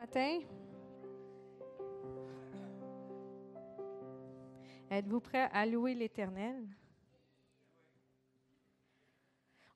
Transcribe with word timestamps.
matin. 0.00 0.40
Êtes-vous 4.90 5.20
prêts 5.20 5.48
à 5.52 5.66
louer 5.66 5.94
l'Éternel? 5.94 6.66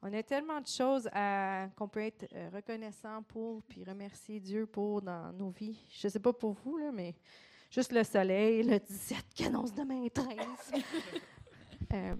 On 0.01 0.13
a 0.13 0.23
tellement 0.23 0.61
de 0.61 0.67
choses 0.67 1.09
qu'on 1.77 1.89
peut 1.89 2.01
être 2.01 2.27
euh, 2.34 2.51
reconnaissant 2.55 3.23
pour, 3.23 3.62
puis 3.65 3.84
remercier 3.84 4.41
Dieu 4.41 4.66
pour 4.66 5.02
dans 5.02 5.33
nos 5.33 5.51
vies. 5.51 5.79
Je 5.91 6.07
ne 6.07 6.11
sais 6.11 6.21
pas 6.21 6.33
pour 6.33 6.52
vous, 6.52 6.79
là, 6.79 6.91
mais 6.93 7.15
juste 7.70 7.93
le 7.93 8.05
soleil, 8.05 8.62
le 8.62 8.79
17 8.79 9.25
qui 9.34 9.45
annonce 9.45 9.73
demain 9.73 10.06
13. 10.09 10.27
euh, 11.93 12.16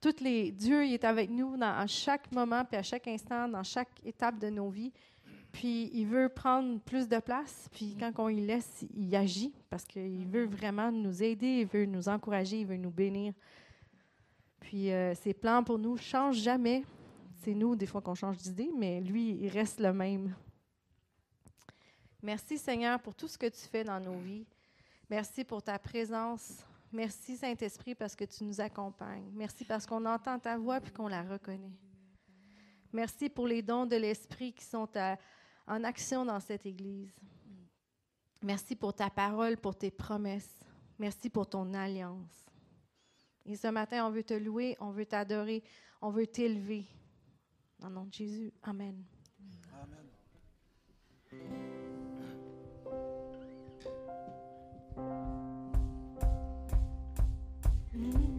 toutes 0.00 0.20
les, 0.20 0.50
Dieu 0.52 0.84
il 0.84 0.94
est 0.94 1.04
avec 1.04 1.30
nous 1.30 1.56
dans, 1.56 1.76
à 1.76 1.86
chaque 1.86 2.30
moment, 2.32 2.64
puis 2.64 2.76
à 2.76 2.82
chaque 2.82 3.06
instant, 3.08 3.48
dans 3.48 3.64
chaque 3.64 4.00
étape 4.04 4.38
de 4.38 4.48
nos 4.48 4.68
vies. 4.70 4.92
Puis 5.52 5.90
il 5.92 6.06
veut 6.06 6.30
prendre 6.30 6.80
plus 6.80 7.06
de 7.06 7.18
place. 7.18 7.68
Puis 7.70 7.96
quand 7.98 8.12
on 8.18 8.28
y 8.28 8.40
laisse, 8.40 8.84
il 8.94 9.14
agit 9.14 9.52
parce 9.68 9.84
qu'il 9.84 10.26
veut 10.26 10.46
vraiment 10.46 10.90
nous 10.90 11.22
aider, 11.22 11.60
il 11.60 11.66
veut 11.66 11.84
nous 11.84 12.08
encourager, 12.08 12.60
il 12.60 12.66
veut 12.66 12.76
nous 12.76 12.90
bénir. 12.90 13.34
Puis 14.60 14.90
euh, 14.90 15.14
ses 15.14 15.34
plans 15.34 15.62
pour 15.62 15.78
nous 15.78 15.94
ne 15.94 16.00
changent 16.00 16.38
jamais. 16.38 16.84
C'est 17.42 17.54
nous, 17.54 17.74
des 17.74 17.86
fois, 17.86 18.00
qu'on 18.00 18.14
change 18.14 18.38
d'idée, 18.38 18.70
mais 18.76 19.00
lui, 19.00 19.30
il 19.30 19.48
reste 19.48 19.80
le 19.80 19.92
même. 19.92 20.34
Merci, 22.22 22.56
Seigneur, 22.56 23.00
pour 23.00 23.16
tout 23.16 23.26
ce 23.26 23.36
que 23.36 23.46
tu 23.46 23.60
fais 23.60 23.82
dans 23.82 23.98
nos 23.98 24.18
vies. 24.18 24.46
Merci 25.10 25.42
pour 25.42 25.60
ta 25.60 25.76
présence. 25.76 26.64
Merci, 26.92 27.36
Saint-Esprit, 27.36 27.96
parce 27.96 28.14
que 28.14 28.24
tu 28.24 28.44
nous 28.44 28.60
accompagnes. 28.60 29.28
Merci 29.34 29.64
parce 29.64 29.84
qu'on 29.84 30.04
entend 30.06 30.38
ta 30.38 30.56
voix 30.56 30.80
puis 30.80 30.92
qu'on 30.92 31.08
la 31.08 31.22
reconnaît. 31.22 31.76
Merci 32.92 33.28
pour 33.28 33.48
les 33.48 33.60
dons 33.60 33.86
de 33.86 33.96
l'Esprit 33.96 34.52
qui 34.52 34.64
sont 34.64 34.88
en 35.66 35.84
action 35.84 36.24
dans 36.24 36.40
cette 36.40 36.66
Église. 36.66 37.14
Merci 38.42 38.74
pour 38.74 38.94
ta 38.94 39.08
parole, 39.08 39.56
pour 39.56 39.76
tes 39.76 39.90
promesses. 39.90 40.60
Merci 40.98 41.30
pour 41.30 41.48
ton 41.48 41.72
alliance. 41.74 42.44
Et 43.46 43.56
ce 43.56 43.68
matin, 43.68 44.06
on 44.06 44.10
veut 44.10 44.24
te 44.24 44.34
louer, 44.34 44.76
on 44.80 44.90
veut 44.90 45.06
t'adorer, 45.06 45.62
on 46.00 46.10
veut 46.10 46.26
t'élever. 46.26 46.84
Au 47.84 47.88
nom 47.88 48.04
de 48.04 48.12
Jésus. 48.12 48.52
Amen. 48.62 49.02
Amen. 57.94 58.31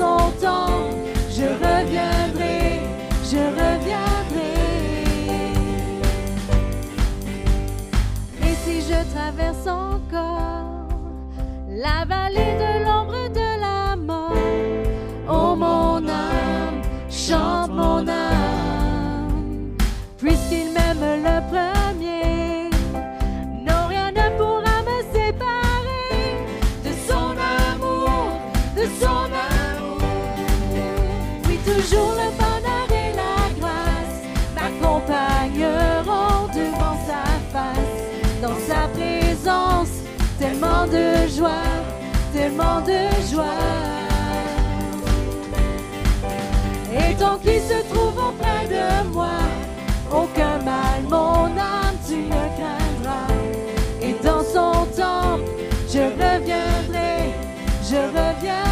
je 0.00 1.46
reviendrai, 1.64 2.80
je 3.30 3.42
reviendrai. 3.60 4.52
Et 8.42 8.54
si 8.64 8.80
je 8.80 8.98
traverse 9.14 9.66
encore 9.66 10.88
la 11.68 12.04
vallée 12.06 12.54
de 12.62 12.69
de 40.86 41.28
joie, 41.28 41.70
tellement 42.32 42.80
de 42.80 43.00
joie. 43.30 43.44
Et 46.92 47.14
tant 47.14 47.38
qu'il 47.38 47.60
se 47.60 47.82
trouve 47.92 48.16
auprès 48.16 48.66
de 48.68 49.08
moi, 49.08 49.38
aucun 50.10 50.58
mal, 50.64 51.02
mon 51.08 51.46
âme, 51.56 51.96
tu 52.06 52.16
ne 52.16 52.44
craindras. 52.56 53.32
Et 54.02 54.14
dans 54.24 54.42
son 54.42 54.86
temple, 54.96 55.44
je 55.92 55.98
reviendrai, 55.98 57.34
je 57.82 57.96
reviendrai. 57.96 58.69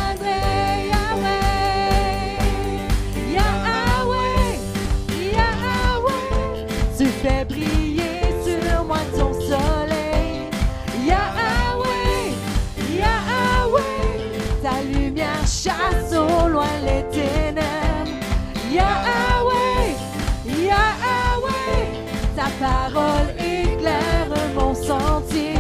parole 22.58 23.30
éclaire 23.38 24.28
mon 24.54 24.74
sentier. 24.74 25.54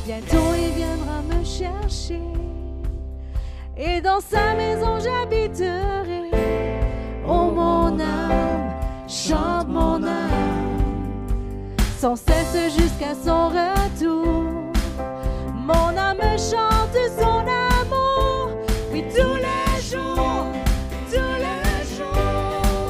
Bientôt 0.06 0.54
il 0.56 0.72
viendra 0.76 1.22
me 1.22 1.44
chercher 1.44 2.22
et 3.78 4.02
dans 4.02 4.22
sa 4.22 4.54
maison 4.56 5.00
j'habiterai. 5.00 6.32
Oh 7.28 7.52
mon 7.52 8.00
âme, 8.00 8.72
chante 9.08 9.68
mon 9.68 10.04
âme, 10.04 10.78
sans 12.00 12.16
cesse 12.16 12.74
jusqu'à 12.78 13.14
son 13.24 13.50
retour. 13.50 14.59
Mon 15.72 15.96
âme 15.96 16.36
chante 16.36 16.98
son 17.16 17.46
amour, 17.78 18.50
oui 18.92 19.04
tous 19.16 19.36
les 19.36 19.74
jours, 19.88 20.48
tous 21.12 21.36
les 21.46 21.96
jours. 21.96 22.90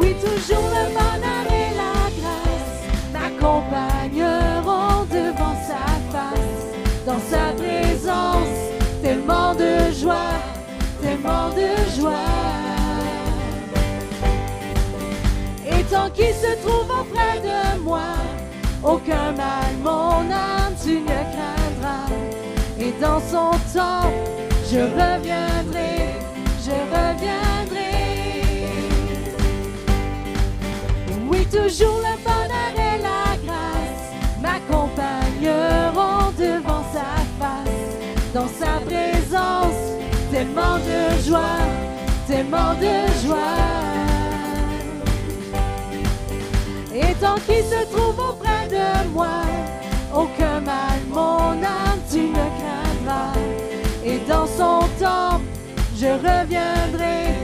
Oui 0.00 0.16
toujours 0.20 0.68
le 0.76 0.84
bonheur 0.98 1.46
et 1.60 1.70
la 1.82 1.94
grâce 2.18 2.80
m'accompagneront 3.12 5.04
devant 5.04 5.56
sa 5.68 5.84
face. 6.10 6.66
Dans 7.06 7.22
sa 7.30 7.52
présence, 7.52 8.58
tellement 9.04 9.54
de 9.54 9.92
joie, 9.92 10.34
tellement 11.00 11.50
de 11.50 11.68
joie. 11.96 12.26
Et 15.64 15.84
tant 15.84 16.10
qu'il 16.10 16.34
se 16.34 16.56
trouve 16.66 16.90
auprès 16.90 17.38
de 17.38 17.80
moi, 17.84 18.16
aucun 18.82 19.30
mal 19.30 19.76
mon 19.84 20.28
âme 20.28 20.59
dans 23.00 23.20
son 23.20 23.50
temps. 23.72 24.12
Je 24.70 24.78
reviendrai, 24.78 26.14
je 26.64 26.70
reviendrai. 26.70 27.90
Oui, 31.28 31.46
toujours 31.46 31.98
le 31.98 32.16
bonheur 32.22 32.74
et 32.76 32.98
la 33.02 33.36
grâce 33.44 34.06
m'accompagneront 34.42 36.30
devant 36.38 36.84
sa 36.92 37.10
face. 37.38 37.90
Dans 38.34 38.48
sa 38.48 38.78
présence, 38.84 39.82
tellement 40.30 40.76
de 40.78 41.22
joie, 41.26 41.60
tellement 42.28 42.74
de 42.74 43.26
joie. 43.26 43.80
Et 46.94 47.14
tant 47.14 47.36
qu'il 47.46 47.64
se 47.64 47.84
trouve 47.92 48.18
auprès 48.18 48.68
de 48.68 49.08
moi, 49.08 49.42
aucun 50.14 50.60
mal, 50.60 51.00
mon 51.08 51.62
âme, 51.62 52.00
tu 52.10 52.18
ne 52.18 52.49
et 54.04 54.18
dans 54.28 54.46
son 54.46 54.80
temple, 54.98 55.44
je 55.96 56.06
reviendrai, 56.06 57.34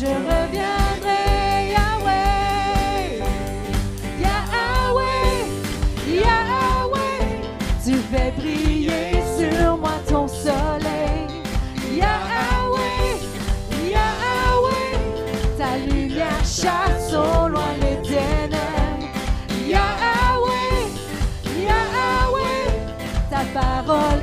je 0.00 0.06
reviendrai, 0.06 1.72
Yahweh, 1.76 3.22
Yahweh, 4.20 5.44
Yahweh, 6.24 7.24
tu 7.84 7.94
fais 8.10 8.32
briller 8.38 9.22
sur 9.36 9.76
moi 9.76 9.98
ton 10.08 10.26
soleil, 10.28 11.26
Yahweh, 11.94 13.18
Yahweh, 13.90 14.98
ta 15.58 15.76
lumière 15.86 16.44
chasse 16.44 17.12
au 17.12 17.48
loin 17.48 17.72
les 17.80 17.98
ténèbres, 18.08 19.08
Yahweh, 19.66 20.86
Yahweh, 21.68 22.68
ta 23.30 23.42
parole 23.60 24.17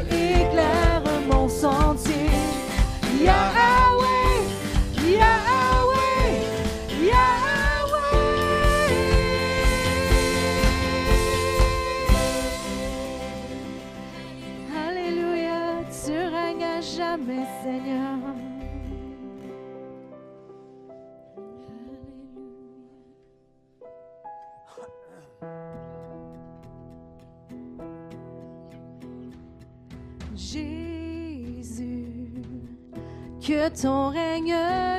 que 33.46 33.70
ton 33.70 34.10
règne 34.10 34.56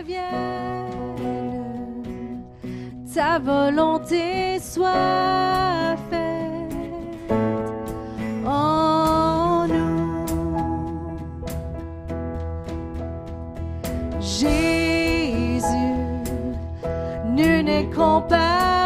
vienne, 0.06 0.84
ta 3.12 3.40
volonté 3.40 4.60
soit 4.60 5.96
faite 6.08 7.32
en 8.46 9.66
nous. 9.66 10.26
Jésus, 14.20 15.64
nul 17.34 17.64
n'est 17.64 17.90
comparable. 17.92 18.85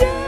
Roi 0.00 0.27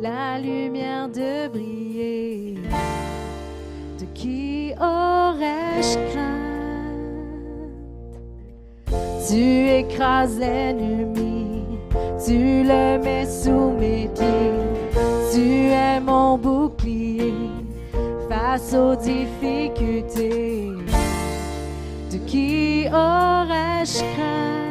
la 0.00 0.38
lumière 0.40 1.08
de 1.08 1.48
briller. 1.48 2.56
De 3.98 4.04
qui 4.12 4.72
aurais-je 4.80 5.98
crainte? 6.10 6.32
Tu 9.28 9.68
écrases 9.68 10.38
l'ennemi, 10.38 11.64
tu 12.24 12.64
le 12.64 12.98
mets 12.98 13.26
sous 13.26 13.70
mes 13.78 14.08
pieds. 14.14 14.52
Tu 15.32 15.68
es 15.68 16.00
mon 16.00 16.36
bouclier 16.36 17.34
face 18.28 18.74
aux 18.74 18.96
difficultés. 18.96 20.72
De 22.10 22.18
qui 22.26 22.86
aurais-je 22.88 24.00
craint 24.14 24.61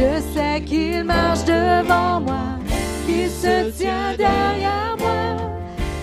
Je 0.00 0.18
sais 0.32 0.62
qu'il 0.64 1.04
marche 1.04 1.44
devant 1.44 2.20
moi, 2.22 2.56
qu'il 3.04 3.28
se 3.28 3.70
tient 3.70 4.16
derrière 4.16 4.96
moi, 4.98 5.36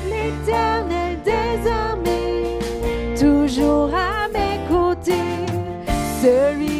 l'éternel 0.05 1.17
des 1.25 1.67
armées, 1.67 2.59
toujours 3.19 3.89
à 3.95 4.27
mes 4.27 4.59
côtés, 4.69 5.13
celui 6.21 6.76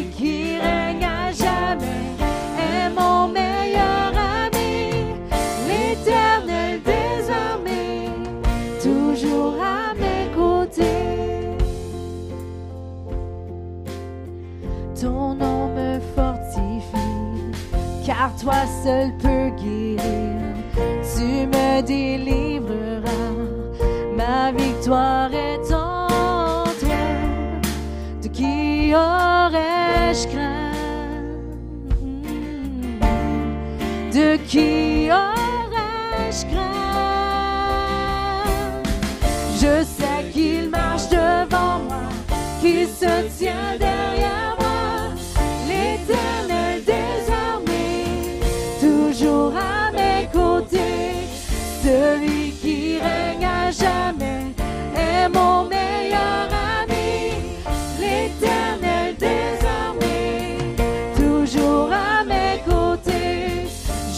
car 18.18 18.34
toi 18.34 18.66
seul 18.82 19.12
peux 19.18 19.50
guérir. 19.62 20.40
Tu 21.14 21.46
me 21.46 21.80
délivreras, 21.82 23.10
ma 24.16 24.50
victoire 24.50 25.30
est 25.32 25.72
en 25.72 26.64
toi. 26.80 27.04
De 28.22 28.28
qui 28.28 28.92
aurais-je 28.94 30.26
craint? 30.26 30.72
De 34.12 34.36
qui 34.48 35.10
aurais-je 35.10 36.44
craint? 36.46 36.74
Je 39.60 39.84
sais 39.84 40.30
qu'il 40.32 40.70
marche 40.70 41.08
devant 41.08 41.78
moi, 41.88 42.08
qu'il 42.60 42.88
se 42.88 43.38
tient 43.38 43.76
derrière 43.78 44.47
celui 52.08 52.50
qui 52.52 52.98
règne 52.98 53.44
à 53.44 53.70
jamais 53.70 54.54
est 54.96 55.28
mon 55.28 55.64
meilleur 55.64 56.48
ami, 56.80 57.32
l'éternel 58.00 59.14
des 59.18 59.50
toujours 61.16 61.90
à 61.92 62.24
mes 62.24 62.60
côtés, 62.64 63.66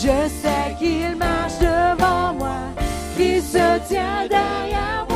je 0.04 0.18
sais 0.40 0.66
qu'il 0.78 1.16
marche 1.16 1.58
devant 1.60 2.34
moi, 2.34 2.58
qu'il 3.16 3.42
se 3.42 3.68
tient 3.88 4.26
derrière 4.28 5.06
moi, 5.08 5.09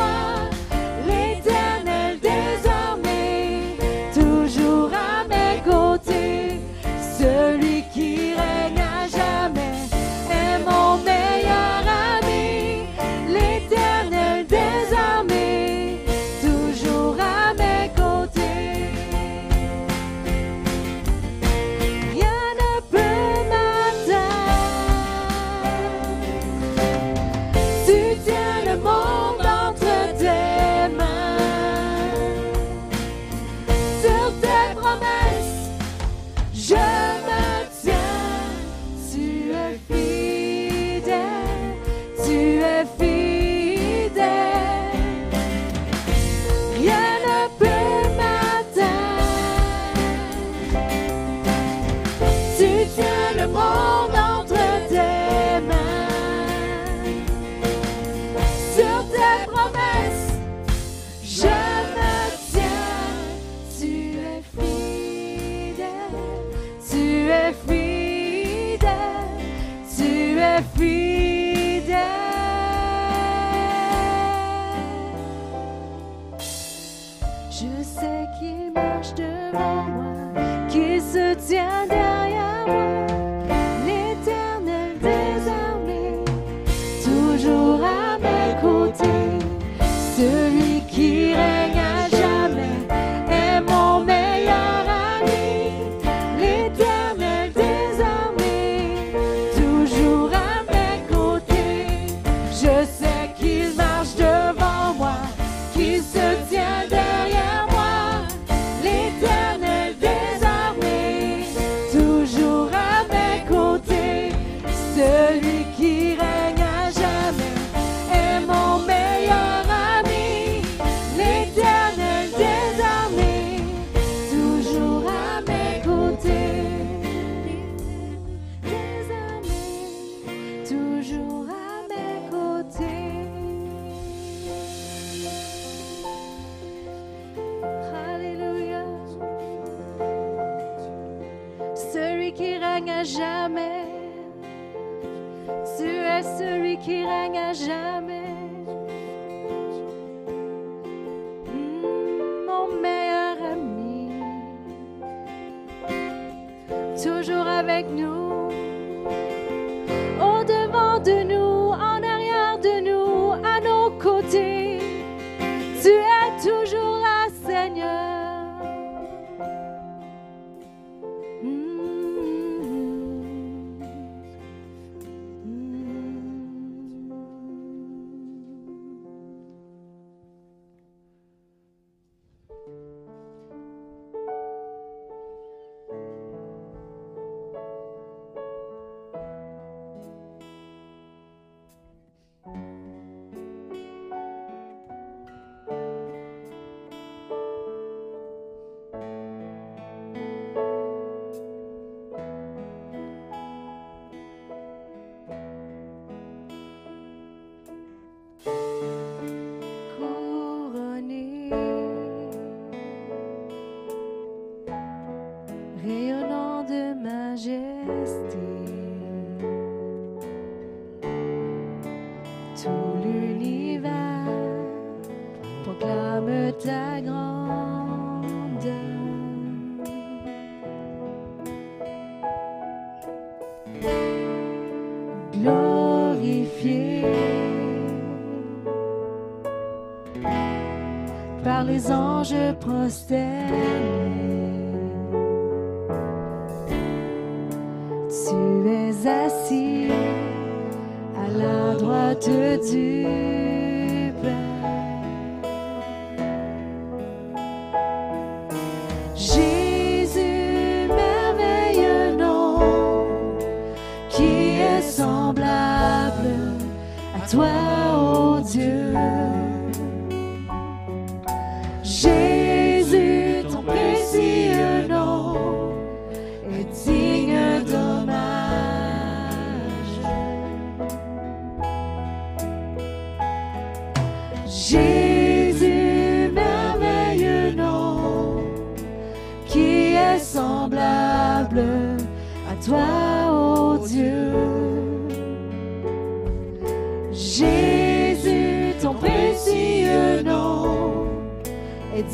across 242.64 243.02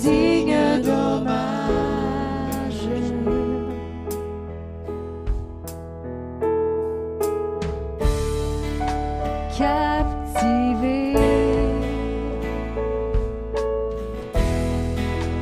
digne 0.02 0.56
d'hommage. 0.82 1.30
Captivé 9.58 11.14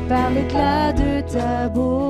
par 0.09 0.31
l'éclat 0.31 0.93
de 0.93 1.21
ta 1.33 1.69
beauté. 1.69 2.08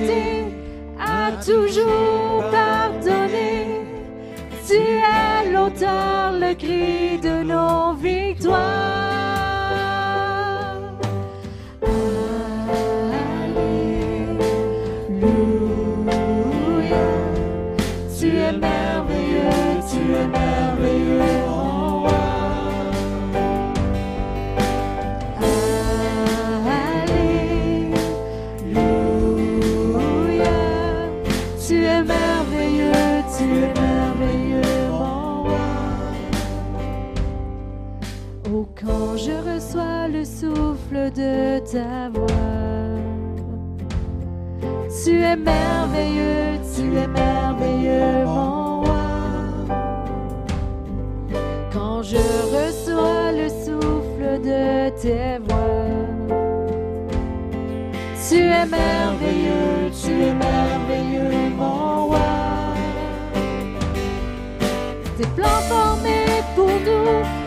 Rachetés, 0.00 0.44
à 0.98 1.32
toujours 1.44 2.44
pardonné. 2.50 3.80
Tu 4.66 4.76
es 4.76 5.52
l'auteur, 5.52 6.32
le 6.32 6.54
cri 6.54 7.18
de 7.18 7.42
nos 7.42 7.94
victoires. 7.94 8.99
Tu 45.04 45.22
es 45.22 45.36
merveilleux, 45.36 46.58
tu 46.74 46.96
es 46.96 47.06
merveilleux, 47.06 48.24
mon 48.24 48.80
roi. 48.80 49.04
Quand 51.72 52.02
je 52.02 52.16
reçois 52.16 53.32
le 53.32 53.48
souffle 53.48 54.40
de 54.42 54.90
tes 55.00 55.38
voix, 55.46 55.86
tu 58.28 58.38
es 58.38 58.66
merveilleux, 58.66 59.90
tu 60.02 60.10
es 60.10 60.34
merveilleux, 60.34 61.50
mon 61.56 62.06
roi. 62.06 62.74
Tes 65.16 65.26
plans 65.36 65.62
formés 65.68 66.42
pour 66.56 66.66
nous, 66.66 67.39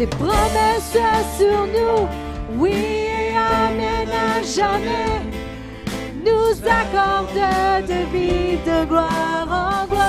Tes 0.00 0.06
promesses 0.06 0.96
sur 1.36 1.66
nous, 1.66 2.08
oui 2.56 2.72
et 2.72 3.36
amen 3.36 4.08
à 4.08 4.42
jamais, 4.42 5.20
nous 6.24 6.56
accordent 6.66 7.86
de 7.86 8.10
vie 8.10 8.56
de 8.64 8.86
gloire 8.86 9.46
en 9.46 9.86
gloire. 9.86 9.99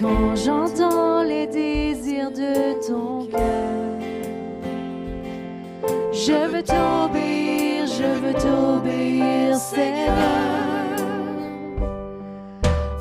Quand 0.00 0.36
j'entends 0.36 1.22
les 1.22 1.46
désirs 1.46 2.30
de 2.30 2.74
ton 2.86 3.26
cœur, 3.26 3.98
je 6.12 6.46
veux 6.50 6.62
t'obéir, 6.62 7.86
je 7.86 8.08
veux 8.20 8.34
t'obéir, 8.34 9.56
Seigneur. 9.56 10.14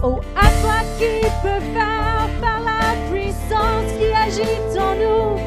Oh, 0.03 0.19
à 0.35 0.47
toi 0.61 0.79
qui 0.97 1.21
peux 1.43 1.61
faire 1.73 2.29
par 2.41 2.61
la 2.61 2.95
puissance 3.11 3.91
qui 3.99 4.11
agite 4.13 4.79
en 4.79 4.95
nous, 4.95 5.39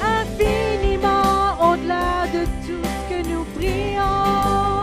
infiniment 0.00 1.72
au-delà 1.72 2.26
de 2.32 2.44
tout 2.66 2.84
ce 2.84 3.14
que 3.14 3.28
nous 3.28 3.44
prions. 3.56 4.82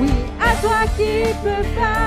Oui, 0.00 0.10
à 0.40 0.54
toi 0.60 0.80
qui 0.96 1.32
peux 1.44 1.62
faire 1.78 2.05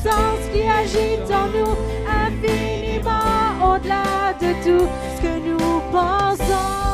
puissance 0.00 0.48
qui 0.52 0.62
agite 0.62 1.30
en 1.30 1.46
nous, 1.48 1.76
infiniment 2.08 3.74
au-delà 3.74 4.32
de 4.40 4.52
tout 4.62 4.86
ce 5.16 5.22
que 5.22 5.38
nous 5.48 5.80
pensons. 5.90 6.89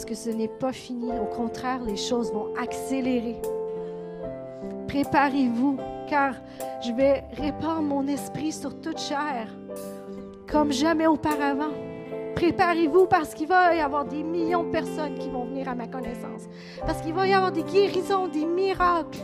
Parce 0.00 0.08
que 0.08 0.30
ce 0.30 0.30
n'est 0.30 0.48
pas 0.48 0.72
fini. 0.72 1.10
Au 1.12 1.26
contraire, 1.26 1.82
les 1.84 1.98
choses 1.98 2.32
vont 2.32 2.54
accélérer. 2.58 3.36
Préparez-vous, 4.88 5.76
car 6.08 6.36
je 6.80 6.92
vais 6.92 7.22
répandre 7.34 7.82
mon 7.82 8.06
esprit 8.06 8.50
sur 8.50 8.80
toute 8.80 8.98
chair, 8.98 9.48
comme 10.50 10.72
jamais 10.72 11.06
auparavant. 11.06 11.74
Préparez-vous 12.34 13.08
parce 13.08 13.34
qu'il 13.34 13.48
va 13.48 13.74
y 13.74 13.80
avoir 13.80 14.06
des 14.06 14.22
millions 14.22 14.64
de 14.64 14.70
personnes 14.70 15.18
qui 15.18 15.28
vont 15.28 15.44
venir 15.44 15.68
à 15.68 15.74
ma 15.74 15.86
connaissance. 15.86 16.48
Parce 16.86 17.02
qu'il 17.02 17.12
va 17.12 17.26
y 17.26 17.34
avoir 17.34 17.52
des 17.52 17.62
guérisons, 17.62 18.28
des 18.28 18.46
miracles. 18.46 19.18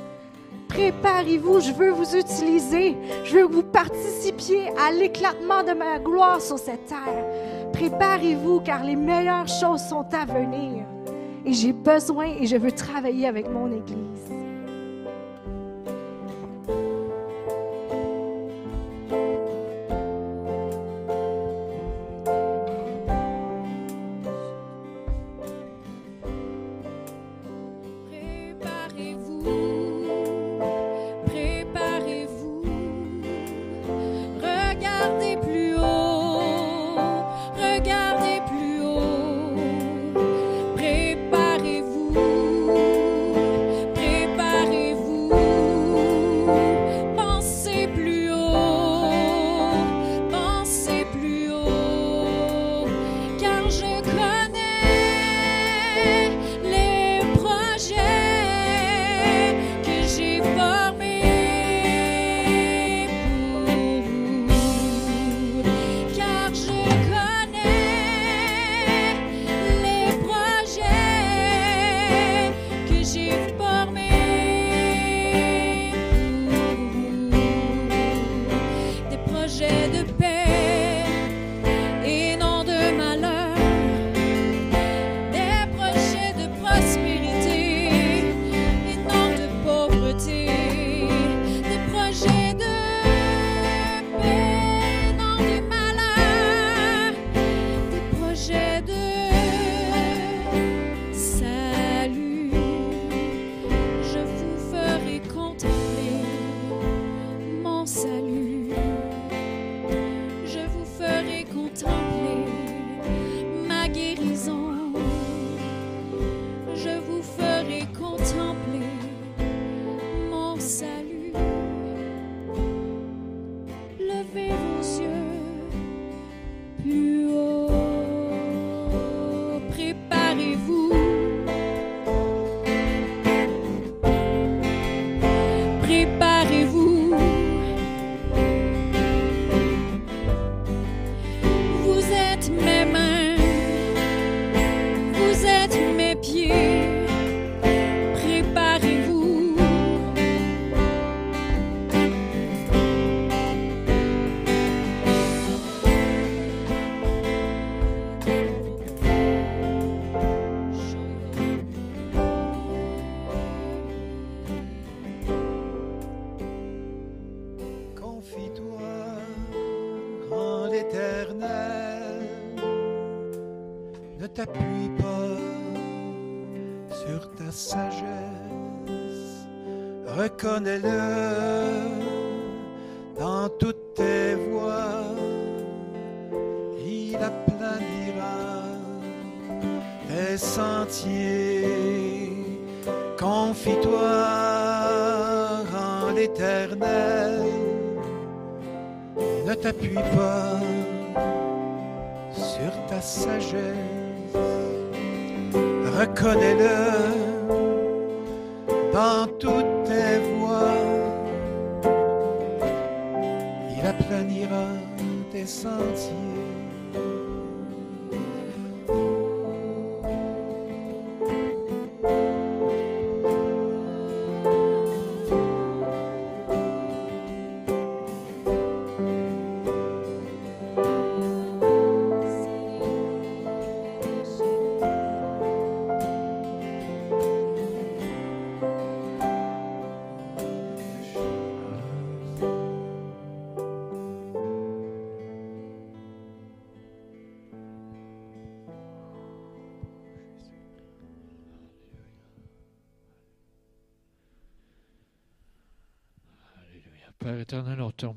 Préparez-vous, 0.68 1.61
je 1.61 1.72
veux 1.72 1.91
vous 1.91 2.16
utiliser. 2.16 2.99
Je 3.24 3.35
veux 3.35 3.49
que 3.49 3.53
vous 3.55 3.62
participiez 3.62 4.68
à 4.79 4.93
l'éclatement 4.93 5.62
de 5.62 5.72
ma 5.72 5.99
gloire 5.99 6.43
sur 6.43 6.59
cette 6.59 6.85
terre. 6.85 7.24
Préparez-vous 7.77 8.61
car 8.61 8.83
les 8.83 8.97
meilleures 8.97 9.47
choses 9.47 9.83
sont 9.83 10.07
à 10.14 10.24
venir. 10.24 10.87
Et 11.45 11.53
j'ai 11.53 11.74
besoin 11.74 12.24
et 12.41 12.47
je 12.47 12.57
veux 12.57 12.72
travailler 12.72 13.27
avec 13.27 13.51
mon 13.51 13.70
Église. 13.70 14.16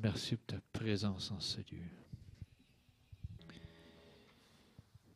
Remercie 0.10 0.38
pour 0.38 0.48
ta 0.48 0.60
présence 0.74 1.30
en 1.30 1.40
ce 1.40 1.60
lieu. 1.72 1.84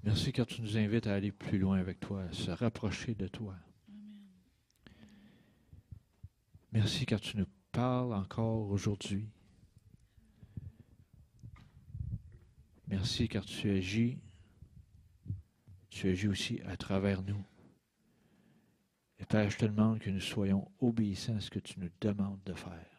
Merci 0.04 0.32
car 0.32 0.46
tu 0.46 0.62
nous 0.62 0.78
invites 0.78 1.08
à 1.08 1.16
aller 1.16 1.32
plus 1.32 1.58
loin 1.58 1.80
avec 1.80 2.00
toi, 2.00 2.22
à 2.22 2.32
se 2.32 2.52
rapprocher 2.52 3.16
de 3.16 3.28
toi. 3.28 3.56
Merci 6.72 7.08
car 7.08 7.20
tu 7.20 7.38
nous 7.38 7.48
parles 7.72 8.14
encore 8.14 8.70
aujourd'hui. 8.70 9.32
Merci 12.88 13.28
car 13.28 13.46
tu 13.46 13.72
agis. 13.72 14.20
Tu 15.90 16.08
agis 16.10 16.28
aussi 16.28 16.62
à 16.68 16.78
travers 16.78 17.24
nous. 17.24 17.44
Et 19.18 19.26
Père, 19.26 19.50
je 19.50 19.58
te 19.58 19.66
demande 19.66 19.98
que 19.98 20.12
nous 20.12 20.20
soyons 20.20 20.70
obéissants 20.80 21.38
à 21.38 21.40
ce 21.40 21.50
que 21.50 21.60
tu 21.60 21.80
nous 21.80 21.90
demandes 22.00 22.44
de 22.46 22.54
faire. 22.54 22.93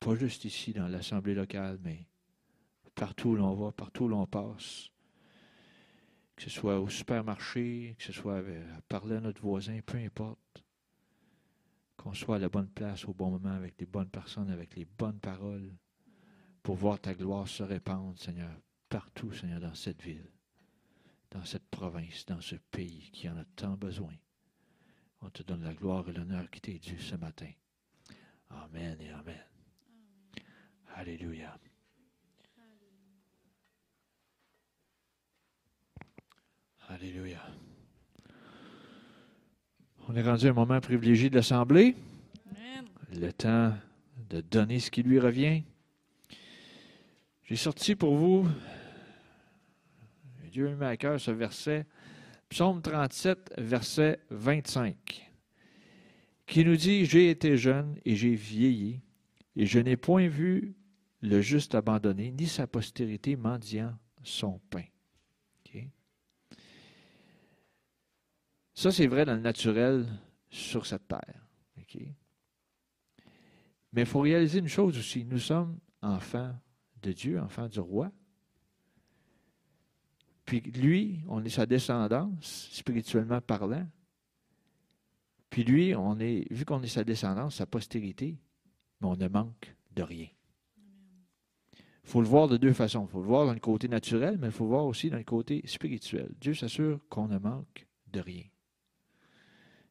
Pas 0.00 0.14
juste 0.14 0.46
ici 0.46 0.72
dans 0.72 0.88
l'Assemblée 0.88 1.34
locale, 1.34 1.78
mais 1.82 2.06
partout 2.94 3.30
où 3.30 3.36
l'on 3.36 3.54
va, 3.54 3.70
partout 3.70 4.04
où 4.04 4.08
l'on 4.08 4.26
passe. 4.26 4.88
Que 6.34 6.44
ce 6.44 6.50
soit 6.50 6.80
au 6.80 6.88
supermarché, 6.88 7.96
que 7.98 8.04
ce 8.04 8.12
soit 8.12 8.38
à 8.38 8.80
parler 8.88 9.16
à 9.16 9.20
notre 9.20 9.42
voisin, 9.42 9.78
peu 9.84 9.98
importe. 9.98 10.64
Qu'on 11.98 12.14
soit 12.14 12.36
à 12.36 12.38
la 12.38 12.48
bonne 12.48 12.70
place 12.70 13.04
au 13.04 13.12
bon 13.12 13.30
moment 13.30 13.52
avec 13.52 13.78
les 13.78 13.84
bonnes 13.84 14.08
personnes, 14.08 14.50
avec 14.50 14.74
les 14.74 14.86
bonnes 14.86 15.20
paroles, 15.20 15.70
pour 16.62 16.76
voir 16.76 16.98
ta 16.98 17.14
gloire 17.14 17.46
se 17.46 17.62
répandre, 17.62 18.18
Seigneur, 18.18 18.56
partout, 18.88 19.32
Seigneur, 19.32 19.60
dans 19.60 19.74
cette 19.74 20.00
ville, 20.00 20.30
dans 21.30 21.44
cette 21.44 21.68
province, 21.68 22.24
dans 22.24 22.40
ce 22.40 22.56
pays 22.56 23.10
qui 23.12 23.28
en 23.28 23.36
a 23.36 23.44
tant 23.54 23.76
besoin. 23.76 24.14
On 25.20 25.28
te 25.28 25.42
donne 25.42 25.62
la 25.62 25.74
gloire 25.74 26.08
et 26.08 26.12
l'honneur 26.14 26.48
qui 26.50 26.62
t'est 26.62 26.78
dû 26.78 26.98
ce 26.98 27.16
matin. 27.16 27.50
Amen 28.48 28.98
et 29.00 29.10
Amen. 29.10 29.49
Alléluia. 31.00 31.58
Alléluia. 36.88 37.40
On 40.08 40.14
est 40.14 40.20
rendu 40.20 40.48
à 40.48 40.50
un 40.50 40.52
moment 40.52 40.78
privilégié 40.78 41.30
de 41.30 41.36
l'Assemblée. 41.36 41.96
Le 43.14 43.32
temps 43.32 43.72
de 44.28 44.42
donner 44.42 44.78
ce 44.78 44.90
qui 44.90 45.02
lui 45.02 45.18
revient. 45.18 45.62
J'ai 47.44 47.56
sorti 47.56 47.94
pour 47.94 48.14
vous, 48.16 48.46
Dieu 50.52 50.68
a 50.68 50.74
mis 50.74 50.84
à 50.84 50.98
cœur 50.98 51.18
ce 51.18 51.30
verset, 51.30 51.86
Psaume 52.50 52.82
37, 52.82 53.54
verset 53.56 54.20
25, 54.28 55.32
qui 56.46 56.62
nous 56.62 56.76
dit, 56.76 57.06
J'ai 57.06 57.30
été 57.30 57.56
jeune 57.56 57.96
et 58.04 58.16
j'ai 58.16 58.34
vieilli, 58.34 59.00
et 59.56 59.64
je 59.64 59.78
n'ai 59.78 59.96
point 59.96 60.28
vu 60.28 60.74
le 61.20 61.40
juste 61.40 61.74
abandonné, 61.74 62.30
ni 62.30 62.46
sa 62.46 62.66
postérité 62.66 63.36
mendiant 63.36 63.96
son 64.22 64.58
pain. 64.70 64.84
Ça, 68.80 68.90
c'est 68.90 69.08
vrai 69.08 69.26
dans 69.26 69.34
le 69.34 69.40
naturel 69.40 70.06
sur 70.48 70.86
cette 70.86 71.06
terre. 71.06 71.44
Mais 73.92 74.02
il 74.02 74.06
faut 74.06 74.20
réaliser 74.20 74.60
une 74.60 74.68
chose 74.68 74.96
aussi. 74.96 75.24
Nous 75.26 75.38
sommes 75.38 75.78
enfants 76.00 76.54
de 77.02 77.12
Dieu, 77.12 77.38
enfants 77.38 77.68
du 77.68 77.78
roi. 77.78 78.10
Puis 80.46 80.60
lui, 80.62 81.20
on 81.28 81.44
est 81.44 81.50
sa 81.50 81.66
descendance, 81.66 82.70
spirituellement 82.72 83.42
parlant. 83.42 83.86
Puis 85.50 85.62
lui, 85.62 85.94
on 85.94 86.18
est, 86.18 86.50
vu 86.50 86.64
qu'on 86.64 86.82
est 86.82 86.88
sa 86.88 87.04
descendance, 87.04 87.56
sa 87.56 87.66
postérité, 87.66 88.38
mais 89.00 89.08
on 89.08 89.16
ne 89.16 89.28
manque 89.28 89.76
de 89.92 90.02
rien. 90.02 90.28
Il 92.04 92.10
faut 92.10 92.20
le 92.22 92.28
voir 92.28 92.48
de 92.48 92.56
deux 92.56 92.72
façons. 92.72 93.06
Il 93.08 93.10
faut 93.10 93.20
le 93.20 93.26
voir 93.26 93.46
dans 93.46 93.52
le 93.52 93.60
côté 93.60 93.88
naturel, 93.88 94.38
mais 94.38 94.48
il 94.48 94.52
faut 94.52 94.64
le 94.64 94.70
voir 94.70 94.86
aussi 94.86 95.10
dans 95.10 95.18
le 95.18 95.24
côté 95.24 95.62
spirituel. 95.66 96.32
Dieu 96.40 96.54
s'assure 96.54 97.00
qu'on 97.08 97.28
ne 97.28 97.38
manque 97.38 97.86
de 98.12 98.20
rien. 98.20 98.44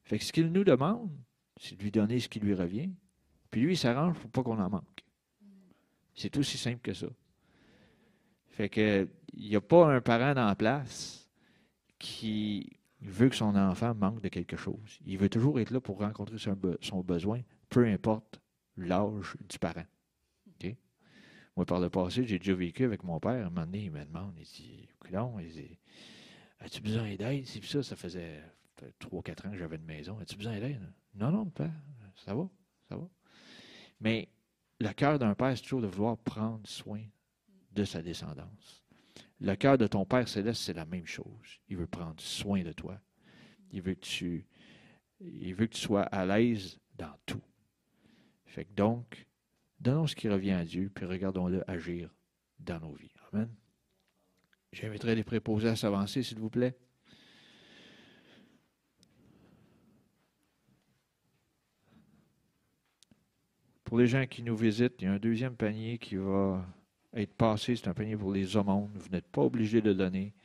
Fait 0.03 0.17
que 0.17 0.25
ce 0.25 0.33
qu'il 0.33 0.51
nous 0.51 0.63
demande, 0.63 1.11
c'est 1.57 1.77
de 1.77 1.83
lui 1.83 1.91
donner 1.91 2.19
ce 2.19 2.27
qui 2.27 2.39
lui 2.39 2.53
revient. 2.55 2.89
Puis 3.51 3.61
lui, 3.61 3.73
il 3.73 3.77
s'arrange 3.77 4.17
pour 4.19 4.29
pas 4.31 4.43
qu'on 4.43 4.59
en 4.59 4.69
manque. 4.69 5.05
C'est 6.15 6.35
aussi 6.37 6.57
simple 6.57 6.81
que 6.81 6.93
ça. 6.93 7.07
Fait 8.47 8.69
que 8.69 9.07
il 9.33 9.49
n'y 9.49 9.55
a 9.55 9.61
pas 9.61 9.93
un 9.93 10.01
parent 10.01 10.35
en 10.35 10.55
place 10.55 11.29
qui 11.99 12.77
veut 13.01 13.29
que 13.29 13.35
son 13.35 13.55
enfant 13.55 13.93
manque 13.95 14.21
de 14.21 14.27
quelque 14.29 14.57
chose. 14.57 14.99
Il 15.05 15.17
veut 15.17 15.29
toujours 15.29 15.59
être 15.59 15.71
là 15.71 15.79
pour 15.79 15.99
rencontrer 15.99 16.37
son, 16.37 16.53
be- 16.53 16.77
son 16.81 17.01
besoin, 17.01 17.41
peu 17.69 17.85
importe 17.85 18.41
l'âge 18.75 19.37
du 19.47 19.59
parent. 19.59 19.85
Moi, 21.59 21.65
par 21.65 21.81
le 21.81 21.89
passé, 21.89 22.25
j'ai 22.25 22.39
déjà 22.39 22.53
vécu 22.53 22.85
avec 22.85 23.03
mon 23.03 23.19
père. 23.19 23.31
À 23.31 23.47
un 23.47 23.49
moment 23.49 23.65
donné, 23.65 23.83
il 23.83 23.91
me 23.91 24.05
demande, 24.05 24.33
il 24.37 24.45
dit, 24.45 24.87
dit, 25.51 25.77
as-tu 26.61 26.79
besoin 26.79 27.13
d'aide? 27.17 27.45
C'est 27.45 27.61
ça, 27.65 27.83
ça 27.83 27.97
faisait 27.97 28.41
3-4 29.01 29.47
ans 29.47 29.51
que 29.51 29.57
j'avais 29.57 29.75
une 29.75 29.83
maison. 29.83 30.17
As-tu 30.19 30.37
besoin 30.37 30.57
d'aide? 30.57 30.79
Non, 31.15 31.31
non, 31.31 31.47
père, 31.47 31.73
ça 32.15 32.33
va, 32.33 32.49
ça 32.87 32.95
va. 32.95 33.09
Mais 33.99 34.29
le 34.79 34.93
cœur 34.93 35.19
d'un 35.19 35.35
père, 35.35 35.57
c'est 35.57 35.63
toujours 35.63 35.81
de 35.81 35.87
vouloir 35.87 36.17
prendre 36.19 36.65
soin 36.65 37.03
de 37.73 37.83
sa 37.83 38.01
descendance. 38.01 38.85
Le 39.41 39.53
cœur 39.55 39.77
de 39.77 39.87
ton 39.87 40.05
Père 40.05 40.29
céleste, 40.29 40.61
c'est 40.61 40.71
la 40.71 40.85
même 40.85 41.07
chose. 41.07 41.59
Il 41.67 41.75
veut 41.75 41.87
prendre 41.87 42.21
soin 42.21 42.63
de 42.63 42.71
toi. 42.71 43.01
Il 43.73 43.81
veut 43.81 43.95
que 43.95 44.05
tu, 44.05 44.47
il 45.19 45.53
veut 45.55 45.67
que 45.67 45.73
tu 45.73 45.81
sois 45.81 46.03
à 46.03 46.25
l'aise 46.25 46.79
dans 46.95 47.17
tout. 47.25 47.43
Fait 48.45 48.63
que 48.63 48.73
donc, 48.73 49.27
donnons 49.79 50.07
ce 50.07 50.15
qui 50.15 50.29
revient 50.29 50.51
à 50.51 50.65
Dieu, 50.65 50.91
puis 50.93 51.05
regardons-le 51.05 51.69
agir 51.69 52.09
dans 52.59 52.79
nos 52.79 52.93
vies. 52.93 53.11
Amen. 53.31 53.49
J'inviterai 54.71 55.15
les 55.15 55.23
préposés 55.23 55.69
à 55.69 55.75
s'avancer, 55.75 56.21
s'il 56.21 56.39
vous 56.39 56.49
plaît. 56.49 56.77
Pour 63.83 63.97
les 63.97 64.05
gens 64.05 64.27
qui 64.27 64.43
nous 64.43 64.55
visitent, 64.55 65.01
il 65.01 65.05
y 65.05 65.07
a 65.07 65.13
un 65.13 65.17
deuxième 65.17 65.55
panier 65.55 65.97
qui 65.97 66.15
va 66.15 66.63
être 67.13 67.33
passé. 67.33 67.75
C'est 67.75 67.87
un 67.87 67.95
panier 67.95 68.15
pour 68.15 68.31
les 68.31 68.55
aumônes. 68.55 68.91
Vous 68.93 69.09
n'êtes 69.09 69.27
pas 69.27 69.41
obligé 69.41 69.81
de 69.81 69.93
donner. 69.93 70.35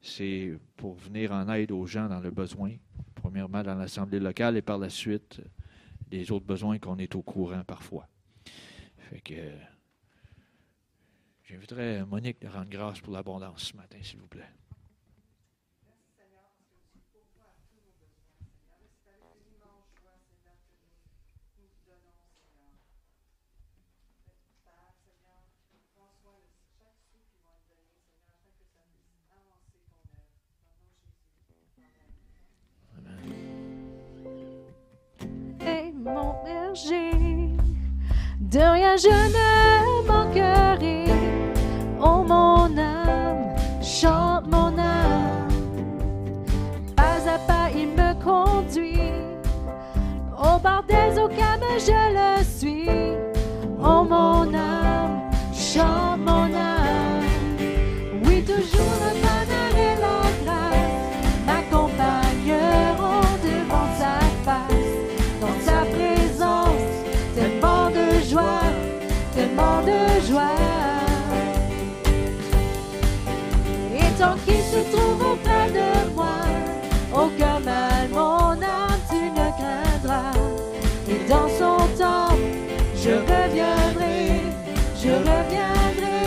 C'est 0.00 0.56
pour 0.76 0.94
venir 0.94 1.32
en 1.32 1.48
aide 1.52 1.72
aux 1.72 1.86
gens 1.86 2.08
dans 2.08 2.20
le 2.20 2.30
besoin. 2.30 2.76
Premièrement, 3.16 3.64
dans 3.64 3.74
l'Assemblée 3.74 4.20
locale 4.20 4.56
et 4.56 4.62
par 4.62 4.78
la 4.78 4.90
suite, 4.90 5.40
des 6.08 6.30
autres 6.30 6.46
besoins 6.46 6.78
qu'on 6.78 6.98
est 6.98 7.16
au 7.16 7.22
courant 7.22 7.64
parfois. 7.64 8.06
Fait 9.10 9.20
que 9.20 9.34
j'inviterai 11.44 12.04
Monique 12.04 12.42
à 12.44 12.50
rendre 12.50 12.70
grâce 12.70 13.00
pour 13.00 13.12
l'abondance 13.12 13.64
ce 13.64 13.76
matin, 13.76 13.98
s'il 14.02 14.20
vous 14.20 14.26
plaît. 14.26 14.48
Et 35.60 35.92
mon 35.92 36.42
berger, 36.44 37.33
de 38.54 38.60
rien 38.60 38.96
je 38.96 39.08
ne 39.08 40.06
manquerai. 40.06 41.06
Oh 42.00 42.22
mon 42.22 42.78
âme, 42.78 43.56
chante 43.82 44.46
mon 44.46 44.78
âme. 44.78 45.48
Pas 46.94 47.18
à 47.34 47.38
pas 47.48 47.68
il 47.74 47.88
me 47.88 48.14
conduit. 48.22 49.10
Au 50.38 50.58
bord 50.60 50.84
des 50.86 51.18
eaux 51.18 51.30
je 51.78 52.00
le 52.18 52.44
suis. 52.44 52.88
Oh 53.82 54.04
mon 54.08 54.54
âme, 54.54 55.30
chante 55.52 56.20
mon 56.20 56.54
âme. 56.54 56.73
Se 74.74 74.96
trouve 74.96 75.20
auprès 75.32 75.70
de 75.70 76.14
moi, 76.14 76.40
aucun 77.12 77.60
mal, 77.60 78.08
mon 78.10 78.52
âme, 78.52 79.00
tu 79.08 79.22
ne 79.38 79.48
craindras. 79.58 80.36
Et 81.08 81.20
dans 81.28 81.48
son 81.60 81.78
temps, 82.00 82.34
je 83.02 83.12
reviendrai, 83.30 84.42
je 85.02 85.12
reviendrai, 85.30 86.20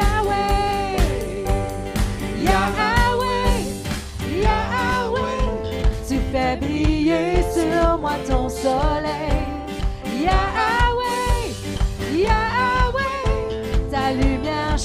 Yahweh. 0.00 0.96
Yahweh, 2.48 3.58
Yahweh, 4.46 5.44
tu 6.08 6.16
fais 6.32 6.56
briller 6.56 7.44
sur 7.56 7.98
moi 7.98 8.16
ton 8.28 8.48
soleil. 8.48 9.46
Yahweh, 10.26 10.82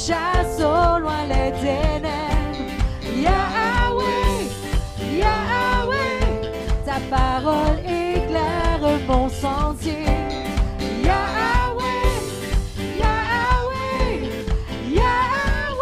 chasse 0.08 0.60
au 0.60 1.00
loin 1.00 1.17
parole 7.10 7.80
éclaire 7.80 8.82
mon 9.08 9.30
sentier. 9.30 10.06
Yahweh, 11.04 11.84
Yahweh, 13.00 14.46
Yahweh. 14.94 15.78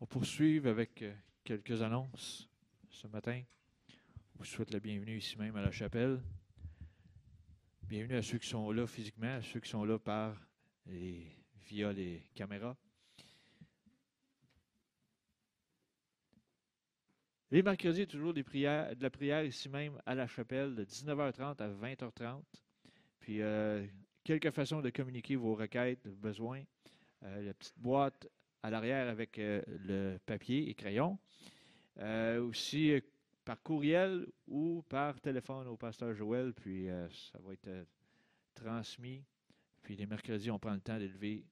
On 0.00 0.06
poursuit 0.06 0.66
avec 0.66 1.02
euh, 1.02 1.12
quelques 1.44 1.82
annonces 1.82 2.48
ce 2.90 3.06
matin. 3.08 3.42
Je 3.88 4.38
vous 4.38 4.44
souhaite 4.44 4.72
la 4.72 4.80
bienvenue 4.80 5.16
ici 5.18 5.36
même 5.38 5.56
à 5.56 5.62
la 5.62 5.70
chapelle. 5.70 6.20
Bienvenue 7.88 8.16
à 8.16 8.22
ceux 8.22 8.38
qui 8.38 8.48
sont 8.48 8.72
là 8.72 8.84
physiquement, 8.84 9.36
à 9.36 9.42
ceux 9.42 9.60
qui 9.60 9.70
sont 9.70 9.84
là 9.84 9.96
par 9.96 10.34
et 10.90 11.22
via 11.68 11.92
les 11.92 12.20
caméras. 12.34 12.76
Les 17.52 17.62
mercredis, 17.62 18.08
toujours 18.08 18.34
des 18.34 18.42
prières, 18.42 18.96
de 18.96 19.02
la 19.04 19.10
prière 19.10 19.44
ici 19.44 19.68
même 19.68 20.02
à 20.04 20.16
la 20.16 20.26
chapelle 20.26 20.74
de 20.74 20.84
19h30 20.84 21.62
à 21.62 21.68
20h30. 21.68 22.42
Puis 23.20 23.40
euh, 23.40 23.86
quelques 24.24 24.50
façons 24.50 24.80
de 24.80 24.90
communiquer 24.90 25.36
vos 25.36 25.54
requêtes, 25.54 26.04
vos 26.08 26.16
besoins. 26.16 26.64
Euh, 27.22 27.40
la 27.40 27.54
petite 27.54 27.78
boîte 27.78 28.28
à 28.64 28.70
l'arrière 28.70 29.08
avec 29.08 29.38
euh, 29.38 29.62
le 29.68 30.18
papier 30.26 30.68
et 30.68 30.74
crayon. 30.74 31.20
Aussi 32.40 33.00
par 33.46 33.62
courriel 33.62 34.26
ou 34.46 34.82
par 34.88 35.18
téléphone 35.20 35.68
au 35.68 35.76
pasteur 35.76 36.12
Joël, 36.14 36.52
puis 36.52 36.90
euh, 36.90 37.08
ça 37.10 37.38
va 37.38 37.52
être 37.54 37.68
euh, 37.68 37.84
transmis. 38.54 39.24
Puis 39.82 39.96
les 39.96 40.04
mercredis, 40.04 40.50
on 40.50 40.58
prend 40.58 40.74
le 40.74 40.80
temps 40.80 40.98
d'élever 40.98 41.46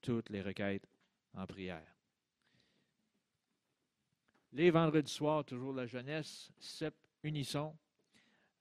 toutes 0.00 0.28
les 0.30 0.42
requêtes 0.42 0.86
en 1.34 1.46
prière. 1.46 1.96
Les 4.52 4.70
vendredis 4.70 5.10
soirs, 5.10 5.44
toujours 5.44 5.72
la 5.72 5.86
jeunesse, 5.86 6.52
CEP 6.58 6.94
Unisson, 7.22 7.74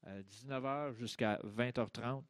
19h 0.08 0.94
jusqu'à 0.94 1.38
20h30. 1.44 2.24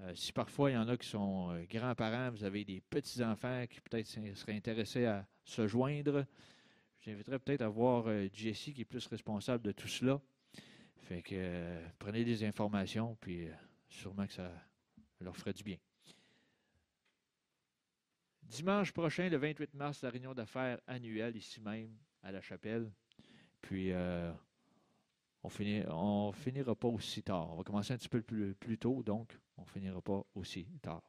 Euh, 0.00 0.12
si 0.16 0.32
parfois 0.32 0.70
il 0.70 0.74
y 0.74 0.76
en 0.76 0.88
a 0.88 0.96
qui 0.96 1.08
sont 1.08 1.50
euh, 1.52 1.64
grands-parents, 1.70 2.30
vous 2.30 2.42
avez 2.42 2.64
des 2.64 2.80
petits-enfants 2.80 3.66
qui 3.70 3.80
peut-être 3.80 4.06
seraient 4.06 4.56
intéressés 4.56 5.06
à 5.06 5.26
se 5.44 5.68
joindre, 5.68 6.26
j'inviterais 7.02 7.38
peut-être 7.38 7.62
à 7.62 7.68
voir 7.68 8.04
euh, 8.06 8.28
Jessie 8.32 8.72
qui 8.72 8.82
est 8.82 8.86
plus 8.86 9.06
responsable 9.06 9.64
de 9.64 9.72
tout 9.72 9.88
cela. 9.88 10.20
Fait 11.02 11.22
que 11.22 11.34
euh, 11.34 11.88
prenez 11.98 12.24
des 12.24 12.44
informations, 12.44 13.16
puis 13.20 13.48
euh, 13.48 13.52
sûrement 13.88 14.26
que 14.26 14.32
ça 14.32 14.50
leur 15.20 15.36
ferait 15.36 15.52
du 15.52 15.64
bien. 15.64 15.76
Dimanche 18.42 18.92
prochain, 18.92 19.28
le 19.28 19.36
28 19.36 19.74
mars, 19.74 20.02
la 20.02 20.10
réunion 20.10 20.34
d'affaires 20.34 20.80
annuelle 20.86 21.36
ici 21.36 21.60
même 21.60 21.96
à 22.22 22.32
la 22.32 22.40
chapelle. 22.40 22.92
Puis 23.60 23.92
on 23.94 25.48
on 25.48 26.32
finira 26.32 26.74
pas 26.74 26.88
aussi 26.88 27.22
tard. 27.22 27.50
On 27.50 27.56
va 27.56 27.64
commencer 27.64 27.94
un 27.94 27.96
petit 27.96 28.08
peu 28.08 28.20
plus, 28.20 28.54
plus 28.54 28.78
tôt, 28.78 29.02
donc 29.02 29.38
on 29.56 29.64
finira 29.64 30.02
pas 30.02 30.22
aussi 30.34 30.66
tard. 30.82 31.02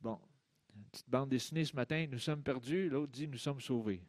Bon, 0.00 0.20
petite 0.92 1.08
bande 1.08 1.30
dessinée 1.30 1.64
ce 1.64 1.74
matin, 1.74 2.06
nous 2.10 2.18
sommes 2.18 2.42
perdus, 2.42 2.88
l'autre 2.88 3.12
dit 3.12 3.26
nous 3.26 3.38
sommes 3.38 3.60
sauvés. 3.60 4.02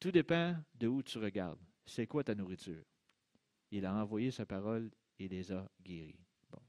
Tout 0.00 0.10
dépend 0.10 0.56
de 0.74 0.88
où 0.88 1.02
tu 1.02 1.18
regardes. 1.18 1.60
C'est 1.86 2.06
quoi 2.06 2.24
ta 2.24 2.34
nourriture? 2.34 2.82
Il 3.70 3.84
a 3.86 3.94
envoyé 3.94 4.30
sa 4.30 4.46
parole 4.46 4.90
et 5.18 5.28
les 5.28 5.52
a 5.52 5.70
guéris. 5.82 6.18
Bon. 6.50 6.62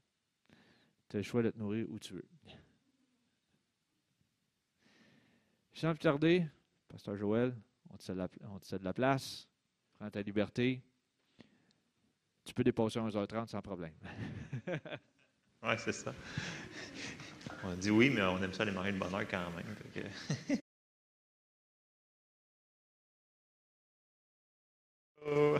Tu 1.08 1.16
as 1.16 1.18
le 1.20 1.22
choix 1.24 1.42
de 1.42 1.50
te 1.50 1.58
nourrir 1.58 1.86
où 1.88 1.98
tu 1.98 2.14
veux. 2.14 2.24
Sans 5.72 5.92
plus 5.92 6.00
tarder, 6.00 6.46
Pasteur 6.88 7.16
Joël, 7.16 7.56
on 7.90 7.96
te 7.96 8.12
la, 8.12 8.28
on 8.42 8.58
te 8.58 8.66
cède 8.66 8.82
la 8.82 8.92
place. 8.92 9.48
Prends 9.98 10.10
ta 10.10 10.22
liberté. 10.22 10.82
Tu 12.44 12.52
peux 12.54 12.62
dépasser 12.62 13.00
11h30 13.00 13.48
sans 13.48 13.62
problème. 13.62 13.94
Oui, 15.66 15.74
c'est 15.78 15.92
ça. 15.92 16.14
On 17.64 17.74
dit 17.74 17.90
oui, 17.90 18.10
mais 18.10 18.22
on 18.22 18.42
aime 18.42 18.52
ça 18.52 18.64
les 18.64 18.72
manger 18.72 18.92
de 18.92 18.98
bonheur 18.98 19.22
quand 19.30 19.38
même. 19.56 20.56
Oh, 25.26 25.56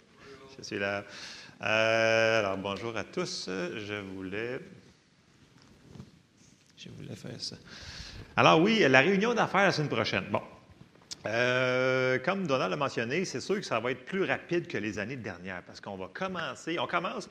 Je 0.58 0.64
suis 0.64 0.78
là. 0.78 1.04
Euh, 1.60 2.38
alors, 2.38 2.56
bonjour 2.56 2.96
à 2.96 3.04
tous. 3.04 3.44
Je 3.46 4.00
voulais. 4.00 4.58
Je 6.78 6.88
voulais 6.88 7.14
faire 7.14 7.38
ça. 7.38 7.56
Alors, 8.36 8.60
oui, 8.60 8.78
la 8.88 9.00
réunion 9.00 9.34
d'affaires 9.34 9.64
la 9.64 9.72
semaine 9.72 9.90
prochaine. 9.90 10.24
Bon. 10.30 10.40
Euh, 11.26 12.18
comme 12.24 12.46
Donald 12.46 12.70
l'a 12.70 12.76
mentionné, 12.76 13.24
c'est 13.24 13.40
sûr 13.40 13.56
que 13.56 13.62
ça 13.62 13.78
va 13.78 13.92
être 13.92 14.04
plus 14.04 14.24
rapide 14.24 14.66
que 14.66 14.78
les 14.78 14.98
années 14.98 15.16
dernières 15.16 15.62
parce 15.62 15.80
qu'on 15.80 15.96
va 15.96 16.08
commencer. 16.12 16.78
On 16.78 16.86
commence 16.86 17.28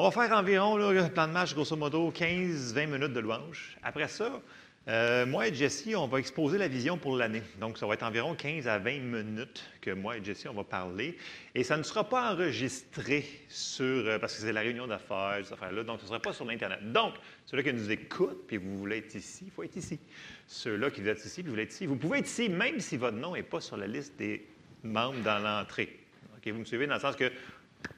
on 0.00 0.08
va 0.08 0.10
faire 0.10 0.34
environ, 0.34 0.78
là, 0.78 1.10
plan 1.10 1.28
de 1.28 1.32
match, 1.32 1.52
grosso 1.52 1.76
modo, 1.76 2.10
15-20 2.10 2.86
minutes 2.86 3.12
de 3.12 3.20
louange. 3.20 3.76
Après 3.82 4.08
ça, 4.08 4.40
euh, 4.88 5.26
moi 5.26 5.48
et 5.48 5.54
Jessie, 5.54 5.94
on 5.94 6.06
va 6.06 6.20
exposer 6.20 6.56
la 6.56 6.68
vision 6.68 6.96
pour 6.96 7.18
l'année. 7.18 7.42
Donc, 7.60 7.76
ça 7.76 7.86
va 7.86 7.92
être 7.92 8.02
environ 8.02 8.34
15 8.34 8.66
à 8.66 8.78
20 8.78 8.98
minutes 8.98 9.62
que 9.82 9.90
moi 9.90 10.16
et 10.16 10.24
Jessie, 10.24 10.48
on 10.48 10.54
va 10.54 10.64
parler. 10.64 11.18
Et 11.54 11.64
ça 11.64 11.76
ne 11.76 11.82
sera 11.82 12.08
pas 12.08 12.32
enregistré 12.32 13.26
sur, 13.48 13.84
euh, 13.84 14.18
parce 14.18 14.36
que 14.36 14.40
c'est 14.40 14.54
la 14.54 14.62
réunion 14.62 14.86
d'affaires, 14.86 15.40
ces 15.44 15.52
affaires-là, 15.52 15.84
donc 15.84 15.98
ce 15.98 16.04
ne 16.04 16.08
sera 16.08 16.18
pas 16.18 16.32
sur 16.32 16.46
l'Internet. 16.46 16.78
Donc, 16.92 17.16
ceux-là 17.44 17.62
qui 17.62 17.74
nous 17.74 17.90
écoutent, 17.90 18.46
puis 18.46 18.56
vous 18.56 18.78
voulez 18.78 18.98
être 18.98 19.14
ici, 19.14 19.44
il 19.48 19.50
faut 19.50 19.64
être 19.64 19.76
ici. 19.76 20.00
Ceux-là 20.46 20.90
qui 20.90 21.02
veulent 21.02 21.10
être 21.10 21.26
ici, 21.26 21.42
puis 21.42 21.48
vous 21.48 21.50
voulez 21.50 21.64
être 21.64 21.72
ici, 21.72 21.84
vous 21.84 21.96
pouvez 21.96 22.20
être 22.20 22.26
ici, 22.26 22.48
même 22.48 22.80
si 22.80 22.96
votre 22.96 23.18
nom 23.18 23.34
n'est 23.34 23.42
pas 23.42 23.60
sur 23.60 23.76
la 23.76 23.86
liste 23.86 24.16
des 24.16 24.46
membres 24.82 25.20
dans 25.22 25.40
l'entrée. 25.40 26.00
OK, 26.38 26.50
vous 26.50 26.60
me 26.60 26.64
suivez 26.64 26.86
dans 26.86 26.94
le 26.94 27.00
sens 27.00 27.16
que 27.16 27.30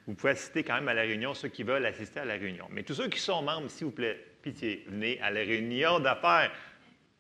vous 0.07 0.14
pouvez 0.14 0.33
assister 0.33 0.64
quand 0.64 0.74
même 0.74 0.89
à 0.89 0.95
la 0.95 1.03
réunion, 1.03 1.35
ceux 1.35 1.49
qui 1.49 1.62
veulent 1.62 1.87
assister 1.87 2.20
à 2.20 2.24
la 2.24 2.35
réunion. 2.35 2.66
Mais 2.70 2.83
tous 2.83 2.95
ceux 2.95 3.09
qui 3.09 3.20
sont 3.20 3.43
membres, 3.43 3.70
s'il 3.70 3.87
vous 3.87 3.93
plaît, 3.93 4.18
pitié, 4.43 4.85
venez 4.89 5.20
à 5.20 5.30
la 5.30 5.41
réunion 5.41 6.01
d'affaires. 6.01 6.51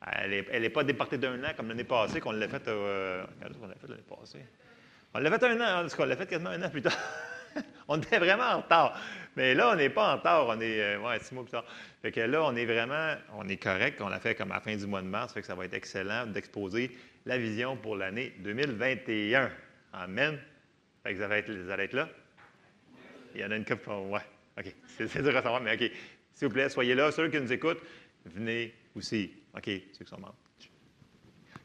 Elle 0.04 0.62
n'est 0.62 0.70
pas 0.70 0.82
déportée 0.82 1.16
d'un 1.16 1.42
an 1.44 1.52
comme 1.56 1.68
l'année 1.68 1.84
passée, 1.84 2.20
qu'on 2.20 2.32
l'a 2.32 2.48
fait. 2.48 2.66
Euh, 2.66 3.24
qu'on 3.60 3.68
l'a 3.68 3.74
fait 3.76 3.88
l'année 3.88 4.02
passée. 4.02 4.44
On 5.14 5.20
l'a 5.20 5.38
fait 5.38 5.44
un 5.44 5.60
an, 5.60 5.84
en 5.84 5.88
tout 5.88 5.96
cas, 5.96 6.02
on 6.02 6.06
l'a 6.06 6.16
fait 6.16 6.26
quasiment 6.26 6.50
un 6.50 6.62
an 6.62 6.70
plus 6.70 6.82
tard. 6.82 6.98
on 7.88 7.98
était 7.98 8.18
vraiment 8.18 8.44
en 8.44 8.56
retard. 8.62 8.98
Mais 9.36 9.54
là, 9.54 9.70
on 9.72 9.76
n'est 9.76 9.90
pas 9.90 10.14
en 10.14 10.16
retard, 10.16 10.46
on 10.48 10.60
est 10.60 10.80
euh, 10.80 10.98
ouais, 10.98 11.20
six 11.20 11.34
mois 11.34 11.44
plus 11.44 11.52
tard. 11.52 11.64
Fait 12.00 12.10
que 12.10 12.20
là, 12.20 12.42
on 12.42 12.56
est 12.56 12.64
vraiment, 12.64 13.14
on 13.36 13.48
est 13.48 13.58
correct. 13.58 14.00
On 14.00 14.08
l'a 14.08 14.18
fait 14.18 14.34
comme 14.34 14.50
à 14.50 14.56
la 14.56 14.60
fin 14.60 14.74
du 14.74 14.86
mois 14.86 15.02
de 15.02 15.06
mars, 15.06 15.32
fait 15.32 15.40
que 15.40 15.46
ça 15.46 15.54
va 15.54 15.66
être 15.66 15.74
excellent 15.74 16.26
d'exposer 16.26 16.90
la 17.26 17.38
vision 17.38 17.76
pour 17.76 17.96
l'année 17.96 18.32
2021. 18.40 19.50
Amen. 19.92 20.38
Fait 21.04 21.12
que 21.12 21.18
vous 21.18 21.22
allez 21.22 21.36
être, 21.36 21.52
vous 21.52 21.70
allez 21.70 21.84
être 21.84 21.94
là. 21.94 22.08
Il 23.34 23.40
y 23.40 23.44
en 23.44 23.50
a 23.50 23.56
une 23.56 23.64
couple. 23.64 23.88
Ouais. 23.90 24.20
OK. 24.58 24.74
C'est 24.96 25.22
dur 25.22 25.36
à 25.36 25.42
savoir, 25.42 25.60
mais 25.60 25.74
OK. 25.74 25.90
S'il 26.34 26.48
vous 26.48 26.54
plaît, 26.54 26.68
soyez 26.68 26.94
là. 26.94 27.10
Ceux 27.12 27.28
qui 27.28 27.40
nous 27.40 27.52
écoutent, 27.52 27.80
venez 28.26 28.74
aussi. 28.94 29.30
OK. 29.56 29.64
Ceux 29.66 30.04
qui 30.04 30.10
sont 30.10 30.18
membres. 30.18 30.34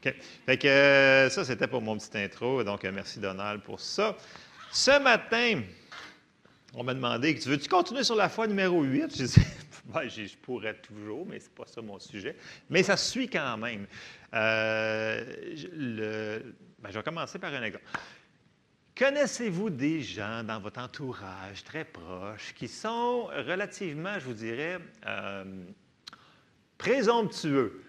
OK. 0.04 0.14
Fait 0.46 0.58
que 0.58 0.68
euh, 0.68 1.28
ça, 1.30 1.44
c'était 1.44 1.66
pour 1.66 1.82
mon 1.82 1.96
petit 1.98 2.16
intro. 2.18 2.62
Donc, 2.64 2.84
euh, 2.84 2.92
merci 2.92 3.18
Donald 3.18 3.62
pour 3.62 3.80
ça. 3.80 4.16
Ce 4.70 5.00
matin, 5.02 5.62
on 6.74 6.84
m'a 6.84 6.94
demandé 6.94 7.34
Tu 7.38 7.48
veux-tu 7.48 7.68
continuer 7.68 8.04
sur 8.04 8.14
la 8.16 8.28
foi 8.28 8.46
numéro 8.46 8.82
8 8.82 9.16
J'ai 9.16 9.24
dit 9.24 9.40
Ben, 9.86 10.06
Je 10.08 10.36
pourrais 10.36 10.74
toujours, 10.74 11.26
mais 11.26 11.40
c'est 11.40 11.54
pas 11.54 11.64
ça 11.66 11.80
mon 11.80 11.98
sujet. 11.98 12.36
Mais 12.68 12.82
ça 12.82 12.96
suit 12.96 13.28
quand 13.28 13.56
même. 13.56 13.86
Euh, 14.34 15.24
je- 15.54 16.38
ben, 16.78 16.90
je 16.90 16.98
vais 16.98 17.02
commencer 17.02 17.38
par 17.38 17.52
un 17.54 17.62
exemple. 17.62 17.84
Connaissez-vous 18.98 19.70
des 19.70 20.00
gens 20.00 20.42
dans 20.42 20.58
votre 20.58 20.80
entourage 20.80 21.62
très 21.62 21.84
proches 21.84 22.52
qui 22.52 22.66
sont 22.66 23.26
relativement, 23.26 24.18
je 24.18 24.24
vous 24.24 24.34
dirais, 24.34 24.80
euh, 25.06 25.44
présomptueux? 26.76 27.84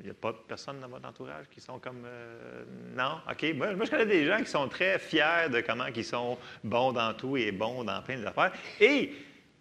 Il 0.00 0.06
n'y 0.06 0.10
a 0.10 0.14
pas 0.14 0.32
de 0.32 0.38
personnes 0.38 0.80
dans 0.80 0.88
votre 0.88 1.06
entourage 1.06 1.46
qui 1.48 1.60
sont 1.60 1.78
comme... 1.78 2.02
euh, 2.04 2.64
non? 2.96 3.20
OK. 3.30 3.54
Moi, 3.54 3.84
je 3.84 3.90
connais 3.90 4.06
des 4.06 4.26
gens 4.26 4.38
qui 4.38 4.50
sont 4.50 4.68
très 4.68 4.98
fiers 4.98 5.48
de 5.48 5.60
comment 5.60 5.86
ils 5.86 6.04
sont 6.04 6.36
bons 6.64 6.90
dans 6.90 7.14
tout 7.14 7.36
et 7.36 7.52
bons 7.52 7.84
dans 7.84 8.02
plein 8.02 8.18
d'affaires. 8.18 8.52
Et 8.80 9.14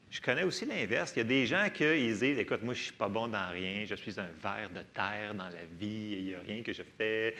je 0.10 0.20
connais 0.20 0.44
aussi 0.44 0.66
l'inverse. 0.66 1.14
Il 1.16 1.20
y 1.20 1.22
a 1.22 1.26
des 1.26 1.46
gens 1.46 1.68
qui 1.72 1.84
disent, 1.84 2.24
écoute, 2.24 2.64
moi, 2.64 2.74
je 2.74 2.80
ne 2.80 2.84
suis 2.86 2.94
pas 2.94 3.08
bon 3.08 3.28
dans 3.28 3.50
rien, 3.52 3.86
je 3.86 3.94
suis 3.94 4.20
un 4.20 4.30
ver 4.42 4.72
de 4.72 4.82
terre 4.96 5.36
dans 5.36 5.50
la 5.50 5.66
vie, 5.80 6.16
il 6.18 6.24
n'y 6.24 6.34
a 6.34 6.40
rien 6.40 6.64
que 6.64 6.74
je 6.74 6.82
fais. 6.98 7.36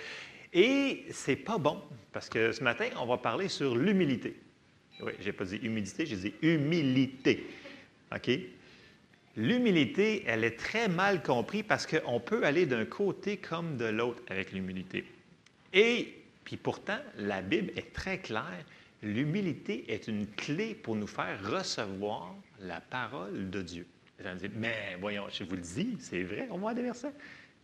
Et 0.54 1.06
c'est 1.12 1.36
pas 1.36 1.58
bon, 1.58 1.82
parce 2.12 2.30
que 2.30 2.52
ce 2.52 2.64
matin, 2.64 2.86
on 3.00 3.06
va 3.06 3.18
parler 3.18 3.48
sur 3.48 3.76
l'humilité. 3.76 4.36
Oui, 5.02 5.14
je 5.20 5.26
n'ai 5.26 5.34
pas 5.34 5.46
dit 5.46 5.58
humilité, 5.58 6.06
j'ai 6.06 6.16
dit 6.16 6.34
humilité. 6.42 7.46
OK? 8.14 8.30
l'humilité, 9.40 10.24
elle 10.28 10.44
est 10.44 10.58
très 10.58 10.88
mal 10.88 11.24
comprise 11.24 11.64
parce 11.68 11.88
qu'on 11.88 12.20
peut 12.20 12.44
aller 12.44 12.66
d'un 12.66 12.86
côté 12.86 13.38
comme 13.38 13.78
de 13.78 13.86
l'autre 13.86 14.22
avec 14.30 14.52
l'humilité. 14.52 15.06
Et 15.74 16.14
puis 16.44 16.58
pourtant, 16.58 17.00
la 17.18 17.42
Bible 17.42 17.72
est 17.78 17.94
très 17.94 18.20
claire. 18.20 18.66
L'humilité 19.02 19.86
est 19.92 20.08
une 20.08 20.28
clé 20.28 20.76
pour 20.76 20.96
nous 20.96 21.08
faire 21.08 21.40
recevoir 21.50 22.36
la 22.60 22.82
parole 22.82 23.50
de 23.50 23.62
Dieu. 23.62 23.88
Les 24.18 24.26
gens 24.26 24.36
disent, 24.36 24.50
mais 24.56 24.98
voyons, 25.00 25.26
je 25.32 25.46
vous 25.46 25.56
le 25.56 25.62
dis, 25.62 25.96
c'est 26.00 26.24
vrai, 26.24 26.48
on 26.52 26.58
voit 26.58 26.74
des 26.74 26.82
versets. 26.82 27.14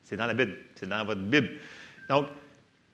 C'est 0.04 0.16
dans 0.16 0.28
la 0.28 0.34
Bible, 0.34 0.58
c'est 0.76 0.88
dans 0.88 1.04
votre 1.04 1.22
Bible. 1.22 1.50
Donc, 2.08 2.28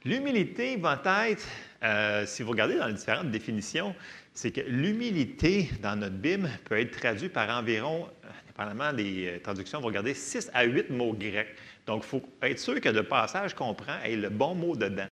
l'humilité 0.06 0.78
va 0.78 1.00
être, 1.28 1.48
euh, 1.84 2.26
si 2.26 2.44
vous 2.44 2.52
regardez 2.52 2.76
dans 2.76 2.88
les 2.88 2.94
différentes 2.94 3.32
définitions, 3.32 3.96
c'est 4.34 4.52
que 4.52 4.62
l'humilité 4.62 5.70
dans 5.82 5.96
notre 5.96 6.16
Bible 6.16 6.50
peut 6.66 6.80
être 6.80 6.92
traduite 6.92 7.34
par 7.34 7.50
environ, 7.50 8.08
dépendamment 8.48 8.94
des 8.94 9.28
euh, 9.28 9.40
traductions, 9.40 9.80
vous 9.80 9.88
regardez 9.88 10.14
6 10.14 10.52
à 10.54 10.64
8 10.64 10.90
mots 10.90 11.14
grecs. 11.14 11.56
Donc, 11.86 12.04
il 12.06 12.08
faut 12.08 12.22
être 12.42 12.60
sûr 12.60 12.80
que 12.80 12.90
le 12.90 13.04
passage 13.04 13.54
qu'on 13.54 13.74
prend 13.74 14.00
ait 14.04 14.16
le 14.16 14.30
bon 14.30 14.56
mot 14.56 14.76
dedans. 14.76 15.08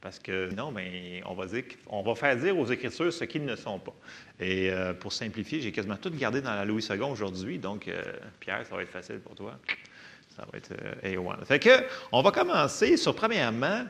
Parce 0.00 0.18
que 0.18 0.52
non, 0.54 0.70
mais 0.70 1.22
on 1.24 1.32
va, 1.32 1.46
dire, 1.46 1.64
on 1.88 2.02
va 2.02 2.14
faire 2.14 2.36
dire 2.36 2.58
aux 2.58 2.66
Écritures 2.66 3.10
ce 3.10 3.24
qu'ils 3.24 3.44
ne 3.44 3.56
sont 3.56 3.78
pas. 3.78 3.94
Et 4.38 4.70
euh, 4.70 4.92
pour 4.92 5.14
simplifier, 5.14 5.62
j'ai 5.62 5.72
quasiment 5.72 5.96
tout 5.96 6.10
gardé 6.10 6.42
dans 6.42 6.54
la 6.54 6.66
Louis 6.66 6.86
II 6.90 7.00
aujourd'hui. 7.00 7.58
Donc, 7.58 7.90
Pierre, 8.38 8.66
ça 8.66 8.76
va 8.76 8.82
être 8.82 8.90
facile 8.90 9.20
pour 9.20 9.34
toi. 9.34 9.58
Ça 10.36 10.44
va 10.50 10.58
être 10.58 10.72
euh, 10.72 11.16
A1. 11.16 11.44
Fait 11.44 11.58
que, 11.60 11.84
on 12.10 12.22
va 12.22 12.32
commencer 12.32 12.96
sur, 12.96 13.14
premièrement, 13.14 13.84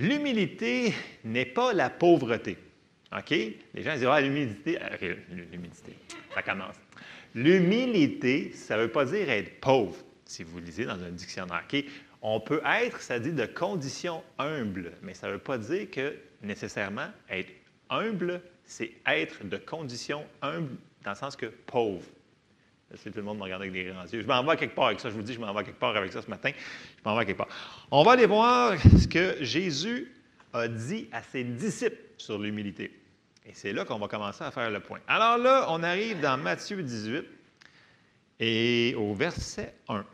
l'humilité 0.00 0.94
n'est 1.24 1.46
pas 1.46 1.72
la 1.72 1.90
pauvreté. 1.90 2.56
OK? 3.16 3.30
Les 3.30 3.82
gens 3.82 3.94
disent, 3.94 4.08
ah, 4.10 4.20
l'humilité. 4.20 4.76
OK, 4.76 5.08
l'humilité. 5.30 5.96
Ça 6.34 6.42
commence. 6.42 6.76
L'humilité, 7.34 8.52
ça 8.52 8.76
ne 8.76 8.82
veut 8.82 8.90
pas 8.90 9.04
dire 9.04 9.28
être 9.30 9.60
pauvre, 9.60 9.96
si 10.24 10.42
vous 10.42 10.58
lisez 10.58 10.84
dans 10.84 11.00
un 11.02 11.10
dictionnaire. 11.10 11.64
OK? 11.72 11.84
On 12.22 12.40
peut 12.40 12.60
être, 12.64 13.00
ça 13.00 13.18
dit 13.18 13.32
de 13.32 13.46
condition 13.46 14.22
humble, 14.38 14.92
mais 15.02 15.14
ça 15.14 15.28
ne 15.28 15.32
veut 15.32 15.38
pas 15.38 15.58
dire 15.58 15.90
que 15.90 16.16
nécessairement 16.42 17.08
être 17.28 17.52
humble, 17.88 18.42
c'est 18.64 18.92
être 19.06 19.44
de 19.44 19.56
condition 19.56 20.24
humble 20.42 20.76
dans 21.02 21.10
le 21.10 21.16
sens 21.16 21.36
que 21.36 21.46
pauvre. 21.46 22.04
C'est 22.96 23.10
tout 23.10 23.18
le 23.18 23.22
monde 23.22 23.38
me 23.38 23.44
regarde 23.44 23.62
avec 23.62 23.72
des 23.72 23.84
grands 23.84 24.04
yeux. 24.04 24.22
Je 24.22 24.26
m'en 24.26 24.42
vais 24.42 24.56
quelque 24.56 24.74
part 24.74 24.86
avec 24.86 25.00
ça. 25.00 25.10
Je 25.10 25.14
vous 25.14 25.22
dis, 25.22 25.34
je 25.34 25.40
m'en 25.40 25.52
vais 25.54 25.64
quelque 25.64 25.78
part 25.78 25.96
avec 25.96 26.12
ça 26.12 26.22
ce 26.22 26.28
matin. 26.28 26.50
Je 26.54 27.08
m'en 27.08 27.16
vais 27.16 27.24
quelque 27.24 27.38
part. 27.38 27.48
On 27.90 28.02
va 28.02 28.12
aller 28.12 28.26
voir 28.26 28.74
ce 28.80 29.06
que 29.06 29.36
Jésus 29.42 30.12
a 30.52 30.66
dit 30.66 31.08
à 31.12 31.22
ses 31.22 31.44
disciples 31.44 32.00
sur 32.18 32.38
l'humilité. 32.38 32.90
Et 33.46 33.52
c'est 33.54 33.72
là 33.72 33.84
qu'on 33.84 33.98
va 33.98 34.08
commencer 34.08 34.42
à 34.42 34.50
faire 34.50 34.70
le 34.70 34.80
point. 34.80 34.98
Alors 35.06 35.38
là, 35.38 35.66
on 35.70 35.82
arrive 35.82 36.20
dans 36.20 36.36
Matthieu 36.36 36.82
18 36.82 37.24
et 38.40 38.94
au 38.96 39.14
verset 39.14 39.74
1. 39.88 40.04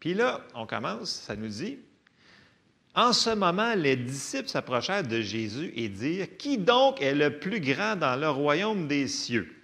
Puis 0.00 0.14
là, 0.14 0.40
on 0.54 0.66
commence, 0.66 1.10
ça 1.10 1.36
nous 1.36 1.48
dit, 1.48 1.78
en 2.94 3.12
ce 3.12 3.30
moment, 3.30 3.74
les 3.74 3.96
disciples 3.96 4.48
s'approchèrent 4.48 5.06
de 5.06 5.20
Jésus 5.20 5.72
et 5.76 5.88
dirent, 5.88 6.36
Qui 6.38 6.56
donc 6.56 7.02
est 7.02 7.14
le 7.14 7.38
plus 7.38 7.60
grand 7.60 7.94
dans 7.96 8.16
le 8.16 8.30
royaume 8.30 8.88
des 8.88 9.06
cieux? 9.06 9.55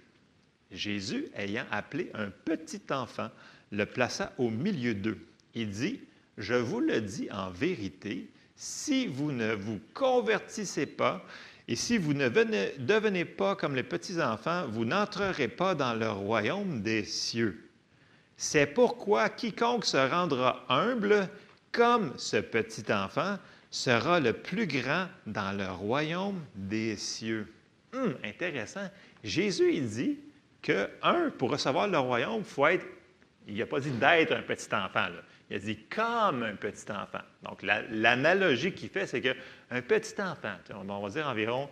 Jésus, 0.73 1.27
ayant 1.35 1.65
appelé 1.71 2.09
un 2.13 2.29
petit 2.45 2.81
enfant, 2.89 3.29
le 3.71 3.85
plaça 3.85 4.33
au 4.37 4.49
milieu 4.49 4.93
d'eux. 4.93 5.19
Il 5.55 5.69
dit, 5.69 6.01
Je 6.37 6.55
vous 6.55 6.79
le 6.79 6.99
dis 6.99 7.29
en 7.31 7.51
vérité, 7.51 8.27
si 8.55 9.07
vous 9.07 9.31
ne 9.31 9.53
vous 9.53 9.79
convertissez 9.93 10.85
pas 10.87 11.23
et 11.67 11.75
si 11.75 11.97
vous 11.97 12.13
ne 12.13 12.27
venez- 12.27 12.73
devenez 12.79 13.23
pas 13.25 13.55
comme 13.55 13.75
les 13.75 13.83
petits-enfants, 13.83 14.67
vous 14.67 14.83
n'entrerez 14.85 15.47
pas 15.47 15.75
dans 15.75 15.93
le 15.93 16.09
royaume 16.09 16.81
des 16.81 17.03
cieux. 17.03 17.69
C'est 18.35 18.65
pourquoi 18.67 19.29
quiconque 19.29 19.85
se 19.85 19.97
rendra 19.97 20.65
humble 20.69 21.29
comme 21.71 22.13
ce 22.17 22.37
petit 22.37 22.91
enfant 22.91 23.37
sera 23.71 24.19
le 24.19 24.33
plus 24.33 24.67
grand 24.67 25.07
dans 25.25 25.51
le 25.57 25.67
royaume 25.71 26.41
des 26.55 26.95
cieux. 26.97 27.51
Hum, 27.93 28.15
intéressant. 28.23 28.89
Jésus, 29.23 29.73
il 29.73 29.87
dit 29.87 30.19
que, 30.63 30.89
un, 31.03 31.29
pour 31.37 31.51
recevoir 31.51 31.87
le 31.87 31.99
royaume, 31.99 32.39
il 32.39 32.43
faut 32.43 32.65
être, 32.65 32.85
il 33.47 33.57
n'a 33.57 33.65
pas 33.67 33.79
dit 33.79 33.91
d'être 33.91 34.31
un 34.31 34.41
petit 34.41 34.73
enfant, 34.73 35.07
il 35.49 35.55
a 35.57 35.59
dit 35.59 35.77
comme 35.93 36.41
un 36.41 36.55
petit 36.55 36.91
enfant. 36.91 37.21
Donc, 37.43 37.61
la- 37.61 37.83
l'analogie 37.91 38.73
qu'il 38.73 38.89
fait, 38.89 39.05
c'est 39.05 39.21
qu'un 39.21 39.81
petit 39.81 40.19
enfant, 40.19 40.55
on 40.73 41.01
va 41.01 41.09
dire 41.09 41.27
environ, 41.27 41.69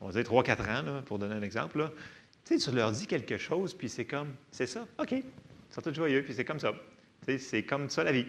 on 0.00 0.06
va 0.08 0.12
dire 0.12 0.22
3-4 0.30 0.60
ans, 0.68 1.02
pour 1.04 1.18
donner 1.18 1.34
un 1.34 1.42
exemple, 1.42 1.78
là. 1.78 1.90
tu 2.44 2.58
leur 2.72 2.92
dis 2.92 3.06
quelque 3.06 3.38
chose, 3.38 3.74
puis 3.74 3.88
c'est 3.88 4.04
comme, 4.04 4.34
c'est 4.50 4.66
ça, 4.66 4.86
OK, 4.98 5.12
ils 5.12 5.24
sont 5.70 5.80
tous 5.80 5.94
joyeux, 5.94 6.22
puis 6.22 6.34
c'est 6.34 6.44
comme 6.44 6.60
ça. 6.60 6.72
C'est 7.38 7.62
comme 7.62 7.88
ça 7.88 8.04
la 8.04 8.12
vie. 8.12 8.26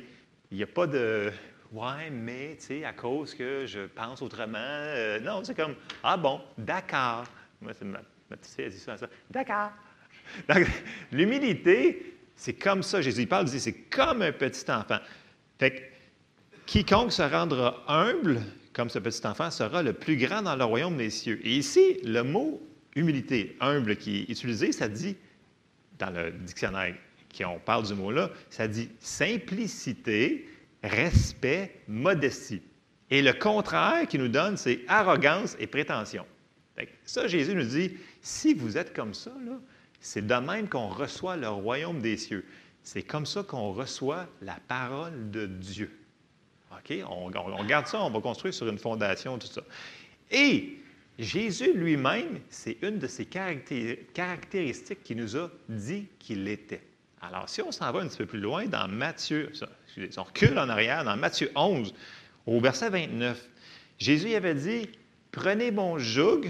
Il 0.51 0.57
n'y 0.57 0.63
a 0.63 0.67
pas 0.67 0.85
de 0.87 1.31
ouais, 1.71 2.09
mais 2.11 2.55
tu 2.59 2.65
sais, 2.67 2.85
à 2.85 2.93
cause 2.93 3.33
que 3.33 3.65
je 3.65 3.81
pense 3.87 4.21
autrement. 4.21 4.57
euh, 4.59 5.19
non, 5.19 5.43
c'est 5.43 5.55
comme 5.55 5.75
ah 6.03 6.15
bon, 6.15 6.39
d'accord. 6.57 7.23
Moi, 7.59 7.73
c'est 7.73 7.85
elle 8.57 8.69
dit 8.69 8.79
ça. 8.79 8.95
D'accord. 9.29 9.71
Donc, 10.49 10.67
l'humilité, 11.11 12.15
c'est 12.35 12.53
comme 12.53 12.83
ça. 12.83 13.01
Jésus 13.01 13.21
il 13.21 13.27
parle, 13.27 13.47
il 13.47 13.51
dit 13.51 13.59
c'est 13.59 13.73
comme 13.73 14.21
un 14.21 14.31
petit 14.31 14.69
enfant. 14.71 14.99
Fait 15.59 15.71
que 15.71 15.81
quiconque 16.65 17.11
se 17.11 17.21
rendra 17.21 17.83
humble, 17.87 18.41
comme 18.73 18.89
ce 18.89 18.99
petit 18.99 19.25
enfant, 19.27 19.51
sera 19.51 19.83
le 19.83 19.93
plus 19.93 20.17
grand 20.17 20.41
dans 20.41 20.55
le 20.55 20.63
royaume 20.63 20.97
des 20.97 21.09
cieux. 21.09 21.39
Et 21.43 21.57
ici, 21.57 21.99
le 22.03 22.21
mot 22.23 22.61
humilité, 22.95 23.55
humble, 23.59 23.95
qui 23.95 24.21
est 24.21 24.29
utilisé, 24.29 24.71
ça 24.71 24.87
dit, 24.87 25.15
dans 25.99 26.09
le 26.09 26.31
dictionnaire 26.31 26.95
qui 27.29 27.43
on 27.45 27.59
parle 27.59 27.85
du 27.87 27.95
mot-là, 27.95 28.29
ça 28.49 28.67
dit 28.67 28.89
simplicité, 28.99 30.47
respect, 30.83 31.81
modestie. 31.87 32.61
Et 33.09 33.21
le 33.21 33.33
contraire 33.33 34.07
qu'il 34.07 34.21
nous 34.21 34.27
donne, 34.27 34.55
c'est 34.55 34.81
arrogance 34.87 35.55
et 35.59 35.67
prétention. 35.67 36.25
Fait 36.75 36.85
que 36.87 36.91
ça, 37.05 37.27
Jésus 37.27 37.55
nous 37.55 37.65
dit, 37.65 37.97
si 38.23 38.53
vous 38.55 38.77
êtes 38.77 38.95
comme 38.95 39.13
ça, 39.13 39.31
c'est 39.99 40.25
de 40.25 40.33
même 40.35 40.67
qu'on 40.67 40.87
reçoit 40.87 41.37
le 41.37 41.49
royaume 41.49 42.01
des 42.01 42.17
cieux. 42.17 42.43
C'est 42.81 43.03
comme 43.03 43.25
ça 43.25 43.43
qu'on 43.43 43.71
reçoit 43.73 44.27
la 44.41 44.57
parole 44.67 45.29
de 45.29 45.45
Dieu. 45.45 45.91
OK? 46.71 46.97
On, 47.09 47.31
on- 47.35 47.63
garde 47.65 47.85
ça, 47.87 48.01
on 48.01 48.09
va 48.09 48.19
construire 48.19 48.53
sur 48.53 48.67
une 48.67 48.79
fondation, 48.79 49.37
tout 49.37 49.47
ça. 49.47 49.61
Et 50.31 50.77
Jésus 51.19 51.73
lui-même, 51.73 52.39
c'est 52.49 52.77
une 52.81 52.97
de 52.97 53.07
ses 53.07 53.25
caracté- 53.25 54.07
caractéristiques 54.13 55.03
qui 55.03 55.15
nous 55.15 55.37
a 55.37 55.51
dit 55.69 56.07
qu'il 56.17 56.47
était. 56.47 56.81
Alors, 57.21 57.47
si 57.47 57.61
on 57.61 57.71
s'en 57.71 57.91
va 57.91 57.99
un 58.01 58.07
petit 58.07 58.17
peu 58.17 58.25
plus 58.25 58.39
loin, 58.39 58.65
dans 58.65 58.87
Matthieu, 58.87 59.51
excusez, 59.85 60.09
on 60.17 60.23
recule 60.23 60.57
en 60.57 60.67
arrière, 60.67 61.03
dans 61.05 61.15
Matthieu 61.15 61.51
11, 61.55 61.93
au 62.45 62.59
verset 62.59 62.89
29, 62.89 63.47
Jésus 63.99 64.33
avait 64.33 64.55
dit, 64.55 64.89
Prenez 65.31 65.71
mon 65.71 65.97
joug 65.99 66.47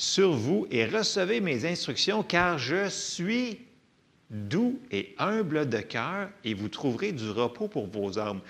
sur 0.00 0.32
vous 0.32 0.66
et 0.70 0.86
recevez 0.86 1.42
mes 1.42 1.66
instructions, 1.66 2.22
car 2.22 2.58
je 2.58 2.88
suis 2.88 3.58
doux 4.30 4.80
et 4.90 5.14
humble 5.18 5.68
de 5.68 5.80
cœur, 5.80 6.30
et 6.42 6.54
vous 6.54 6.70
trouverez 6.70 7.12
du 7.12 7.28
repos 7.28 7.68
pour 7.68 7.86
vos 7.86 8.18
âmes. 8.18 8.40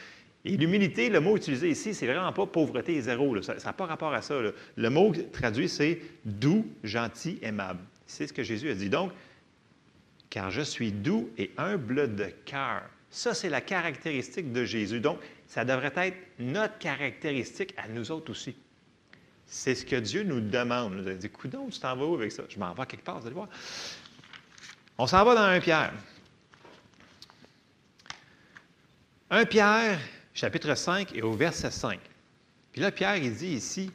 Et 0.44 0.56
l'humilité, 0.56 1.10
le 1.10 1.18
mot 1.18 1.36
utilisé 1.36 1.68
ici, 1.70 1.92
c'est 1.92 2.06
vraiment 2.06 2.32
pas 2.32 2.46
pauvreté 2.46 2.94
et 2.94 3.00
zéro. 3.00 3.42
Ça 3.42 3.56
n'a 3.64 3.72
pas 3.72 3.86
rapport 3.86 4.14
à 4.14 4.22
ça. 4.22 4.36
Le 4.76 4.90
mot 4.90 5.12
traduit, 5.32 5.68
c'est 5.68 6.00
doux, 6.24 6.64
gentil, 6.84 7.40
aimable. 7.42 7.80
C'est 8.06 8.28
ce 8.28 8.32
que 8.32 8.44
Jésus 8.44 8.70
a 8.70 8.74
dit. 8.74 8.88
Donc, 8.88 9.10
car 10.30 10.52
je 10.52 10.62
suis 10.62 10.92
doux 10.92 11.30
et 11.36 11.50
humble 11.58 12.14
de 12.14 12.26
cœur. 12.44 12.82
Ça, 13.10 13.34
c'est 13.34 13.50
la 13.50 13.60
caractéristique 13.60 14.52
de 14.52 14.64
Jésus. 14.64 15.00
Donc, 15.00 15.18
ça 15.48 15.64
devrait 15.64 15.92
être 15.96 16.16
notre 16.38 16.78
caractéristique 16.78 17.74
à 17.76 17.88
nous 17.88 18.12
autres 18.12 18.30
aussi. 18.30 18.54
C'est 19.52 19.74
ce 19.74 19.84
que 19.84 19.96
Dieu 19.96 20.22
nous 20.22 20.40
demande. 20.40 20.94
Vous 20.94 21.08
allez 21.08 21.16
dire, 21.16 21.32
coudon, 21.32 21.68
tu 21.68 21.80
t'en 21.80 21.96
vas 21.96 22.06
où 22.06 22.14
avec 22.14 22.30
ça? 22.30 22.44
Je 22.48 22.56
m'en 22.56 22.72
vais 22.72 22.86
quelque 22.86 23.04
part, 23.04 23.18
vous 23.18 23.26
allez 23.26 23.34
voir. 23.34 23.48
On 24.96 25.08
s'en 25.08 25.24
va 25.24 25.34
dans 25.34 25.40
un 25.40 25.58
Pierre. 25.58 25.92
1 29.28 29.44
Pierre, 29.46 29.98
chapitre 30.34 30.76
5 30.76 31.16
et 31.16 31.22
au 31.22 31.32
verset 31.32 31.72
5. 31.72 31.98
Puis 32.70 32.80
là, 32.80 32.92
Pierre, 32.92 33.16
il 33.16 33.34
dit 33.34 33.48
ici, 33.48 33.90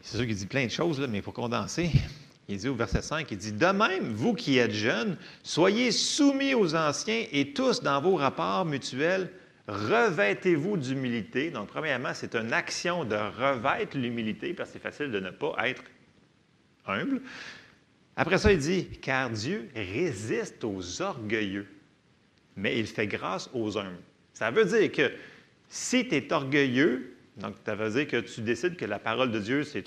c'est 0.00 0.16
sûr 0.16 0.26
qu'il 0.26 0.34
dit 0.34 0.46
plein 0.46 0.64
de 0.64 0.70
choses, 0.70 0.98
mais 1.00 1.20
pour 1.20 1.34
condenser, 1.34 1.90
il 2.48 2.56
dit 2.56 2.68
au 2.68 2.74
verset 2.74 3.02
5, 3.02 3.30
il 3.30 3.36
dit, 3.36 3.52
De 3.52 3.66
même, 3.66 4.14
vous 4.14 4.32
qui 4.32 4.56
êtes 4.56 4.72
jeunes, 4.72 5.18
soyez 5.42 5.92
soumis 5.92 6.54
aux 6.54 6.74
anciens 6.74 7.26
et 7.30 7.52
tous 7.52 7.82
dans 7.82 8.00
vos 8.00 8.16
rapports 8.16 8.64
mutuels, 8.64 9.30
revêtez-vous 9.70 10.76
d'humilité. 10.76 11.50
Donc, 11.50 11.68
premièrement, 11.68 12.12
c'est 12.14 12.34
une 12.34 12.52
action 12.52 13.04
de 13.04 13.16
revêtre 13.16 13.96
l'humilité, 13.96 14.52
parce 14.54 14.70
que 14.70 14.74
c'est 14.74 14.82
facile 14.82 15.10
de 15.10 15.20
ne 15.20 15.30
pas 15.30 15.54
être 15.68 15.82
humble. 16.86 17.22
Après 18.16 18.38
ça, 18.38 18.52
il 18.52 18.58
dit, 18.58 18.86
car 19.00 19.30
Dieu 19.30 19.68
résiste 19.74 20.62
aux 20.64 21.00
orgueilleux, 21.00 21.66
mais 22.56 22.78
il 22.78 22.86
fait 22.86 23.06
grâce 23.06 23.48
aux 23.54 23.78
humbles. 23.78 24.02
Ça 24.34 24.50
veut 24.50 24.64
dire 24.64 24.90
que 24.92 25.12
si 25.68 26.06
tu 26.06 26.16
es 26.16 26.32
orgueilleux, 26.32 27.16
donc 27.36 27.54
ça 27.64 27.74
veut 27.74 27.90
dire 27.90 28.08
que 28.08 28.20
tu 28.20 28.40
décides 28.40 28.76
que 28.76 28.84
la 28.84 28.98
parole 28.98 29.30
de 29.30 29.38
Dieu, 29.38 29.64
c'est, 29.64 29.84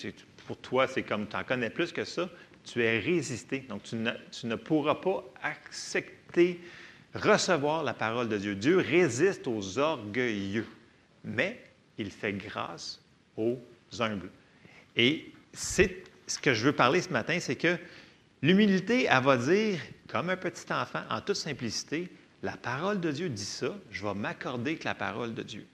pour 0.47 0.57
toi, 0.57 0.87
c'est 0.87 1.03
comme 1.03 1.27
tu 1.27 1.35
en 1.35 1.43
connais 1.43 1.69
plus 1.69 1.91
que 1.91 2.05
ça, 2.05 2.29
tu 2.63 2.81
es 2.81 2.99
résisté. 2.99 3.59
Donc, 3.69 3.83
tu 3.83 3.95
ne, 3.95 4.11
tu 4.31 4.47
ne 4.47 4.55
pourras 4.55 4.95
pas 4.95 5.23
accepter, 5.41 6.59
recevoir 7.13 7.83
la 7.83 7.93
parole 7.93 8.29
de 8.29 8.37
Dieu. 8.37 8.55
Dieu 8.55 8.77
résiste 8.77 9.47
aux 9.47 9.77
orgueilleux, 9.77 10.67
mais 11.23 11.63
il 11.97 12.11
fait 12.11 12.33
grâce 12.33 13.01
aux 13.37 13.59
humbles. 13.99 14.29
Et 14.95 15.31
c'est 15.53 16.03
ce 16.27 16.39
que 16.39 16.53
je 16.53 16.65
veux 16.65 16.73
parler 16.73 17.01
ce 17.01 17.09
matin, 17.09 17.39
c'est 17.39 17.55
que 17.55 17.77
l'humilité, 18.41 19.07
elle 19.09 19.23
va 19.23 19.37
dire, 19.37 19.79
comme 20.07 20.29
un 20.29 20.37
petit 20.37 20.71
enfant, 20.73 21.03
en 21.09 21.21
toute 21.21 21.35
simplicité, 21.35 22.09
la 22.41 22.57
parole 22.57 22.99
de 22.99 23.11
Dieu 23.11 23.29
dit 23.29 23.45
ça, 23.45 23.75
je 23.91 24.05
vais 24.05 24.13
m'accorder 24.13 24.75
que 24.77 24.85
la 24.85 24.95
parole 24.95 25.33
de 25.33 25.43
Dieu. 25.43 25.65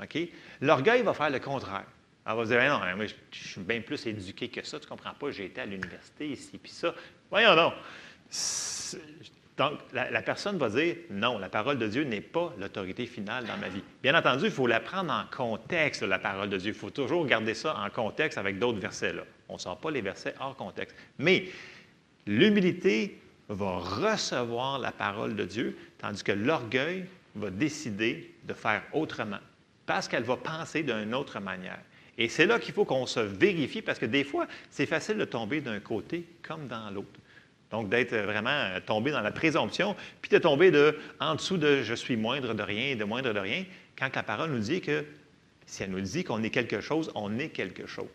OK? 0.00 0.18
L'orgueil 0.60 1.02
va 1.02 1.14
faire 1.14 1.30
le 1.30 1.38
contraire. 1.38 1.86
Elle 2.24 2.36
va 2.36 2.44
dire, 2.44 2.56
Ben 2.56 2.68
non, 2.68 2.96
moi, 2.96 3.06
je 3.06 3.48
suis 3.48 3.60
bien 3.60 3.80
plus 3.80 4.06
éduqué 4.06 4.48
que 4.48 4.64
ça, 4.64 4.78
tu 4.78 4.86
comprends 4.86 5.14
pas, 5.14 5.30
j'ai 5.30 5.46
été 5.46 5.60
à 5.60 5.66
l'université 5.66 6.28
ici, 6.28 6.58
puis 6.58 6.70
ça. 6.70 6.94
Voyons 7.30 7.56
non. 7.56 7.72
Donc, 9.62 9.78
la, 9.92 10.22
personne 10.22 10.58
va 10.58 10.68
dire, 10.68 10.96
non, 11.08 11.38
la 11.38 11.48
parole 11.48 11.78
de 11.78 11.86
Dieu 11.86 12.02
n'est 12.02 12.20
pas 12.20 12.52
l'autorité 12.58 13.06
finale 13.06 13.44
dans 13.44 13.56
ma 13.58 13.68
vie. 13.68 13.82
Bien 14.02 14.18
entendu, 14.18 14.46
il 14.46 14.50
faut 14.50 14.66
la 14.66 14.80
prendre 14.80 15.12
en 15.12 15.24
contexte, 15.30 16.02
la 16.02 16.18
parole 16.18 16.50
de 16.50 16.56
Dieu. 16.56 16.72
Il 16.72 16.76
faut 16.76 16.90
toujours 16.90 17.24
garder 17.26 17.54
ça 17.54 17.76
en 17.78 17.88
contexte 17.88 18.38
avec 18.38 18.58
d'autres 18.58 18.80
versets. 18.80 19.14
On 19.48 19.54
ne 19.54 19.58
sort 19.58 19.78
pas 19.78 19.92
les 19.92 20.00
versets 20.00 20.34
hors 20.40 20.56
contexte. 20.56 20.96
Mais 21.20 21.44
l'humilité 22.26 23.20
va 23.48 23.78
recevoir 23.78 24.80
la 24.80 24.90
parole 24.90 25.36
de 25.36 25.44
Dieu, 25.44 25.78
tandis 25.98 26.24
que 26.24 26.32
l'orgueil 26.32 27.04
va 27.36 27.50
décider 27.50 28.34
de 28.42 28.54
faire 28.54 28.82
autrement, 28.92 29.38
parce 29.86 30.08
qu'elle 30.08 30.24
va 30.24 30.38
penser 30.38 30.82
d'une 30.82 31.14
autre 31.14 31.38
manière. 31.38 31.78
Et 32.18 32.28
c'est 32.28 32.46
là 32.46 32.58
qu'il 32.58 32.74
faut 32.74 32.84
qu'on 32.84 33.06
se 33.06 33.20
vérifie, 33.20 33.80
parce 33.80 34.00
que 34.00 34.06
des 34.06 34.24
fois, 34.24 34.48
c'est 34.70 34.86
facile 34.86 35.18
de 35.18 35.24
tomber 35.24 35.60
d'un 35.60 35.78
côté 35.78 36.26
comme 36.42 36.66
dans 36.66 36.90
l'autre. 36.90 37.20
Donc, 37.72 37.88
d'être 37.88 38.14
vraiment 38.14 38.50
euh, 38.50 38.80
tombé 38.84 39.10
dans 39.10 39.22
la 39.22 39.32
présomption, 39.32 39.96
puis 40.20 40.30
de 40.30 40.38
tomber 40.38 40.70
de, 40.70 40.96
en 41.18 41.34
dessous 41.34 41.56
de 41.56 41.82
je 41.82 41.94
suis 41.94 42.16
moindre 42.16 42.54
de 42.54 42.62
rien, 42.62 42.94
de 42.96 43.04
moindre 43.04 43.32
de 43.32 43.40
rien, 43.40 43.64
quand 43.98 44.14
la 44.14 44.22
parole 44.22 44.50
nous 44.50 44.58
dit 44.58 44.80
que 44.80 45.04
si 45.66 45.82
elle 45.82 45.90
nous 45.90 46.00
dit 46.00 46.22
qu'on 46.22 46.42
est 46.42 46.50
quelque 46.50 46.80
chose, 46.80 47.10
on 47.14 47.38
est 47.38 47.48
quelque 47.48 47.86
chose. 47.86 48.06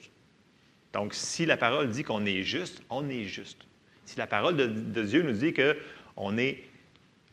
Donc, 0.93 1.14
si 1.16 1.45
la 1.45 1.58
parole 1.58 1.89
dit 1.89 2.03
qu'on 2.03 2.26
est 2.26 2.43
juste, 2.43 2.84
on 2.89 3.10
est 3.10 3.24
juste. 3.24 3.66
Si 4.05 4.18
la 4.18 4.28
parole 4.28 4.55
de, 4.55 5.03
Dieu 5.03 5.24
nous 5.24 5.34
dit 5.34 5.53
qu'on 5.53 6.38
est, 6.38 6.64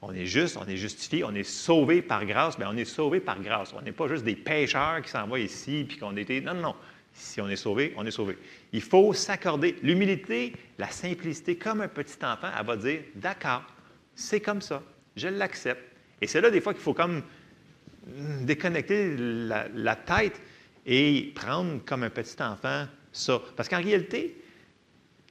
on 0.00 0.12
est 0.12 0.26
juste, 0.26 0.56
on 0.56 0.66
est 0.66 0.76
justifié, 0.76 1.24
on 1.24 1.34
est 1.34 1.44
sauvé 1.44 2.02
par 2.02 2.24
grâce, 2.24 2.58
bien, 2.58 2.70
on 2.70 2.76
est 2.76 2.84
sauvé 2.84 3.20
par 3.20 3.40
grâce. 3.40 3.74
On 3.74 3.82
n'est 3.82 3.92
pas 3.92 4.08
juste 4.08 4.24
des 4.24 4.34
pécheurs 4.34 5.02
qui 5.02 5.10
s'envoient 5.10 5.40
ici 5.40 5.84
puis 5.86 5.98
qu'on 5.98 6.16
était. 6.16 6.40
Non, 6.40 6.54
non, 6.54 6.62
non. 6.62 6.74
Si 7.14 7.40
on 7.40 7.48
est 7.48 7.56
sauvé, 7.56 7.94
on 7.96 8.04
est 8.04 8.10
sauvé. 8.10 8.36
Il 8.72 8.82
faut 8.82 9.12
s'accorder. 9.14 9.76
L'humilité, 9.82 10.52
la 10.78 10.90
simplicité, 10.90 11.56
comme 11.56 11.80
un 11.80 11.88
petit 11.88 12.16
enfant, 12.24 12.48
elle 12.58 12.66
va 12.66 12.76
dire 12.76 13.00
D'accord, 13.14 13.62
c'est 14.14 14.40
comme 14.40 14.60
ça, 14.60 14.82
je 15.16 15.28
l'accepte. 15.28 15.82
Et 16.20 16.26
c'est 16.26 16.40
là, 16.40 16.50
des 16.50 16.60
fois, 16.60 16.74
qu'il 16.74 16.82
faut 16.82 16.94
comme 16.94 17.22
mm, 18.06 18.44
déconnecter 18.44 19.16
la, 19.16 19.68
la 19.68 19.96
tête 19.96 20.40
et 20.84 21.32
prendre 21.34 21.84
comme 21.84 22.02
un 22.02 22.10
petit 22.10 22.42
enfant 22.42 22.86
ça. 23.12 23.40
Parce 23.56 23.68
qu'en 23.68 23.80
réalité, 23.80 24.36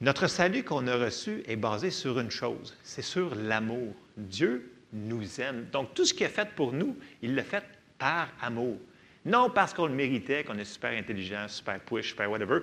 notre 0.02 0.28
salut 0.28 0.64
qu'on 0.64 0.88
a 0.88 0.96
reçu 0.96 1.44
est 1.48 1.56
basé 1.56 1.92
sur 1.92 2.20
une 2.20 2.32
chose, 2.32 2.76
c'est 2.84 3.02
sur 3.02 3.36
l'amour. 3.36 3.94
Dieu 4.18 4.72
nous 4.94 5.42
aime. 5.42 5.68
Donc, 5.72 5.94
tout 5.94 6.06
ce 6.06 6.14
qu'il 6.14 6.26
a 6.26 6.30
fait 6.30 6.50
pour 6.56 6.72
nous, 6.72 6.98
il 7.22 7.36
l'a 7.36 7.44
fait 7.44 7.64
par 7.98 8.30
amour. 8.42 8.78
Non 9.26 9.50
parce 9.50 9.74
qu'on 9.74 9.88
le 9.88 9.94
méritait, 9.94 10.44
qu'on 10.44 10.58
est 10.58 10.66
super 10.66 10.92
intelligent, 10.92 11.48
super 11.48 11.80
push, 11.80 12.10
super 12.10 12.30
whatever. 12.30 12.60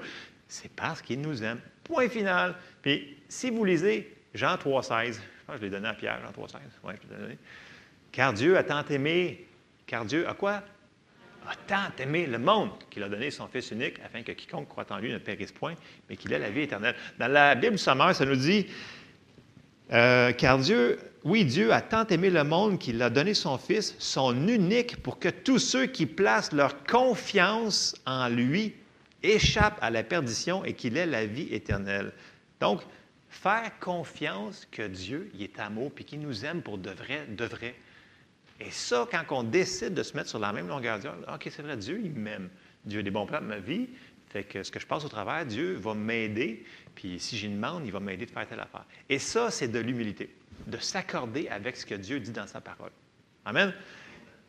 C'est 0.46 0.70
parce 0.72 1.00
qu'il 1.00 1.20
nous 1.20 1.42
aime. 1.42 1.60
Point 1.84 2.08
final. 2.08 2.54
Puis, 2.82 3.16
si 3.28 3.50
vous 3.50 3.64
lisez 3.64 4.14
Jean 4.34 4.56
3,16, 4.56 5.14
je 5.14 5.20
pense 5.46 5.54
que 5.54 5.56
je 5.56 5.62
l'ai 5.62 5.70
donné 5.70 5.88
à 5.88 5.94
Pierre, 5.94 6.20
Jean 6.20 6.42
3,16. 6.42 6.56
Oui, 6.84 6.94
je 7.02 7.08
l'ai 7.08 7.20
donné. 7.20 7.38
Car 8.12 8.32
Dieu 8.32 8.56
a 8.56 8.64
tant 8.64 8.84
aimé. 8.86 9.46
Car 9.86 10.04
Dieu 10.04 10.28
a 10.28 10.34
quoi? 10.34 10.62
A 11.48 11.56
tant 11.66 11.90
aimé 11.98 12.26
le 12.26 12.38
monde 12.38 12.70
qu'il 12.90 13.02
a 13.02 13.08
donné 13.08 13.30
son 13.30 13.48
Fils 13.48 13.70
unique 13.70 13.98
afin 14.04 14.22
que 14.22 14.32
quiconque 14.32 14.68
croit 14.68 14.86
en 14.90 14.98
lui 14.98 15.12
ne 15.12 15.18
périsse 15.18 15.52
point, 15.52 15.74
mais 16.08 16.16
qu'il 16.16 16.32
ait 16.32 16.38
la 16.38 16.50
vie 16.50 16.62
éternelle. 16.62 16.94
Dans 17.18 17.32
la 17.32 17.54
Bible 17.54 17.78
sommaire, 17.78 18.14
ça 18.14 18.26
nous 18.26 18.36
dit 18.36 18.66
euh, 19.92 20.32
car 20.32 20.58
Dieu, 20.58 20.98
oui, 21.24 21.44
Dieu 21.44 21.72
a 21.72 21.80
tant 21.80 22.06
aimé 22.06 22.30
le 22.30 22.44
monde 22.44 22.78
qu'il 22.78 23.00
a 23.02 23.10
donné 23.10 23.34
son 23.34 23.58
Fils, 23.58 23.94
son 23.98 24.48
unique, 24.48 25.02
pour 25.02 25.18
que 25.18 25.28
tous 25.28 25.58
ceux 25.58 25.86
qui 25.86 26.06
placent 26.06 26.52
leur 26.52 26.84
confiance 26.84 27.94
en 28.06 28.28
lui 28.28 28.74
échappent 29.22 29.78
à 29.82 29.90
la 29.90 30.02
perdition 30.02 30.64
et 30.64 30.72
qu'il 30.74 30.96
ait 30.96 31.06
la 31.06 31.26
vie 31.26 31.48
éternelle. 31.52 32.12
Donc, 32.60 32.82
faire 33.28 33.78
confiance 33.80 34.66
que 34.70 34.86
Dieu, 34.86 35.30
il 35.34 35.42
est 35.42 35.58
amour, 35.58 35.92
puis 35.92 36.04
qu'il 36.04 36.20
nous 36.20 36.44
aime 36.44 36.62
pour 36.62 36.78
de 36.78 36.90
vrai, 36.90 37.26
de 37.28 37.44
vrai. 37.44 37.74
Et 38.60 38.70
ça, 38.70 39.08
quand 39.10 39.24
on 39.30 39.42
décide 39.42 39.94
de 39.94 40.02
se 40.02 40.16
mettre 40.16 40.28
sur 40.28 40.38
la 40.38 40.52
même 40.52 40.68
longueur 40.68 40.98
d'onde, 40.98 41.24
OK, 41.32 41.48
c'est 41.50 41.62
vrai, 41.62 41.76
Dieu, 41.76 42.00
il 42.02 42.12
m'aime. 42.12 42.48
Dieu 42.84 43.00
a 43.00 43.02
des 43.02 43.10
bons 43.10 43.26
plans 43.26 43.40
de 43.40 43.46
ma 43.46 43.58
vie. 43.58 43.88
Fait 44.30 44.44
que 44.44 44.62
ce 44.62 44.70
que 44.70 44.78
je 44.78 44.86
passe 44.86 45.04
au 45.04 45.08
travers, 45.08 45.44
Dieu 45.44 45.74
va 45.74 45.94
m'aider. 45.94 46.64
Puis 46.94 47.18
si 47.18 47.40
une 47.44 47.56
demande, 47.56 47.84
il 47.84 47.92
va 47.92 48.00
m'aider 48.00 48.26
de 48.26 48.30
faire 48.30 48.46
telle 48.46 48.60
affaire. 48.60 48.84
Et 49.08 49.18
ça, 49.18 49.50
c'est 49.50 49.68
de 49.68 49.80
l'humilité, 49.80 50.34
de 50.66 50.78
s'accorder 50.78 51.48
avec 51.48 51.76
ce 51.76 51.84
que 51.84 51.96
Dieu 51.96 52.20
dit 52.20 52.30
dans 52.30 52.46
sa 52.46 52.60
parole. 52.60 52.92
Amen. 53.44 53.74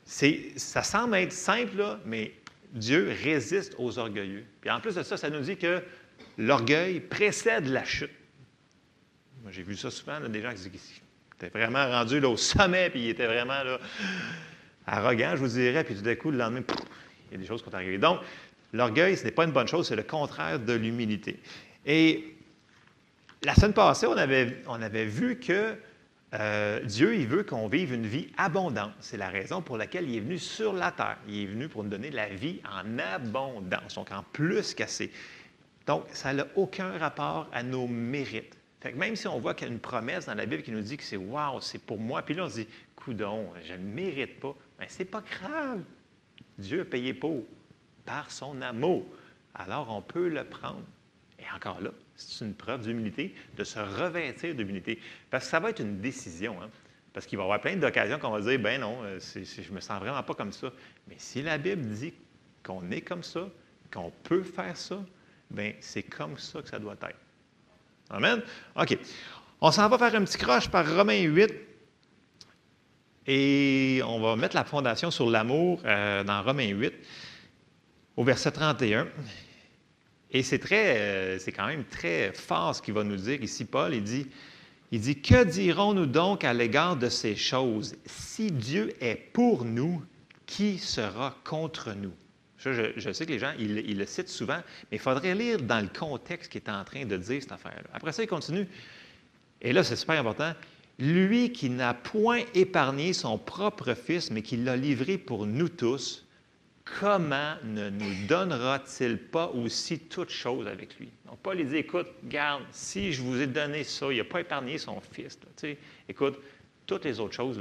Ça 0.06 0.84
semble 0.84 1.16
être 1.16 1.32
simple, 1.32 1.78
là, 1.78 2.00
mais 2.06 2.34
Dieu 2.74 3.12
résiste 3.24 3.76
aux 3.78 3.98
orgueilleux. 3.98 4.46
Puis 4.62 4.70
en 4.70 4.80
plus 4.80 4.96
de 4.96 5.04
ça, 5.04 5.18
ça 5.18 5.30
nous 5.30 5.42
dit 5.42 5.58
que 5.58 5.82
l'orgueil 6.38 7.00
précède 7.00 7.66
la 7.68 7.84
chute. 7.84 8.12
Moi, 9.42 9.52
j'ai 9.52 9.64
vu 9.64 9.76
ça 9.76 9.90
souvent, 9.90 10.20
là, 10.20 10.28
des 10.28 10.42
gens 10.42 10.54
qui 10.54 10.80
étaient 11.36 11.50
vraiment 11.50 11.90
rendus 11.90 12.24
au 12.24 12.38
sommet, 12.38 12.92
puis 12.92 13.06
ils 13.06 13.10
étaient 13.10 13.26
vraiment 13.26 13.64
là, 13.64 13.80
arrogants, 14.86 15.32
je 15.32 15.42
vous 15.42 15.48
dirais, 15.48 15.84
puis 15.84 15.96
tout 15.96 16.04
d'un 16.04 16.16
coup, 16.16 16.30
le 16.30 16.38
lendemain, 16.38 16.62
il 17.30 17.32
y 17.32 17.36
a 17.36 17.38
des 17.40 17.48
choses 17.48 17.64
qui 17.64 17.70
sont 17.70 17.76
arrivées. 17.76 17.98
Donc, 17.98 18.20
l'orgueil, 18.74 19.18
ce 19.18 19.24
n'est 19.24 19.32
pas 19.32 19.46
une 19.46 19.52
bonne 19.52 19.68
chose, 19.68 19.88
c'est 19.88 19.96
le 19.96 20.04
contraire 20.04 20.60
de 20.60 20.74
l'humilité. 20.74 21.40
Et 21.86 22.36
la 23.44 23.56
semaine 23.56 23.74
passée, 23.74 24.08
on 24.08 24.18
avait, 24.18 24.62
on 24.68 24.82
avait 24.82 25.06
vu 25.06 25.40
que 25.40 25.76
euh, 26.34 26.80
Dieu, 26.82 27.16
il 27.16 27.28
veut 27.28 27.44
qu'on 27.44 27.68
vive 27.68 27.94
une 27.94 28.06
vie 28.06 28.30
abondante. 28.38 28.94
C'est 29.00 29.18
la 29.18 29.30
raison 29.30 29.62
pour 29.62 29.78
laquelle 29.78 30.10
il 30.10 30.16
est 30.16 30.22
venu 30.22 30.38
sur 30.38 30.74
la 30.74 30.92
terre. 30.92 31.18
Il 31.28 31.44
est 31.44 31.46
venu 31.48 31.68
pour 31.68 31.84
nous 31.84 31.90
donner 31.90 32.10
la 32.10 32.30
vie 32.30 32.62
en 32.70 32.98
abondance, 33.00 33.96
donc 33.96 34.12
en 34.12 34.24
plus 34.32 34.74
qu'assez. 34.74 35.12
Donc, 35.88 36.06
ça 36.14 36.34
n'a 36.34 36.46
aucun 36.56 36.98
rapport 36.98 37.50
à 37.52 37.64
nos 37.64 37.88
mérites. 37.88 38.56
Fait 38.80 38.94
que 38.94 38.98
même 38.98 39.16
si 39.16 39.28
on 39.28 39.40
voit 39.40 39.54
qu'il 39.54 39.68
y 39.68 39.72
a 39.72 39.74
une 39.74 39.80
promesse 39.80 40.26
dans 40.26 40.34
la 40.34 40.46
Bible 40.46 40.64
qui 40.64 40.72
nous 40.72 40.82
dit 40.82 40.98
que 40.98 41.04
c'est 41.04 41.18
Wow, 41.18 41.62
c'est 41.62 41.82
pour 41.82 42.00
moi, 42.00 42.24
puis 42.24 42.34
là 42.34 42.46
on 42.46 42.50
se 42.50 42.62
dit 42.62 42.68
Coudon, 42.96 43.50
je 43.68 43.74
ne 43.74 43.78
mérite 43.78 44.40
pas. 44.40 44.56
Bien, 44.80 44.88
c'est 44.90 45.06
pas 45.06 45.22
grave. 45.22 45.82
Dieu 46.58 46.82
a 46.82 46.86
payé 46.86 47.14
pour, 47.14 47.44
son 48.30 48.62
amour. 48.62 49.06
Alors 49.56 49.90
on 49.90 50.02
peut 50.02 50.30
le 50.30 50.44
prendre. 50.44 50.84
Et 51.40 51.44
encore 51.56 51.82
là, 51.82 51.90
c'est 52.16 52.46
une 52.46 52.54
preuve 52.54 52.84
d'humilité, 52.84 53.34
de 53.58 53.64
se 53.64 53.80
revêtir 53.80 54.54
d'humilité. 54.56 55.00
Parce 55.30 55.46
que 55.46 55.52
ça 55.52 55.60
va 55.60 55.72
être 55.72 55.80
une 55.80 56.00
décision. 56.00 56.62
Hein? 56.62 56.70
Parce 57.14 57.26
qu'il 57.26 57.38
va 57.38 57.44
y 57.44 57.46
avoir 57.46 57.60
plein 57.60 57.76
d'occasions 57.76 58.20
qu'on 58.20 58.30
va 58.30 58.42
dire 58.42 58.60
ben 58.60 58.80
non, 58.80 59.00
euh, 59.04 59.20
je 59.20 59.70
ne 59.70 59.76
me 59.76 59.80
sens 59.82 60.00
vraiment 60.00 60.24
pas 60.24 60.34
comme 60.34 60.52
ça. 60.52 60.72
Mais 61.08 61.16
si 61.18 61.42
la 61.42 61.58
Bible 61.58 61.84
dit 61.88 62.14
qu'on 62.64 62.90
est 62.92 63.02
comme 63.02 63.24
ça, 63.24 63.48
qu'on 63.92 64.12
peut 64.24 64.44
faire 64.44 64.78
ça, 64.78 65.00
bien, 65.50 65.74
c'est 65.80 66.04
comme 66.04 66.38
ça 66.38 66.62
que 66.62 66.70
ça 66.70 66.80
doit 66.80 66.94
être. 66.94 67.18
Amen? 68.10 68.42
OK. 68.76 68.98
On 69.60 69.72
s'en 69.72 69.88
va 69.90 69.98
faire 69.98 70.16
un 70.16 70.26
petit 70.26 70.38
croche 70.38 70.70
par 70.70 70.88
Romains 70.96 71.22
8. 71.22 71.52
Et 73.28 74.02
on 74.06 74.20
va 74.20 74.36
mettre 74.36 74.56
la 74.56 74.64
fondation 74.64 75.12
sur 75.12 75.30
l'amour 75.30 75.80
euh, 75.86 76.24
dans 76.24 76.42
Romains 76.42 76.70
8, 76.70 76.94
au 78.18 78.24
verset 78.24 78.52
31. 78.52 79.08
Et 80.32 80.44
c'est 80.44 80.60
très, 80.60 80.98
euh, 80.98 81.40
c'est 81.40 81.52
quand 81.52 81.68
même 81.68 81.84
très 81.86 82.32
fort 82.34 82.76
ce 82.76 82.82
qu'il 82.82 82.94
va 82.94 83.04
nous 83.04 83.18
dire 83.18 83.42
ici, 83.42 83.66
Paul. 83.66 83.94
Il 83.94 84.04
dit, 84.04 84.28
il 84.92 85.02
dit, 85.02 85.22
que 85.22 85.44
dirons-nous 85.44 86.06
donc 86.06 86.44
à 86.44 86.54
l'égard 86.54 86.96
de 86.96 87.10
ces 87.10 87.36
choses? 87.36 87.96
Si 88.06 88.52
Dieu 88.52 88.94
est 89.02 89.16
pour 89.16 89.66
nous, 89.66 90.04
qui 90.46 90.80
sera 90.80 91.38
contre 91.44 91.94
nous? 91.94 92.14
Je, 92.58 93.12
sais 93.12 93.26
que 93.26 93.32
les 93.32 93.40
gens, 93.40 93.54
ils, 93.58 93.80
ils 93.90 93.98
le 93.98 94.06
citent 94.06 94.30
souvent, 94.30 94.62
mais 94.92 94.98
il 94.98 95.00
faudrait 95.00 95.34
lire 95.34 95.60
dans 95.62 95.82
le 95.82 95.88
contexte 95.88 96.52
qu'il 96.52 96.62
est 96.62 96.70
en 96.70 96.84
train 96.84 97.06
de 97.06 97.18
dire 97.18 97.42
cette 97.42 97.52
affaire-là. 97.52 97.90
Après 97.92 98.12
ça, 98.12 98.22
il 98.22 98.28
continue. 98.28 98.68
Et 99.62 99.74
là, 99.74 99.84
c'est 99.84 99.96
super 99.96 100.20
important. 100.20 100.54
Lui 101.00 101.52
qui 101.52 101.70
n'a 101.70 101.94
point 101.94 102.42
épargné 102.54 103.14
son 103.14 103.38
propre 103.38 103.96
Fils, 103.96 104.30
mais 104.30 104.44
qui 104.44 104.58
l'a 104.58 104.78
livré 104.78 105.18
pour 105.18 105.48
nous 105.48 105.70
tous, 105.70 106.28
comment 106.84 107.56
ne 107.64 107.90
nous 107.90 108.28
donnera-t-il 108.28 109.18
pas 109.18 109.48
aussi 109.48 110.00
toutes 110.00 110.30
choses 110.30 110.68
avec 110.68 110.98
lui? 111.00 111.10
Donc, 111.26 111.40
Paul 111.40 111.60
il 111.60 111.70
dit, 111.70 111.78
écoute, 111.78 112.08
garde, 112.24 112.64
si 112.72 113.14
je 113.14 113.22
vous 113.22 113.40
ai 113.40 113.48
donné 113.48 113.84
ça, 113.84 114.12
il 114.12 114.18
n'a 114.18 114.24
pas 114.24 114.42
épargné 114.42 114.78
son 114.78 115.00
Fils. 115.12 115.40
écoute, 116.08 116.40
toutes 116.86 117.06
les 117.06 117.20
autres 117.20 117.34
choses, 117.34 117.60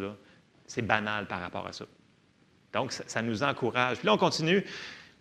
c'est 0.67 0.83
banal 0.83 1.27
par 1.27 1.41
rapport 1.41 1.67
à 1.67 1.73
ça. 1.73 1.85
Donc, 2.73 2.93
ça, 2.93 3.05
ça 3.07 3.23
nous 3.23 3.43
encourage. 3.43 3.99
Puis 3.99 4.07
là, 4.07 4.15
on 4.15 4.19
continue. 4.19 4.65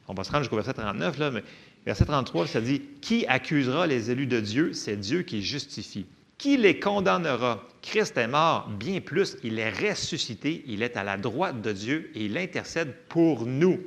On 0.08 0.14
va 0.14 0.24
se 0.24 0.32
rendre 0.32 0.43
jusqu'au 0.43 0.56
verset 0.56 0.74
39, 0.74 1.18
là, 1.18 1.32
mais 1.32 1.43
verset 1.86 2.06
33, 2.06 2.47
ça 2.47 2.62
dit 2.62 2.82
Qui 3.02 3.26
accusera 3.28 3.88
les 3.88 4.12
élus 4.12 4.28
de 4.28 4.39
Dieu 4.39 4.74
C'est 4.74 4.97
Dieu 4.97 5.22
qui 5.22 5.43
justifie. 5.43 6.08
Qui 6.40 6.56
les 6.56 6.80
condamnera? 6.80 7.62
Christ 7.82 8.18
est 8.18 8.30
mort, 8.30 8.70
bien 8.70 9.02
plus, 9.02 9.36
il 9.44 9.60
est 9.60 9.72
ressuscité, 9.72 10.64
il 10.68 10.82
est 10.84 10.96
à 10.96 11.04
la 11.04 11.18
droite 11.18 11.62
de 11.62 11.74
Dieu 11.74 12.12
et 12.16 12.26
il 12.26 12.38
intercède 12.38 12.94
pour 13.10 13.46
nous. 13.46 13.82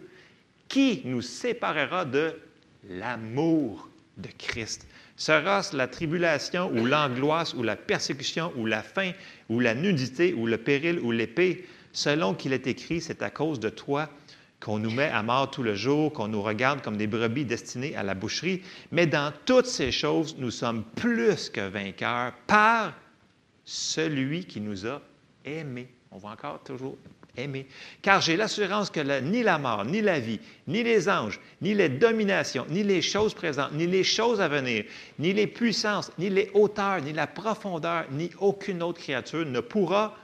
Qui 0.69 1.01
nous 1.07 1.23
séparera 1.23 2.05
de 2.05 2.35
l'amour 2.91 3.89
de 4.19 4.29
Christ? 4.37 4.87
Sera-ce 5.17 5.75
la 5.75 5.89
tribulation 5.89 6.71
ou 6.77 6.85
l'angoisse 6.85 7.55
ou 7.55 7.63
la 7.63 7.77
persécution 7.77 8.53
ou 8.59 8.67
la 8.67 8.83
faim 8.83 9.13
ou 9.49 9.59
la 9.59 9.75
nudité 9.75 10.35
ou 10.35 10.47
le 10.47 10.59
péril 10.59 11.01
ou 11.01 11.11
l'épée? 11.11 11.67
Selon 11.95 12.35
qu'il 12.35 12.53
est 12.53 12.67
écrit, 12.67 13.01
c'est 13.01 13.23
à 13.23 13.31
cause 13.31 13.61
de 13.61 13.71
toi 13.71 14.11
qu'on 14.63 14.79
nous 14.79 14.91
met 14.91 15.09
à 15.09 15.23
mort 15.23 15.51
tout 15.51 15.63
le 15.63 15.75
jour, 15.75 16.13
qu'on 16.13 16.29
nous 16.29 16.43
regarde 16.43 16.83
comme 16.83 16.97
des 16.97 17.09
brebis 17.09 17.45
destinées 17.45 17.97
à 17.97 18.03
la 18.03 18.15
boucherie. 18.15 18.63
Mais 18.93 19.07
dans 19.07 19.33
toutes 19.45 19.67
ces 19.67 19.91
choses, 19.91 20.37
nous 20.39 20.53
sommes 20.53 20.85
plus 20.85 21.51
que 21.51 21.69
vainqueurs 21.69 22.33
par 22.47 22.93
celui 23.65 24.45
qui 24.45 24.61
nous 24.61 24.87
a 24.87 25.01
aimés. 25.45 25.89
On 26.13 26.19
va 26.19 26.31
encore 26.31 26.63
toujours 26.63 26.97
aimer. 27.37 27.67
Car 28.03 28.21
j'ai 28.21 28.37
l'assurance 28.37 28.91
que 28.91 29.21
ni 29.21 29.43
la 29.43 29.59
mort, 29.59 29.85
ni 29.85 30.01
la 30.01 30.21
vie, 30.21 30.39
ni 30.69 30.83
les 30.83 31.09
anges, 31.09 31.41
ni 31.61 31.75
les 31.75 31.89
dominations, 31.89 32.67
ni 32.69 32.85
les 32.85 33.03
choses 33.03 33.35
présentes, 33.35 33.73
ni 33.73 33.87
les 33.87 34.05
choses 34.05 34.41
à 34.41 34.49
venir, 34.49 34.85
ni 35.19 35.33
les 35.33 35.47
puissances, 35.47 36.13
ni 36.19 36.29
les 36.29 36.51
hauteurs, 36.55 37.01
ni 37.01 37.13
la 37.13 37.27
profondeur, 37.27 38.05
ni 38.13 38.31
aucune 38.39 38.83
autre 38.83 39.01
créature 39.01 39.47
ne 39.47 39.61
pourra 39.61 40.17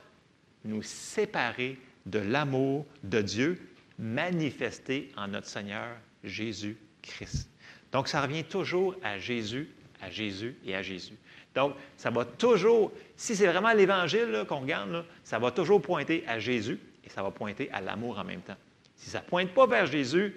nous 0.64 0.82
séparer 0.82 1.78
de 2.06 2.18
l'amour 2.18 2.84
de 3.02 3.22
Dieu 3.22 3.58
manifesté 3.98 5.10
en 5.16 5.28
notre 5.28 5.46
Seigneur 5.46 5.96
Jésus-Christ. 6.24 7.48
Donc, 7.92 8.08
ça 8.08 8.20
revient 8.20 8.44
toujours 8.44 8.94
à 9.02 9.18
Jésus, 9.18 9.68
à 10.00 10.10
Jésus 10.10 10.56
et 10.64 10.74
à 10.74 10.82
Jésus. 10.82 11.14
Donc, 11.54 11.74
ça 11.96 12.10
va 12.10 12.24
toujours, 12.24 12.92
si 13.16 13.34
c'est 13.34 13.46
vraiment 13.46 13.72
l'Évangile 13.72 14.44
qu'on 14.48 14.60
regarde, 14.60 15.04
ça 15.24 15.38
va 15.38 15.50
toujours 15.50 15.80
pointer 15.80 16.22
à 16.28 16.38
Jésus 16.38 16.78
et 17.04 17.08
ça 17.08 17.22
va 17.22 17.30
pointer 17.30 17.70
à 17.72 17.80
l'amour 17.80 18.18
en 18.18 18.24
même 18.24 18.42
temps. 18.42 18.56
Si 18.94 19.10
ça 19.10 19.20
ne 19.20 19.24
pointe 19.24 19.50
pas 19.52 19.66
vers 19.66 19.86
Jésus, 19.86 20.34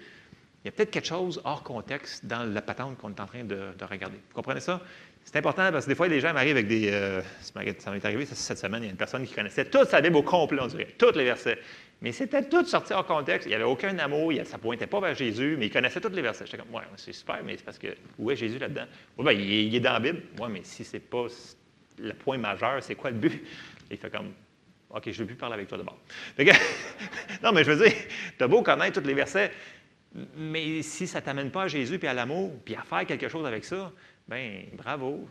il 0.63 0.67
y 0.67 0.69
a 0.69 0.71
peut-être 0.71 0.91
quelque 0.91 1.07
chose 1.07 1.41
hors 1.43 1.63
contexte 1.63 2.25
dans 2.25 2.43
la 2.51 2.61
patente 2.61 2.97
qu'on 2.97 3.09
est 3.09 3.19
en 3.19 3.25
train 3.25 3.43
de, 3.43 3.73
de 3.77 3.85
regarder. 3.85 4.17
Vous 4.29 4.35
comprenez 4.35 4.59
ça? 4.59 4.79
C'est 5.23 5.35
important 5.35 5.71
parce 5.71 5.85
que 5.85 5.91
des 5.91 5.95
fois, 5.95 6.07
les 6.07 6.19
gens 6.19 6.33
m'arrivent 6.33 6.55
avec 6.55 6.67
des. 6.67 6.89
euh, 6.91 7.21
ça 7.41 7.91
m'est 7.91 8.05
arrivé 8.05 8.25
cette 8.25 8.57
semaine, 8.57 8.83
il 8.83 8.85
y 8.85 8.89
a 8.89 8.91
une 8.91 8.97
personne 8.97 9.25
qui 9.25 9.33
connaissait 9.33 9.65
toute 9.65 9.89
sa 9.89 10.01
Bible 10.01 10.15
au 10.15 10.23
complet, 10.23 10.59
on 10.61 10.67
dirait, 10.67 10.87
tous 10.97 11.15
les 11.15 11.25
versets. 11.25 11.59
Mais 12.01 12.11
c'était 12.11 12.47
tout 12.49 12.65
sorti 12.65 12.93
hors 12.93 13.05
contexte. 13.05 13.45
Il 13.45 13.49
n'y 13.49 13.55
avait 13.55 13.63
aucun 13.63 13.97
amour, 13.99 14.33
ça 14.43 14.57
ne 14.57 14.61
pointait 14.61 14.87
pas 14.87 14.99
vers 14.99 15.13
Jésus, 15.13 15.55
mais 15.57 15.67
il 15.67 15.71
connaissait 15.71 16.01
tous 16.01 16.09
les 16.09 16.21
versets. 16.23 16.45
J'étais 16.45 16.57
comme, 16.57 16.73
ouais, 16.73 16.81
c'est 16.97 17.13
super, 17.13 17.41
mais 17.43 17.55
c'est 17.57 17.63
parce 17.63 17.77
que 17.77 17.87
où 18.17 18.31
est 18.31 18.35
Jésus 18.35 18.57
là-dedans? 18.57 18.85
Oui, 19.17 19.25
ben, 19.25 19.31
il, 19.33 19.75
est- 19.75 19.79
dans 19.79 19.93
la 19.93 19.99
Bible. 19.99 20.23
Oui, 20.39 20.47
mais 20.51 20.61
si 20.63 20.83
ce 20.83 20.93
n'est 20.97 20.99
pas 21.01 21.27
le 21.99 22.13
point 22.13 22.37
majeur, 22.39 22.81
c'est 22.81 22.95
quoi 22.95 23.11
le 23.11 23.17
but? 23.17 23.45
il 23.91 23.97
fait 23.97 24.09
comme, 24.09 24.31
OK, 24.89 25.03
je 25.05 25.09
ne 25.11 25.15
veux 25.19 25.25
plus 25.27 25.35
parler 25.35 25.53
avec 25.55 25.67
toi 25.67 25.77
d'abord. 25.77 25.99
Non, 27.43 27.51
mais 27.51 27.63
je 27.63 27.71
veux 27.71 27.85
dire, 27.85 27.95
tu 28.37 28.43
as 28.43 28.47
beau 28.47 28.61
connaître 28.63 28.99
tous 29.01 29.07
les 29.07 29.13
versets, 29.13 29.51
mais 30.35 30.81
si 30.81 31.07
ça 31.07 31.19
ne 31.19 31.25
t'amène 31.25 31.51
pas 31.51 31.63
à 31.63 31.67
Jésus 31.67 31.99
puis 31.99 32.07
à 32.07 32.13
l'amour, 32.13 32.51
puis 32.65 32.75
à 32.75 32.81
faire 32.83 33.05
quelque 33.05 33.27
chose 33.29 33.45
avec 33.45 33.63
ça, 33.65 33.91
ben 34.27 34.63
bravo. 34.73 35.27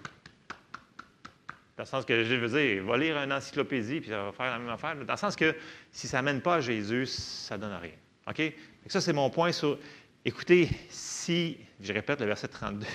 Dans 1.81 1.85
le 1.85 1.89
sens 1.89 2.05
que, 2.05 2.25
je 2.25 2.35
veux 2.35 2.61
dire, 2.61 2.85
va 2.85 2.99
lire 2.99 3.17
une 3.17 3.33
encyclopédie 3.33 4.03
puis 4.03 4.11
ça 4.11 4.25
va 4.25 4.33
faire 4.33 4.51
la 4.51 4.59
même 4.59 4.69
affaire. 4.69 4.95
Dans 4.97 5.15
le 5.15 5.19
sens 5.19 5.35
que 5.35 5.57
si 5.91 6.09
ça 6.09 6.21
ne 6.21 6.27
mène 6.27 6.43
pas 6.43 6.57
à 6.57 6.61
Jésus, 6.61 7.07
ça 7.07 7.57
ne 7.57 7.63
donne 7.63 7.73
rien. 7.73 7.95
OK? 8.29 8.53
Ça, 8.89 9.01
c'est 9.01 9.15
mon 9.15 9.31
point 9.31 9.51
sur. 9.51 9.79
Écoutez, 10.27 10.69
si, 10.91 11.57
je 11.81 11.95
répète 11.95 12.21
le 12.21 12.27
verset 12.27 12.49
32, 12.49 12.87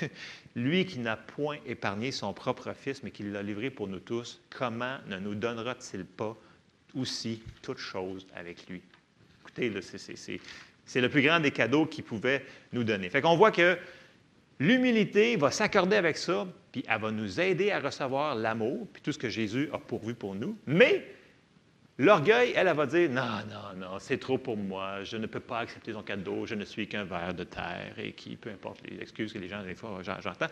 lui 0.56 0.86
qui 0.86 1.00
n'a 1.00 1.18
point 1.18 1.58
épargné 1.66 2.12
son 2.12 2.32
propre 2.32 2.74
fils, 2.74 3.02
mais 3.02 3.10
qui 3.10 3.24
l'a 3.24 3.42
livré 3.42 3.72
pour 3.72 3.88
nous 3.88 3.98
tous, 3.98 4.40
comment 4.52 5.00
ne 5.08 5.18
nous 5.18 5.34
donnera-t-il 5.34 6.06
pas 6.06 6.38
aussi 6.94 7.42
toutes 7.64 7.80
choses 7.80 8.28
avec 8.36 8.70
lui? 8.70 8.84
Écoutez, 9.42 9.74
c'est 10.86 11.02
le 11.02 11.10
plus 11.10 11.24
grand 11.24 11.40
des 11.40 11.50
cadeaux 11.50 11.88
qu'il 11.88 12.04
pouvait 12.04 12.46
nous 12.72 12.84
donner. 12.84 13.10
Fait 13.10 13.22
qu'on 13.22 13.36
voit 13.36 13.52
que 13.52 13.80
l'humilité 14.60 15.36
va 15.36 15.52
s'accorder 15.52 15.96
avec 15.96 16.18
ça, 16.18 16.48
puis 16.72 16.84
elle 16.88 17.02
va 17.02 17.12
nous 17.12 17.40
aider 17.40 17.72
à 17.72 17.80
recevoir 17.80 18.36
l'amour, 18.36 18.88
puis 18.92 19.02
tout 19.02 19.12
ce 19.12 19.18
que 19.20 19.30
Jésus 19.30 19.70
a 19.74 19.78
pourvu 19.78 20.14
pour 20.14 20.36
nous. 20.36 20.58
Mais 20.66 21.06
l'orgueil, 21.98 22.54
elle, 22.56 22.68
elle 22.68 22.76
va 22.76 22.86
dire 22.86 23.10
non, 23.10 23.22
non, 23.50 23.78
non, 23.78 24.00
c'est 24.00 24.18
trop 24.18 24.38
pour 24.38 24.58
moi, 24.58 25.04
je 25.04 25.18
ne 25.18 25.28
peux 25.28 25.40
pas 25.40 25.60
accepter 25.60 25.94
ton 25.94 26.04
cadeau, 26.04 26.46
je 26.46 26.56
ne 26.56 26.66
suis 26.66 26.88
qu'un 26.88 27.04
ver 27.06 27.34
de 27.34 27.44
terre, 27.44 27.94
et 27.98 28.12
qui, 28.14 28.36
peu 28.36 28.50
importe 28.50 28.80
les 28.90 29.00
excuses 29.02 29.32
que 29.34 29.40
les 29.40 29.48
gens, 29.48 29.64
des 29.64 29.76
fois, 29.76 30.00
j'en- 30.04 30.20
j'entends. 30.22 30.48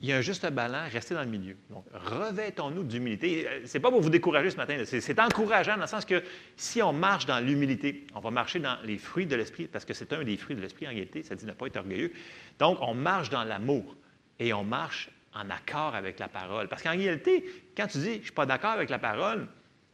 Il 0.00 0.08
y 0.08 0.12
a 0.12 0.16
un 0.16 0.20
juste 0.20 0.46
ballon, 0.50 0.78
restez 0.90 1.14
dans 1.14 1.22
le 1.22 1.28
milieu. 1.28 1.56
Donc, 1.70 1.84
revêtons-nous 1.92 2.82
d'humilité. 2.82 3.48
Euh, 3.48 3.60
C'est 3.64 3.80
pas 3.80 3.90
pour 3.90 4.00
vous 4.00 4.10
décourager 4.10 4.50
ce 4.50 4.56
matin, 4.56 4.76
c'est 4.84 5.20
encourageant 5.20 5.76
dans 5.76 5.82
le 5.82 5.86
sens 5.86 6.04
que 6.04 6.22
si 6.56 6.82
on 6.82 6.92
marche 6.92 7.26
dans 7.26 7.40
l'humilité, 7.40 8.06
on 8.14 8.20
va 8.20 8.30
marcher 8.30 8.58
dans 8.58 8.76
les 8.84 8.98
fruits 8.98 9.26
de 9.26 9.36
l'esprit, 9.36 9.66
parce 9.66 9.84
que 9.84 9.94
c'est 9.94 10.12
un 10.12 10.24
des 10.24 10.36
fruits 10.36 10.56
de 10.56 10.60
l'esprit 10.60 10.86
en 10.86 10.90
réalité, 10.90 11.22
ça 11.22 11.34
dit 11.34 11.46
ne 11.46 11.52
pas 11.52 11.66
être 11.66 11.76
orgueilleux. 11.76 12.12
Donc, 12.58 12.78
on 12.80 12.94
marche 12.94 13.30
dans 13.30 13.44
l'amour 13.44 13.96
et 14.38 14.52
on 14.52 14.64
marche 14.64 15.10
en 15.34 15.48
accord 15.50 15.94
avec 15.94 16.18
la 16.18 16.28
parole. 16.28 16.68
Parce 16.68 16.82
qu'en 16.82 16.96
réalité, 16.96 17.44
quand 17.76 17.86
tu 17.86 17.98
dis 17.98 18.12
je 18.14 18.18
ne 18.18 18.22
suis 18.22 18.32
pas 18.32 18.46
d'accord 18.46 18.70
avec 18.70 18.90
la 18.90 18.98
parole, 18.98 19.48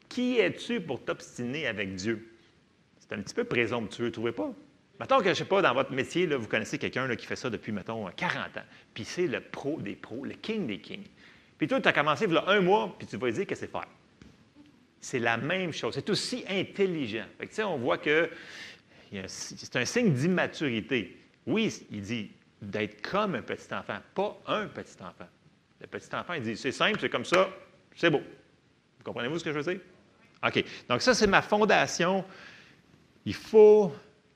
qui 0.09 0.39
es-tu 0.39 0.81
pour 0.81 1.05
t'obstiner 1.05 1.67
avec 1.67 1.95
Dieu? 1.95 2.35
C'est 2.99 3.15
un 3.15 3.23
petit 3.23 3.35
peu 3.35 3.45
présomptueux, 3.45 4.07
ne 4.07 4.11
trouvez 4.11 4.33
pas? 4.33 4.53
Mettons 5.01 5.19
que, 5.19 5.25
je 5.25 5.31
ne 5.31 5.35
sais 5.35 5.45
pas, 5.47 5.63
dans 5.63 5.73
votre 5.73 5.93
métier, 5.93 6.27
là, 6.27 6.37
vous 6.37 6.47
connaissez 6.47 6.77
quelqu'un 6.77 7.17
qui 7.17 7.25
fait 7.25 7.35
ça 7.35 7.49
depuis, 7.49 7.73
mettons, 7.73 8.07
40 8.15 8.59
ans. 8.59 8.63
Puis 8.93 9.07
c'est 9.07 9.27
le 9.27 9.41
pro 9.41 9.81
des 9.81 9.97
pros, 9.97 10.27
le 10.27 10.35
king 10.35 10.67
des 10.67 10.79
kings. 10.79 11.07
Puis 11.57 11.67
toi, 11.67 11.81
tu 11.81 11.89
as 11.89 11.93
commencé 11.95 12.27
il 12.27 12.33
y 12.33 12.37
a 12.37 12.45
un 12.49 12.61
mois, 12.61 12.95
puis 12.99 13.07
tu 13.07 13.17
vas 13.17 13.31
dire 13.31 13.47
que 13.47 13.55
c'est 13.55 13.71
faire. 13.71 13.87
C'est 15.01 15.19
la 15.19 15.39
même 15.39 15.73
chose. 15.73 15.95
C'est 15.95 16.11
aussi 16.11 16.45
intelligent. 16.47 17.25
Fait 17.39 17.47
que, 17.47 17.51
tu 17.51 17.57
sais, 17.57 17.63
on 17.63 17.79
voit 17.79 17.97
que 17.97 18.29
c'est 19.27 19.77
un 19.77 19.87
signe 19.87 20.13
d'immaturité. 20.13 21.19
Oui, 21.47 21.73
il 21.91 22.03
dit 22.03 22.31
d'être 22.61 23.01
comme 23.01 23.35
un 23.35 23.43
petit 23.43 23.73
enfant, 23.73 23.99
pas 24.15 24.39
un 24.47 24.67
petit 24.67 24.97
enfant. 25.01 25.29
Le 25.81 25.87
petit 25.87 26.15
enfant, 26.15 26.35
il 26.35 26.43
dit 26.43 26.57
c'est 26.59 26.73
simple, 26.73 26.99
c'est 27.01 27.09
comme 27.09 27.25
ça, 27.25 27.49
c'est 27.97 28.11
beau. 28.11 28.21
Vous 28.21 29.05
comprenez-vous 29.05 29.39
ce 29.39 29.45
que 29.45 29.53
je 29.53 29.59
veux 29.59 29.73
dire? 29.73 29.81
OK. 30.47 30.65
Donc, 30.89 31.01
ça, 31.01 31.15
c'est 31.15 31.27
ma 31.27 31.41
fondation. 31.41 32.23
Il 33.25 33.35
faut, 33.35 33.95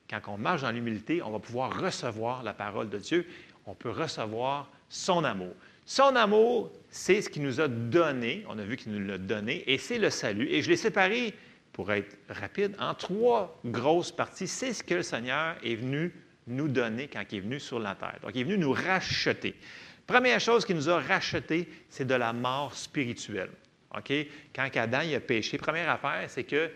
quand 0.09 0.21
on 0.27 0.37
marche 0.37 0.61
dans 0.61 0.71
l'humilité, 0.71 1.21
on 1.21 1.31
va 1.31 1.39
pouvoir 1.39 1.81
recevoir 1.81 2.43
la 2.43 2.53
parole 2.53 2.89
de 2.89 2.97
Dieu. 2.97 3.25
On 3.65 3.73
peut 3.73 3.89
recevoir 3.89 4.69
son 4.89 5.23
amour. 5.23 5.53
Son 5.85 6.15
amour, 6.15 6.71
c'est 6.89 7.21
ce 7.21 7.29
qu'il 7.29 7.43
nous 7.43 7.61
a 7.61 7.67
donné. 7.67 8.45
On 8.47 8.57
a 8.57 8.63
vu 8.63 8.77
qu'il 8.77 8.91
nous 8.91 9.05
l'a 9.05 9.17
donné, 9.17 9.63
et 9.67 9.77
c'est 9.77 9.97
le 9.97 10.09
salut. 10.09 10.47
Et 10.49 10.61
je 10.61 10.69
l'ai 10.69 10.77
séparé, 10.77 11.33
pour 11.73 11.91
être 11.91 12.15
rapide, 12.29 12.75
en 12.79 12.93
trois 12.93 13.59
grosses 13.65 14.11
parties. 14.11 14.47
C'est 14.47 14.73
ce 14.73 14.83
que 14.83 14.95
le 14.95 15.03
Seigneur 15.03 15.55
est 15.63 15.75
venu 15.75 16.13
nous 16.47 16.67
donner 16.67 17.07
quand 17.07 17.23
il 17.31 17.37
est 17.37 17.41
venu 17.41 17.59
sur 17.59 17.79
la 17.79 17.95
terre. 17.95 18.17
Donc, 18.21 18.31
il 18.35 18.41
est 18.41 18.43
venu 18.45 18.57
nous 18.57 18.71
racheter. 18.71 19.55
Première 20.07 20.39
chose 20.39 20.65
qu'il 20.65 20.75
nous 20.75 20.89
a 20.89 20.99
racheté, 20.99 21.67
c'est 21.89 22.05
de 22.05 22.13
la 22.13 22.31
mort 22.31 22.75
spirituelle. 22.75 23.49
Quand 23.91 24.69
Adam 24.75 24.99
a 24.99 25.19
péché, 25.19 25.57
première 25.57 25.89
affaire, 25.89 26.25
c'est 26.27 26.43
que 26.43 26.69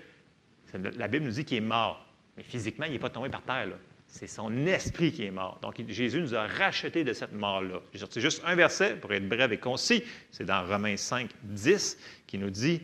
la 0.74 1.08
Bible 1.08 1.26
nous 1.26 1.32
dit 1.32 1.46
qu'il 1.46 1.58
est 1.58 1.62
mort. 1.62 2.06
Mais 2.40 2.46
physiquement, 2.46 2.86
il 2.86 2.94
n'est 2.94 3.00
pas 3.00 3.10
tombé 3.10 3.28
par 3.28 3.42
terre. 3.42 3.68
C'est 4.08 4.26
son 4.26 4.66
esprit 4.66 5.12
qui 5.12 5.26
est 5.26 5.32
mort. 5.32 5.60
Donc, 5.62 5.76
Jésus 5.90 6.22
nous 6.22 6.34
a 6.34 6.48
rachetés 6.48 7.04
de 7.04 7.12
cette 7.12 7.34
mort-là. 7.34 7.82
J'ai 7.92 8.00
sorti 8.00 8.22
juste 8.22 8.42
un 8.46 8.56
verset 8.56 8.96
pour 8.96 9.12
être 9.12 9.28
bref 9.28 9.52
et 9.52 9.58
concis. 9.58 10.06
C'est 10.32 10.46
dans 10.46 10.66
Romains 10.66 10.96
5, 10.96 11.30
10, 11.44 11.98
qui 12.28 12.38
nous 12.38 12.50
dit 12.50 12.82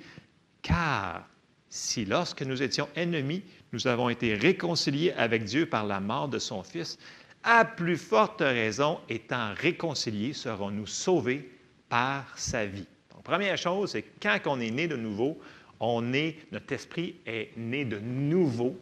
Car 0.62 1.26
si 1.70 2.04
lorsque 2.04 2.42
nous 2.42 2.62
étions 2.62 2.90
ennemis, 2.98 3.44
nous 3.72 3.88
avons 3.88 4.10
été 4.10 4.34
réconciliés 4.34 5.14
avec 5.14 5.46
Dieu 5.46 5.68
par 5.68 5.86
la 5.86 6.02
mort 6.02 6.28
de 6.28 6.38
son 6.38 6.62
Fils, 6.62 7.00
à 7.42 7.64
plus 7.64 7.98
forte 7.98 8.42
raison, 8.42 9.00
étant 9.08 9.54
réconciliés, 9.54 10.34
serons-nous 10.34 10.88
sauvés 10.88 11.50
par 11.88 12.38
sa 12.38 12.66
vie. 12.66 12.88
Première 13.24 13.58
chose, 13.58 13.92
c'est 13.92 14.04
quand 14.22 14.38
on 14.48 14.60
est 14.60 14.70
né 14.70 14.90
de 14.90 14.98
nouveau, 14.98 15.40
on 15.80 16.12
est, 16.12 16.36
notre 16.52 16.74
esprit 16.74 17.16
est 17.26 17.56
né 17.56 17.86
de 17.86 18.00
nouveau. 18.00 18.78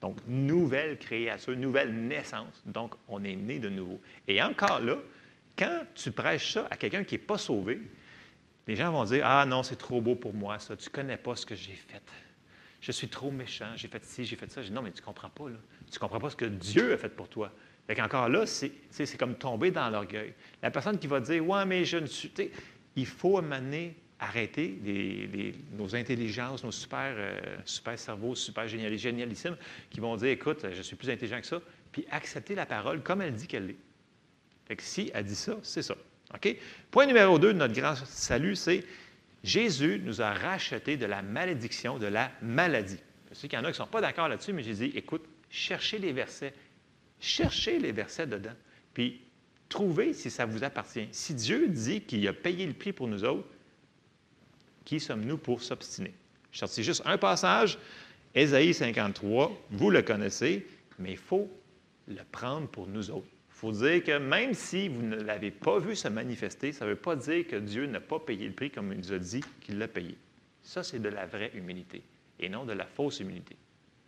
Donc, 0.00 0.18
nouvelle 0.26 0.98
créature, 0.98 1.56
nouvelle 1.56 1.92
naissance. 1.92 2.62
Donc, 2.64 2.94
on 3.08 3.24
est 3.24 3.34
né 3.34 3.58
de 3.58 3.68
nouveau. 3.68 4.00
Et 4.26 4.40
encore 4.42 4.80
là, 4.80 4.96
quand 5.56 5.82
tu 5.94 6.12
prêches 6.12 6.52
ça 6.54 6.68
à 6.70 6.76
quelqu'un 6.76 7.02
qui 7.02 7.16
n'est 7.16 7.20
pas 7.20 7.38
sauvé, 7.38 7.80
les 8.66 8.76
gens 8.76 8.92
vont 8.92 9.04
dire 9.04 9.24
Ah 9.26 9.44
non, 9.44 9.62
c'est 9.62 9.76
trop 9.76 10.00
beau 10.00 10.14
pour 10.14 10.34
moi, 10.34 10.58
ça. 10.58 10.76
Tu 10.76 10.88
ne 10.88 10.92
connais 10.92 11.16
pas 11.16 11.34
ce 11.34 11.44
que 11.44 11.54
j'ai 11.54 11.72
fait. 11.74 12.02
Je 12.80 12.92
suis 12.92 13.08
trop 13.08 13.30
méchant, 13.30 13.72
j'ai 13.74 13.88
fait 13.88 14.04
ci, 14.04 14.24
j'ai 14.24 14.36
fait 14.36 14.50
ça. 14.50 14.62
Je 14.62 14.68
dis, 14.68 14.72
non, 14.72 14.82
mais 14.82 14.92
tu 14.92 15.00
ne 15.00 15.06
comprends 15.06 15.30
pas. 15.30 15.48
Là. 15.48 15.56
Tu 15.90 15.96
ne 15.96 15.98
comprends 15.98 16.20
pas 16.20 16.30
ce 16.30 16.36
que 16.36 16.44
Dieu 16.44 16.92
a 16.92 16.96
fait 16.96 17.08
pour 17.08 17.28
toi. 17.28 17.50
Fait 17.86 17.94
qu'encore 17.94 18.28
là, 18.28 18.46
c'est, 18.46 18.70
comme 19.18 19.34
tomber 19.34 19.70
dans 19.70 19.88
l'orgueil. 19.90 20.34
La 20.62 20.70
personne 20.70 20.98
qui 20.98 21.06
va 21.06 21.20
dire 21.20 21.44
Ouais, 21.46 21.64
mais 21.64 21.84
je 21.84 21.96
ne 21.96 22.06
suis. 22.06 22.30
Il 22.94 23.06
faut 23.06 23.38
amener 23.38 23.96
arrêter 24.20 24.78
nos 25.76 25.94
intelligences, 25.94 26.64
nos 26.64 26.72
super, 26.72 27.14
euh, 27.16 27.96
cerveaux, 27.96 28.34
super 28.34 28.66
génial, 28.66 28.96
génialissimes, 28.96 29.56
qui 29.90 30.00
vont 30.00 30.16
dire, 30.16 30.28
écoute, 30.28 30.66
je 30.72 30.82
suis 30.82 30.96
plus 30.96 31.10
intelligent 31.10 31.40
que 31.40 31.46
ça, 31.46 31.60
puis 31.92 32.04
accepter 32.10 32.54
la 32.54 32.66
parole 32.66 33.02
comme 33.02 33.22
elle 33.22 33.34
dit 33.34 33.46
qu'elle 33.46 33.66
l'est. 33.66 34.80
Si 34.80 35.10
elle 35.14 35.24
dit 35.24 35.34
ça, 35.34 35.56
c'est 35.62 35.82
ça. 35.82 35.96
OK? 36.34 36.56
Point 36.90 37.06
numéro 37.06 37.38
deux 37.38 37.52
de 37.52 37.58
notre 37.58 37.74
grand 37.74 37.94
salut, 37.94 38.54
c'est 38.54 38.84
Jésus 39.42 40.00
nous 40.04 40.20
a 40.20 40.32
rachetés 40.32 40.96
de 40.96 41.06
la 41.06 41.22
malédiction, 41.22 41.98
de 41.98 42.06
la 42.06 42.30
maladie. 42.42 42.98
Je 43.30 43.34
sais 43.34 43.48
qu'il 43.48 43.58
y 43.58 43.62
en 43.62 43.64
a 43.64 43.68
qui 43.68 43.80
ne 43.80 43.84
sont 43.84 43.90
pas 43.90 44.00
d'accord 44.00 44.28
là-dessus, 44.28 44.52
mais 44.52 44.62
j'ai 44.62 44.74
dit, 44.74 44.92
écoute, 44.94 45.24
cherchez 45.48 45.98
les 45.98 46.12
versets. 46.12 46.52
Cherchez 47.20 47.78
les 47.78 47.92
versets 47.92 48.26
dedans. 48.26 48.54
Puis 48.92 49.22
trouvez 49.68 50.12
si 50.12 50.30
ça 50.30 50.44
vous 50.44 50.64
appartient. 50.64 51.08
Si 51.12 51.34
Dieu 51.34 51.68
dit 51.68 52.02
qu'il 52.02 52.26
a 52.28 52.32
payé 52.32 52.66
le 52.66 52.74
prix 52.74 52.92
pour 52.92 53.08
nous 53.08 53.24
autres, 53.24 53.48
qui 54.88 55.00
sommes-nous 55.00 55.36
pour 55.36 55.62
s'obstiner? 55.62 56.14
Je 56.50 56.60
sortis 56.60 56.82
juste 56.82 57.02
un 57.04 57.18
passage, 57.18 57.78
Ésaïe 58.34 58.72
53, 58.72 59.66
vous 59.72 59.90
le 59.90 60.00
connaissez, 60.00 60.66
mais 60.98 61.10
il 61.10 61.18
faut 61.18 61.46
le 62.06 62.22
prendre 62.32 62.68
pour 62.68 62.86
nous 62.86 63.10
autres. 63.10 63.26
Il 63.50 63.54
faut 63.54 63.72
dire 63.72 64.02
que 64.02 64.16
même 64.16 64.54
si 64.54 64.88
vous 64.88 65.02
ne 65.02 65.16
l'avez 65.16 65.50
pas 65.50 65.78
vu 65.78 65.94
se 65.94 66.08
manifester, 66.08 66.72
ça 66.72 66.86
ne 66.86 66.90
veut 66.92 66.96
pas 66.96 67.16
dire 67.16 67.46
que 67.46 67.56
Dieu 67.56 67.84
n'a 67.84 68.00
pas 68.00 68.18
payé 68.18 68.46
le 68.46 68.54
prix 68.54 68.70
comme 68.70 68.90
il 68.92 68.98
nous 69.00 69.12
a 69.12 69.18
dit 69.18 69.44
qu'il 69.60 69.76
l'a 69.76 69.88
payé. 69.88 70.16
Ça, 70.62 70.82
c'est 70.82 71.00
de 71.00 71.10
la 71.10 71.26
vraie 71.26 71.50
humilité 71.54 72.00
et 72.40 72.48
non 72.48 72.64
de 72.64 72.72
la 72.72 72.86
fausse 72.86 73.20
humilité. 73.20 73.56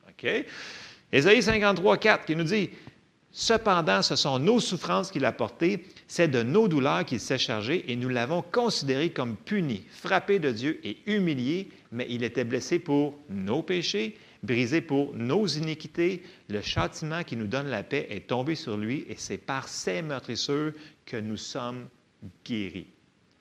OK? 0.09 0.47
Ésaïe 1.13 1.43
53, 1.43 1.99
4 1.99 2.25
qui 2.25 2.37
nous 2.37 2.45
dit 2.45 2.71
Cependant, 3.33 4.03
ce 4.03 4.17
sont 4.17 4.41
nos 4.41 4.59
souffrances 4.59 5.11
qu'il 5.13 5.25
a 5.25 5.33
portées, 5.33 5.85
c'est 6.09 6.29
de 6.29 6.43
nos 6.43 6.67
douleurs 6.67 7.05
qu'il 7.05 7.21
s'est 7.21 7.39
chargé, 7.39 7.91
et 7.91 7.97
nous 7.97 8.09
l'avons 8.09 8.43
considéré 8.43 9.11
comme 9.11 9.37
puni, 9.37 9.85
frappé 9.91 10.41
de 10.41 10.51
Dieu 10.51 10.81
et 10.83 10.99
humilié, 11.07 11.69
mais 11.93 12.07
il 12.09 12.25
était 12.25 12.45
blessé 12.45 12.81
pour 12.81 13.17
nos 13.29 13.63
péchés, 13.63 14.17
brisé 14.43 14.81
pour 14.81 15.15
nos 15.15 15.47
iniquités. 15.47 16.23
Le 16.49 16.61
châtiment 16.61 17.23
qui 17.23 17.37
nous 17.37 17.47
donne 17.47 17.69
la 17.69 17.85
paix 17.85 18.09
est 18.11 18.27
tombé 18.27 18.57
sur 18.57 18.77
lui, 18.77 19.05
et 19.09 19.15
c'est 19.17 19.39
par 19.39 19.69
ses 19.69 20.03
meurtrissures 20.03 20.73
que 21.07 21.17
nous 21.17 21.37
sommes 21.37 21.89
guéris. 22.45 22.89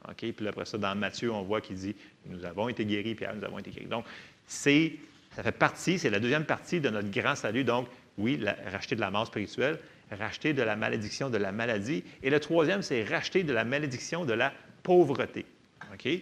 OK? 0.08 0.32
Puis 0.34 0.48
après 0.48 0.66
ça, 0.66 0.78
dans 0.78 0.96
Matthieu, 0.96 1.32
on 1.32 1.42
voit 1.42 1.62
qu'il 1.62 1.78
dit 1.78 1.96
Nous 2.28 2.46
avons 2.46 2.70
été 2.70 2.86
guéris, 2.86 3.16
Pierre, 3.16 3.36
nous 3.36 3.44
avons 3.44 3.60
été 3.60 3.72
guéris. 3.72 3.88
Donc, 3.88 4.06
ça 4.46 5.44
fait 5.44 5.52
partie, 5.52 6.00
c'est 6.00 6.10
la 6.10 6.20
deuxième 6.20 6.46
partie 6.46 6.80
de 6.80 6.90
notre 6.90 7.10
grand 7.10 7.36
salut. 7.36 7.64
Donc, 7.64 7.88
oui, 8.20 8.40
racheter 8.72 8.96
de 8.96 9.02
la 9.02 9.10
mort 9.10 9.28
spirituelle, 9.28 9.80
racheter 10.12 10.54
de 10.54 10.62
la 10.62 10.76
malédiction, 10.76 11.30
de 11.30 11.38
la 11.38 11.52
maladie. 11.52 12.04
Et 12.22 12.30
le 12.30 12.40
troisième, 12.40 12.82
c'est 12.82 13.04
racheter 13.04 13.44
de 13.44 13.54
la 13.54 13.64
malédiction, 13.64 14.26
de 14.26 14.34
la 14.34 14.54
pauvreté. 14.84 15.46
OK? 15.94 16.04
J'ai 16.04 16.22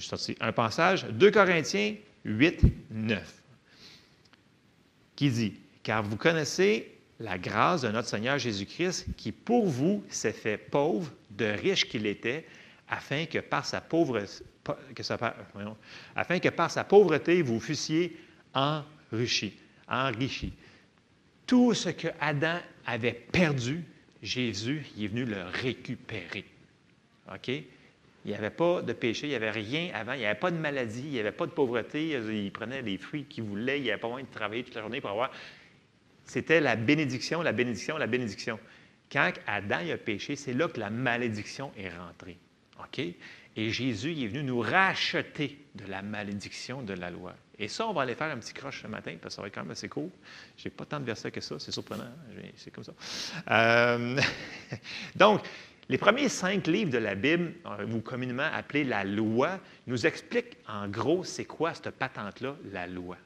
sorti 0.00 0.36
un 0.40 0.52
passage, 0.52 1.06
2 1.06 1.30
Corinthiens 1.30 1.94
8, 2.24 2.64
9, 2.90 3.42
qui 5.16 5.30
dit 5.30 5.54
Car 5.82 6.02
vous 6.02 6.16
connaissez 6.16 6.92
la 7.20 7.38
grâce 7.38 7.82
de 7.82 7.88
notre 7.88 8.08
Seigneur 8.08 8.38
Jésus-Christ, 8.38 9.06
qui 9.16 9.32
pour 9.32 9.66
vous 9.66 10.04
s'est 10.08 10.32
fait 10.32 10.56
pauvre, 10.56 11.10
de 11.30 11.46
riche 11.46 11.88
qu'il 11.88 12.06
était, 12.06 12.44
afin 12.88 13.26
que 13.26 13.38
par 13.38 13.64
sa 13.64 13.80
pauvreté, 13.80 14.44
que 14.94 15.02
afin 16.14 16.38
que 16.38 16.48
par 16.48 16.70
sa 16.70 16.84
pauvreté 16.84 17.42
vous 17.42 17.58
fussiez 17.60 18.16
enrichis. 18.54 19.54
enrichis. 19.88 20.52
Tout 21.52 21.74
ce 21.74 21.90
que 21.90 22.08
Adam 22.18 22.56
avait 22.86 23.12
perdu, 23.12 23.84
Jésus 24.22 24.86
est 24.98 25.06
venu 25.06 25.26
le 25.26 25.42
récupérer. 25.42 26.46
OK? 27.30 27.48
Il 27.48 27.64
n'y 28.24 28.32
avait 28.32 28.48
pas 28.48 28.80
de 28.80 28.94
péché, 28.94 29.26
il 29.26 29.28
n'y 29.28 29.34
avait 29.34 29.50
rien 29.50 29.90
avant, 29.92 30.14
il 30.14 30.20
n'y 30.20 30.24
avait 30.24 30.40
pas 30.40 30.50
de 30.50 30.56
maladie, 30.56 31.02
il 31.04 31.10
n'y 31.10 31.20
avait 31.20 31.30
pas 31.30 31.44
de 31.44 31.50
pauvreté, 31.50 32.12
il 32.12 32.50
prenait 32.52 32.80
les 32.80 32.96
fruits 32.96 33.26
qu'il 33.26 33.44
voulait, 33.44 33.80
il 33.80 33.82
n'y 33.82 33.90
avait 33.90 34.00
pas 34.00 34.08
besoin 34.08 34.22
de 34.22 34.28
travailler 34.32 34.64
toute 34.64 34.76
la 34.76 34.80
journée 34.80 35.02
pour 35.02 35.10
avoir. 35.10 35.30
C'était 36.24 36.58
la 36.58 36.74
bénédiction, 36.74 37.42
la 37.42 37.52
bénédiction, 37.52 37.98
la 37.98 38.06
bénédiction. 38.06 38.58
Quand 39.12 39.30
Adam 39.46 39.80
a 39.92 39.98
péché, 39.98 40.36
c'est 40.36 40.54
là 40.54 40.68
que 40.68 40.80
la 40.80 40.88
malédiction 40.88 41.70
est 41.76 41.90
rentrée. 41.90 42.38
OK? 42.82 42.98
Et 43.56 43.68
Jésus 43.68 44.12
est 44.12 44.26
venu 44.26 44.42
nous 44.42 44.60
racheter 44.60 45.58
de 45.74 45.84
la 45.84 46.00
malédiction 46.00 46.80
de 46.80 46.94
la 46.94 47.10
loi. 47.10 47.34
Et 47.58 47.68
ça, 47.68 47.86
on 47.86 47.92
va 47.92 48.02
aller 48.02 48.14
faire 48.14 48.30
un 48.30 48.38
petit 48.38 48.54
croche 48.54 48.82
ce 48.82 48.86
matin, 48.86 49.14
parce 49.20 49.34
que 49.34 49.36
ça 49.36 49.42
va 49.42 49.48
être 49.48 49.54
quand 49.54 49.62
même 49.62 49.70
assez 49.70 49.88
court. 49.88 50.10
Je 50.56 50.64
n'ai 50.64 50.70
pas 50.70 50.84
tant 50.84 50.98
de 50.98 51.04
versets 51.04 51.30
que 51.30 51.40
ça, 51.40 51.58
c'est 51.58 51.72
surprenant, 51.72 52.10
c'est 52.56 52.70
comme 52.70 52.84
ça. 52.84 52.92
Euh, 53.50 54.18
Donc, 55.14 55.42
les 55.88 55.98
premiers 55.98 56.28
cinq 56.28 56.66
livres 56.68 56.90
de 56.90 56.98
la 56.98 57.14
Bible, 57.14 57.52
euh, 57.66 57.86
ou 57.86 58.00
communément 58.00 58.48
appelés 58.52 58.84
la 58.84 59.04
loi, 59.04 59.58
nous 59.86 60.06
expliquent 60.06 60.56
en 60.68 60.88
gros 60.88 61.24
c'est 61.24 61.44
quoi 61.44 61.74
cette 61.74 61.90
patente-là, 61.90 62.56
la 62.72 62.86
loi. 62.86 63.16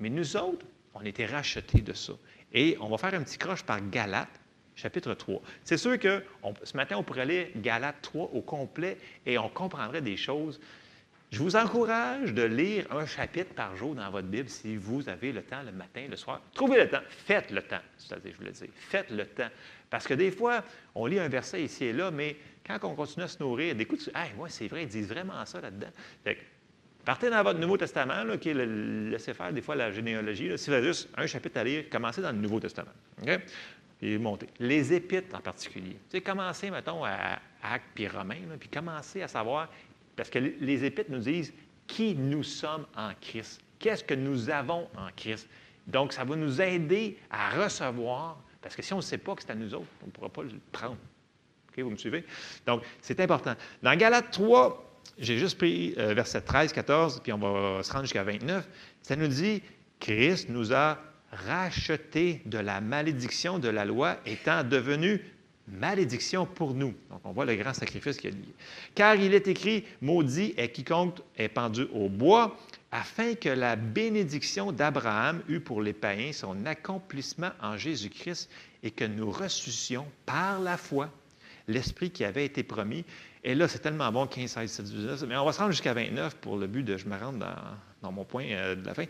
Mais 0.00 0.10
nous 0.10 0.36
autres, 0.36 0.66
on 0.94 1.02
était 1.04 1.26
rachetés 1.26 1.80
de 1.80 1.92
ça. 1.92 2.14
Et 2.52 2.76
on 2.80 2.88
va 2.88 2.98
faire 2.98 3.14
un 3.14 3.22
petit 3.22 3.38
croche 3.38 3.62
par 3.62 3.80
Galates, 3.88 4.40
chapitre 4.74 5.14
3. 5.14 5.40
C'est 5.64 5.76
sûr 5.76 5.98
que 5.98 6.24
ce 6.62 6.76
matin, 6.76 6.96
on 6.96 7.02
pourrait 7.02 7.26
lire 7.26 7.46
Galates 7.56 8.02
3 8.02 8.30
au 8.32 8.40
complet 8.40 8.98
et 9.24 9.38
on 9.38 9.48
comprendrait 9.48 10.02
des 10.02 10.16
choses. 10.16 10.60
Je 11.32 11.42
vous 11.42 11.56
encourage 11.56 12.34
de 12.34 12.42
lire 12.42 12.86
un 12.90 13.06
chapitre 13.06 13.54
par 13.54 13.74
jour 13.74 13.94
dans 13.94 14.10
votre 14.10 14.28
Bible 14.28 14.50
si 14.50 14.76
vous 14.76 15.08
avez 15.08 15.32
le 15.32 15.40
temps 15.42 15.62
le 15.64 15.72
matin, 15.72 16.04
le 16.10 16.16
soir. 16.16 16.42
Trouvez 16.52 16.80
le 16.80 16.90
temps. 16.90 17.00
Faites 17.08 17.50
le 17.50 17.62
temps. 17.62 17.80
C'est-à-dire, 17.96 18.32
je 18.32 18.36
voulais 18.36 18.50
dire, 18.50 18.68
faites 18.74 19.08
le 19.08 19.24
temps. 19.24 19.48
Parce 19.88 20.06
que 20.06 20.12
des 20.12 20.30
fois, 20.30 20.62
on 20.94 21.06
lit 21.06 21.18
un 21.18 21.28
verset 21.28 21.64
ici 21.64 21.86
et 21.86 21.94
là, 21.94 22.10
mais 22.10 22.36
quand 22.66 22.78
on 22.82 22.94
continue 22.94 23.24
à 23.24 23.28
se 23.28 23.42
nourrir, 23.42 23.74
des 23.74 23.86
coups, 23.86 24.10
hey, 24.14 24.32
ouais, 24.36 24.50
c'est 24.50 24.68
vrai, 24.68 24.82
ils 24.82 24.88
disent 24.88 25.08
vraiment 25.08 25.42
ça 25.46 25.62
là-dedans. 25.62 25.88
Partez 27.02 27.30
dans 27.30 27.42
votre 27.42 27.58
Nouveau 27.58 27.78
Testament, 27.78 28.36
qui 28.38 28.50
est 28.50 28.54
le, 28.54 29.08
laissez 29.08 29.32
faire 29.32 29.54
des 29.54 29.62
fois 29.62 29.74
la 29.74 29.90
généalogie. 29.90 30.56
si 30.58 30.68
vous 30.68 30.76
avez 30.76 30.88
juste 30.88 31.08
un 31.16 31.26
chapitre 31.26 31.60
à 31.60 31.64
lire, 31.64 31.84
commencez 31.90 32.20
dans 32.20 32.32
le 32.32 32.38
Nouveau 32.38 32.60
Testament. 32.60 32.92
OK? 33.22 33.40
Puis 33.98 34.18
montez. 34.18 34.48
Les 34.58 34.92
épîtres 34.92 35.34
en 35.34 35.40
particulier. 35.40 35.96
Tu 36.10 36.20
commencez, 36.20 36.70
mettons, 36.70 37.02
à 37.06 37.38
Actes 37.62 37.86
puis 37.94 38.06
Romains, 38.06 38.36
puis 38.60 38.68
commencez 38.68 39.22
à 39.22 39.28
savoir, 39.28 39.70
parce 40.16 40.30
que 40.30 40.38
les 40.38 40.84
épîtres 40.84 41.10
nous 41.10 41.20
disent 41.20 41.52
qui 41.86 42.14
nous 42.14 42.42
sommes 42.42 42.86
en 42.96 43.10
Christ. 43.20 43.60
Qu'est-ce 43.78 44.04
que 44.04 44.14
nous 44.14 44.50
avons 44.50 44.88
en 44.96 45.08
Christ? 45.16 45.48
Donc, 45.86 46.12
ça 46.12 46.24
va 46.24 46.36
nous 46.36 46.60
aider 46.60 47.18
à 47.30 47.50
recevoir, 47.50 48.38
parce 48.60 48.76
que 48.76 48.82
si 48.82 48.92
on 48.92 48.98
ne 48.98 49.02
sait 49.02 49.18
pas 49.18 49.34
que 49.34 49.42
c'est 49.42 49.50
à 49.50 49.54
nous 49.54 49.74
autres, 49.74 49.88
on 50.02 50.06
ne 50.06 50.10
pourra 50.12 50.28
pas 50.28 50.42
le 50.42 50.50
prendre. 50.70 50.98
Vous 51.76 51.90
me 51.90 51.96
suivez? 51.96 52.24
Donc, 52.66 52.82
c'est 53.00 53.18
important. 53.20 53.54
Dans 53.82 53.96
Galates 53.96 54.30
3, 54.30 55.00
j'ai 55.18 55.38
juste 55.38 55.56
pris 55.56 55.94
euh, 55.98 56.14
verset 56.14 56.42
13, 56.42 56.72
14, 56.72 57.20
puis 57.22 57.32
on 57.32 57.38
va 57.38 57.82
se 57.82 57.90
rendre 57.90 58.04
jusqu'à 58.04 58.24
29. 58.24 58.68
Ça 59.02 59.16
nous 59.16 59.28
dit 59.28 59.62
Christ 59.98 60.48
nous 60.48 60.72
a 60.74 60.98
rachetés 61.32 62.42
de 62.44 62.58
la 62.58 62.80
malédiction 62.80 63.58
de 63.58 63.68
la 63.68 63.84
loi, 63.84 64.18
étant 64.26 64.64
devenu 64.64 65.22
malédiction 65.72 66.46
pour 66.46 66.74
nous. 66.74 66.94
Donc, 67.10 67.20
on 67.24 67.32
voit 67.32 67.44
le 67.44 67.56
grand 67.56 67.74
sacrifice 67.74 68.16
qu'il 68.16 68.30
y 68.30 68.32
a 68.32 68.36
lié. 68.36 68.54
Car 68.94 69.16
il 69.16 69.34
est 69.34 69.48
écrit 69.48 69.84
Maudit 70.00 70.54
est 70.56 70.70
quiconque 70.70 71.18
est 71.36 71.48
pendu 71.48 71.86
au 71.92 72.08
bois, 72.08 72.56
afin 72.90 73.34
que 73.34 73.48
la 73.48 73.76
bénédiction 73.76 74.70
d'Abraham 74.70 75.42
eût 75.48 75.60
pour 75.60 75.80
les 75.80 75.94
païens 75.94 76.32
son 76.32 76.66
accomplissement 76.66 77.50
en 77.60 77.76
Jésus-Christ 77.76 78.50
et 78.82 78.90
que 78.90 79.04
nous 79.04 79.30
ressuscions 79.30 80.06
par 80.26 80.60
la 80.60 80.76
foi 80.76 81.10
l'esprit 81.68 82.10
qui 82.10 82.24
avait 82.24 82.44
été 82.44 82.62
promis. 82.62 83.04
Et 83.44 83.54
là, 83.54 83.66
c'est 83.68 83.78
tellement 83.78 84.10
bon, 84.12 84.26
15, 84.26 84.50
16, 84.50 84.80
17, 84.82 84.84
19, 84.84 85.24
mais 85.28 85.36
on 85.36 85.44
va 85.44 85.52
se 85.52 85.58
rendre 85.58 85.72
jusqu'à 85.72 85.94
29 85.94 86.36
pour 86.36 86.56
le 86.56 86.66
but 86.66 86.82
de 86.82 86.96
je 86.96 87.06
me 87.06 87.16
rendre 87.16 87.38
dans, 87.38 87.54
dans 88.02 88.12
mon 88.12 88.24
point 88.24 88.44
euh, 88.50 88.74
de 88.74 88.86
la 88.86 88.94
fin. 88.94 89.04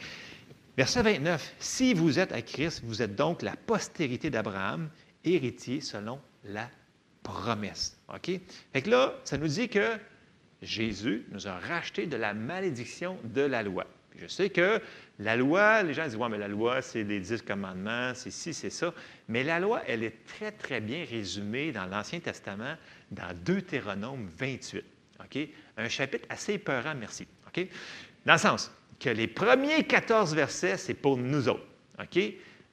Verset 0.77 1.03
29. 1.03 1.55
Si 1.59 1.93
vous 1.93 2.19
êtes 2.19 2.33
à 2.33 2.41
Christ, 2.41 2.83
vous 2.85 3.03
êtes 3.03 3.15
donc 3.15 3.43
la 3.43 3.57
postérité 3.57 4.31
d'Abraham, 4.31 4.89
héritier 5.25 5.81
selon 5.81 6.19
la 6.45 6.69
promesse. 7.23 7.99
OK? 8.09 8.31
Fait 8.73 8.83
que 8.83 8.91
là, 8.91 9.15
ça 9.25 9.39
nous 9.39 9.49
dit 9.49 9.69
que 9.69 9.97
Jésus 10.61 11.27
nous 11.31 11.49
a 11.49 11.59
racheté 11.59 12.07
de 12.07 12.17
la 12.17 12.35
malédiction 12.35 13.19
de 13.25 13.43
la 13.43 13.63
loi. 13.63 13.87
Je 14.17 14.27
sais 14.27 14.51
que 14.51 14.81
la 15.19 15.37
loi, 15.37 15.83
les 15.83 15.95
gens 15.95 16.05
disent, 16.05 16.17
ouais, 16.17 16.29
mais 16.29 16.39
la 16.39 16.49
loi, 16.49 16.83
c'est 16.83 17.03
les 17.03 17.21
dix 17.21 17.41
commandements, 17.43 18.13
c'est 18.15 18.31
ci, 18.31 18.53
c'est 18.53 18.71
ça. 18.71 18.93
Mais 19.29 19.43
la 19.43 19.59
loi, 19.59 19.83
elle 19.87 20.05
est 20.05 20.25
très, 20.27 20.53
très 20.53 20.81
bien 20.81 21.05
résumée 21.09 21.73
dans 21.73 21.87
l'Ancien 21.87 22.21
Testament, 22.21 22.77
dans 23.11 23.35
Deutéronome 23.45 24.29
28. 24.37 24.85
OK? 25.21 25.49
Un 25.77 25.89
chapitre 25.89 26.27
assez 26.29 26.55
épeurant, 26.55 26.95
merci. 26.95 27.27
OK? 27.47 27.67
Dans 28.27 28.35
le 28.35 28.39
sens 28.39 28.71
que 29.01 29.11
les 29.11 29.27
premiers 29.27 29.85
14 29.85 30.35
versets, 30.35 30.77
c'est 30.77 30.95
pour 30.95 31.17
nous 31.17 31.49
autres. 31.49 31.67
OK? 31.99 32.21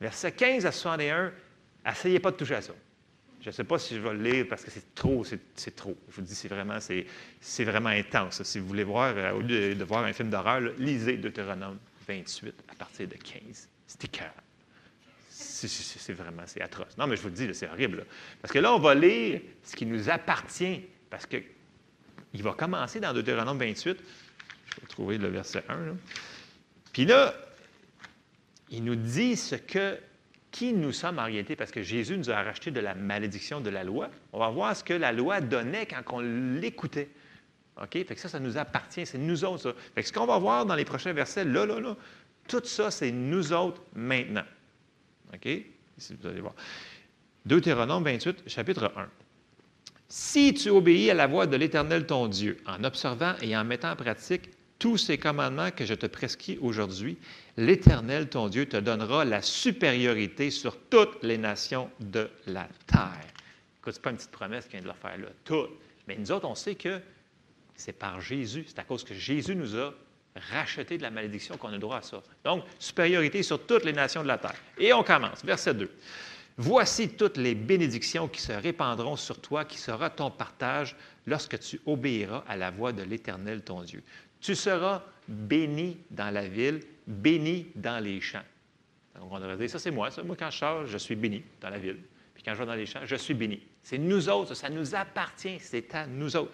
Versets 0.01 0.31
15 0.31 0.65
à 0.65 0.71
61, 0.71 1.31
essayez 1.85 2.19
pas 2.19 2.31
de 2.31 2.37
toucher 2.37 2.55
à 2.55 2.61
ça. 2.61 2.73
Je 3.41 3.47
ne 3.47 3.51
sais 3.51 3.63
pas 3.63 3.79
si 3.79 3.95
je 3.95 4.01
vais 4.01 4.13
le 4.13 4.21
lire 4.21 4.45
parce 4.49 4.63
que 4.63 4.71
c'est 4.71 4.93
trop, 4.93 5.23
c'est, 5.23 5.75
trop. 5.75 5.97
Je 6.09 6.15
vous 6.15 6.21
dis, 6.21 6.35
c'est 6.35 6.49
vraiment, 6.49 6.79
c'est, 6.79 7.63
vraiment 7.63 7.89
intense. 7.89 8.43
Si 8.43 8.59
vous 8.59 8.67
voulez 8.67 8.83
voir, 8.83 9.13
euh, 9.15 9.31
au 9.31 9.39
lieu 9.39 9.75
de, 9.75 9.83
voir 9.83 10.03
un 10.03 10.11
film 10.11 10.29
d'horreur, 10.29 10.59
lisez 10.77 11.17
Deutéronome 11.17 11.77
28 12.07 12.53
à 12.69 12.75
partir 12.75 13.07
de 13.07 13.15
15. 13.15 13.69
C'est 13.87 14.03
écœurant. 14.05 14.33
C'est, 15.29 16.13
vraiment, 16.13 16.43
c'est 16.45 16.61
atroce. 16.61 16.97
Non, 16.97 17.07
mais 17.07 17.15
je 17.15 17.21
vous 17.21 17.29
le 17.29 17.33
dis, 17.33 17.47
c'est 17.53 17.69
horrible. 17.69 18.05
Parce 18.41 18.53
que 18.53 18.59
là, 18.59 18.73
on 18.73 18.79
va 18.79 18.93
lire 18.93 19.41
ce 19.63 19.75
qui 19.75 19.85
nous 19.85 20.09
appartient. 20.09 20.81
Parce 21.09 21.25
que 21.25 21.37
il 22.33 22.43
va 22.43 22.53
commencer 22.53 22.99
dans 22.99 23.13
Deutéronome 23.13 23.57
28. 23.57 23.97
Je 24.75 24.81
vais 24.81 24.87
trouver 24.87 25.17
le 25.17 25.29
verset 25.29 25.63
1. 25.67 25.75
là. 25.77 25.91
Puis 26.91 27.05
là, 27.05 27.33
il 28.69 28.83
nous 28.83 28.95
dit 28.95 29.35
ce 29.35 29.55
que, 29.55 29.97
qui 30.51 30.73
nous 30.73 30.91
sommes 30.91 31.19
en 31.19 31.25
réalité, 31.25 31.55
parce 31.55 31.71
que 31.71 31.83
Jésus 31.83 32.17
nous 32.17 32.29
a 32.29 32.41
racheté 32.41 32.71
de 32.71 32.79
la 32.79 32.95
malédiction 32.95 33.61
de 33.61 33.69
la 33.69 33.83
loi. 33.83 34.09
On 34.33 34.39
va 34.39 34.49
voir 34.49 34.75
ce 34.75 34.83
que 34.83 34.93
la 34.93 35.11
loi 35.11 35.41
donnait 35.41 35.85
quand 35.85 36.01
on 36.13 36.19
l'écoutait. 36.19 37.09
OK? 37.81 37.91
Fait 37.91 38.05
que 38.05 38.19
ça, 38.19 38.29
ça 38.29 38.39
nous 38.39 38.57
appartient, 38.57 39.05
c'est 39.05 39.17
nous 39.17 39.45
autres. 39.45 39.75
Fait 39.95 40.01
que 40.01 40.07
ce 40.07 40.13
qu'on 40.13 40.25
va 40.25 40.37
voir 40.37 40.65
dans 40.65 40.75
les 40.75 40.85
prochains 40.85 41.13
versets, 41.13 41.45
là, 41.45 41.65
là, 41.65 41.79
là, 41.79 41.95
tout 42.47 42.61
ça, 42.63 42.91
c'est 42.91 43.11
nous 43.11 43.53
autres 43.53 43.81
maintenant. 43.93 44.45
OK? 45.33 45.45
Ici, 45.45 46.17
vous 46.19 46.27
allez 46.27 46.41
voir. 46.41 46.55
Deutéronome 47.45 48.03
28, 48.03 48.43
chapitre 48.47 48.91
1. 48.95 49.07
Si 50.07 50.53
tu 50.55 50.69
obéis 50.69 51.11
à 51.11 51.13
la 51.13 51.27
voix 51.27 51.45
de 51.45 51.55
l'Éternel 51.55 52.07
ton 52.07 52.27
Dieu, 52.27 52.57
en 52.65 52.83
observant 52.83 53.35
et 53.41 53.55
en 53.55 53.63
mettant 53.63 53.91
en 53.91 53.95
pratique 53.95 54.49
tous 54.79 54.97
ces 54.97 55.17
commandements 55.17 55.71
que 55.71 55.85
je 55.85 55.93
te 55.93 56.05
prescris 56.05 56.57
aujourd'hui, 56.61 57.17
l'Éternel 57.57 58.29
ton 58.29 58.47
Dieu 58.47 58.65
te 58.65 58.77
donnera 58.77 59.25
la 59.25 59.41
supériorité 59.41 60.49
sur 60.49 60.77
toutes 60.89 61.21
les 61.21 61.37
nations 61.37 61.89
de 61.99 62.29
la 62.47 62.67
terre. 62.87 63.27
Écoute, 63.81 63.95
ce 63.95 63.99
pas 63.99 64.09
une 64.09 64.15
petite 64.15 64.31
promesse 64.31 64.65
qu'il 64.65 64.73
vient 64.73 64.81
de 64.81 64.87
leur 64.87 64.97
faire 64.97 65.17
là, 65.17 65.27
toutes. 65.43 65.71
Mais 66.07 66.15
nous 66.17 66.31
autres, 66.31 66.47
on 66.47 66.55
sait 66.55 66.75
que 66.75 66.99
c'est 67.75 67.93
par 67.93 68.21
Jésus, 68.21 68.65
c'est 68.67 68.79
à 68.79 68.83
cause 68.83 69.03
que 69.03 69.13
Jésus 69.13 69.55
nous 69.55 69.77
a 69.77 69.93
racheté 70.51 70.97
de 70.97 71.03
la 71.03 71.11
malédiction 71.11 71.57
qu'on 71.57 71.73
a 71.73 71.77
droit 71.77 71.97
à 71.97 72.01
ça. 72.01 72.21
Donc, 72.43 72.63
supériorité 72.79 73.43
sur 73.43 73.65
toutes 73.65 73.83
les 73.83 73.93
nations 73.93 74.23
de 74.23 74.27
la 74.27 74.37
terre. 74.37 74.55
Et 74.77 74.93
on 74.93 75.03
commence, 75.03 75.43
verset 75.43 75.73
2. 75.73 75.91
Voici 76.57 77.09
toutes 77.09 77.37
les 77.37 77.55
bénédictions 77.55 78.27
qui 78.27 78.41
se 78.41 78.51
répandront 78.51 79.15
sur 79.15 79.39
toi, 79.39 79.63
qui 79.63 79.77
sera 79.77 80.09
ton 80.09 80.29
partage 80.29 80.95
lorsque 81.25 81.57
tu 81.59 81.79
obéiras 81.85 82.43
à 82.49 82.57
la 82.57 82.69
voix 82.69 82.91
de 82.91 83.01
l'Éternel 83.01 83.61
ton 83.61 83.81
Dieu. 83.81 84.03
Tu 84.41 84.55
seras 84.55 85.03
béni 85.27 85.97
dans 86.09 86.29
la 86.29 86.47
ville, 86.47 86.81
béni 87.05 87.67
dans 87.75 88.03
les 88.03 88.21
champs. 88.21 88.43
Donc, 89.19 89.29
on 89.31 89.39
devrait 89.39 89.57
dire, 89.57 89.69
ça 89.69 89.79
c'est 89.79 89.91
moi, 89.91 90.11
ça. 90.11 90.23
Moi, 90.23 90.35
quand 90.37 90.49
je 90.49 90.57
sors, 90.57 90.85
je 90.85 90.97
suis 90.97 91.15
béni 91.15 91.43
dans 91.61 91.69
la 91.69 91.77
ville. 91.77 91.97
Puis 92.33 92.43
quand 92.43 92.53
je 92.53 92.59
vais 92.59 92.65
dans 92.65 92.75
les 92.75 92.85
champs, 92.85 93.01
je 93.05 93.15
suis 93.15 93.33
béni. 93.33 93.59
C'est 93.83 93.97
nous 93.97 94.29
autres, 94.29 94.53
ça 94.53 94.69
nous 94.69 94.95
appartient, 94.95 95.59
c'est 95.59 95.93
à 95.93 96.07
nous 96.07 96.35
autres. 96.35 96.51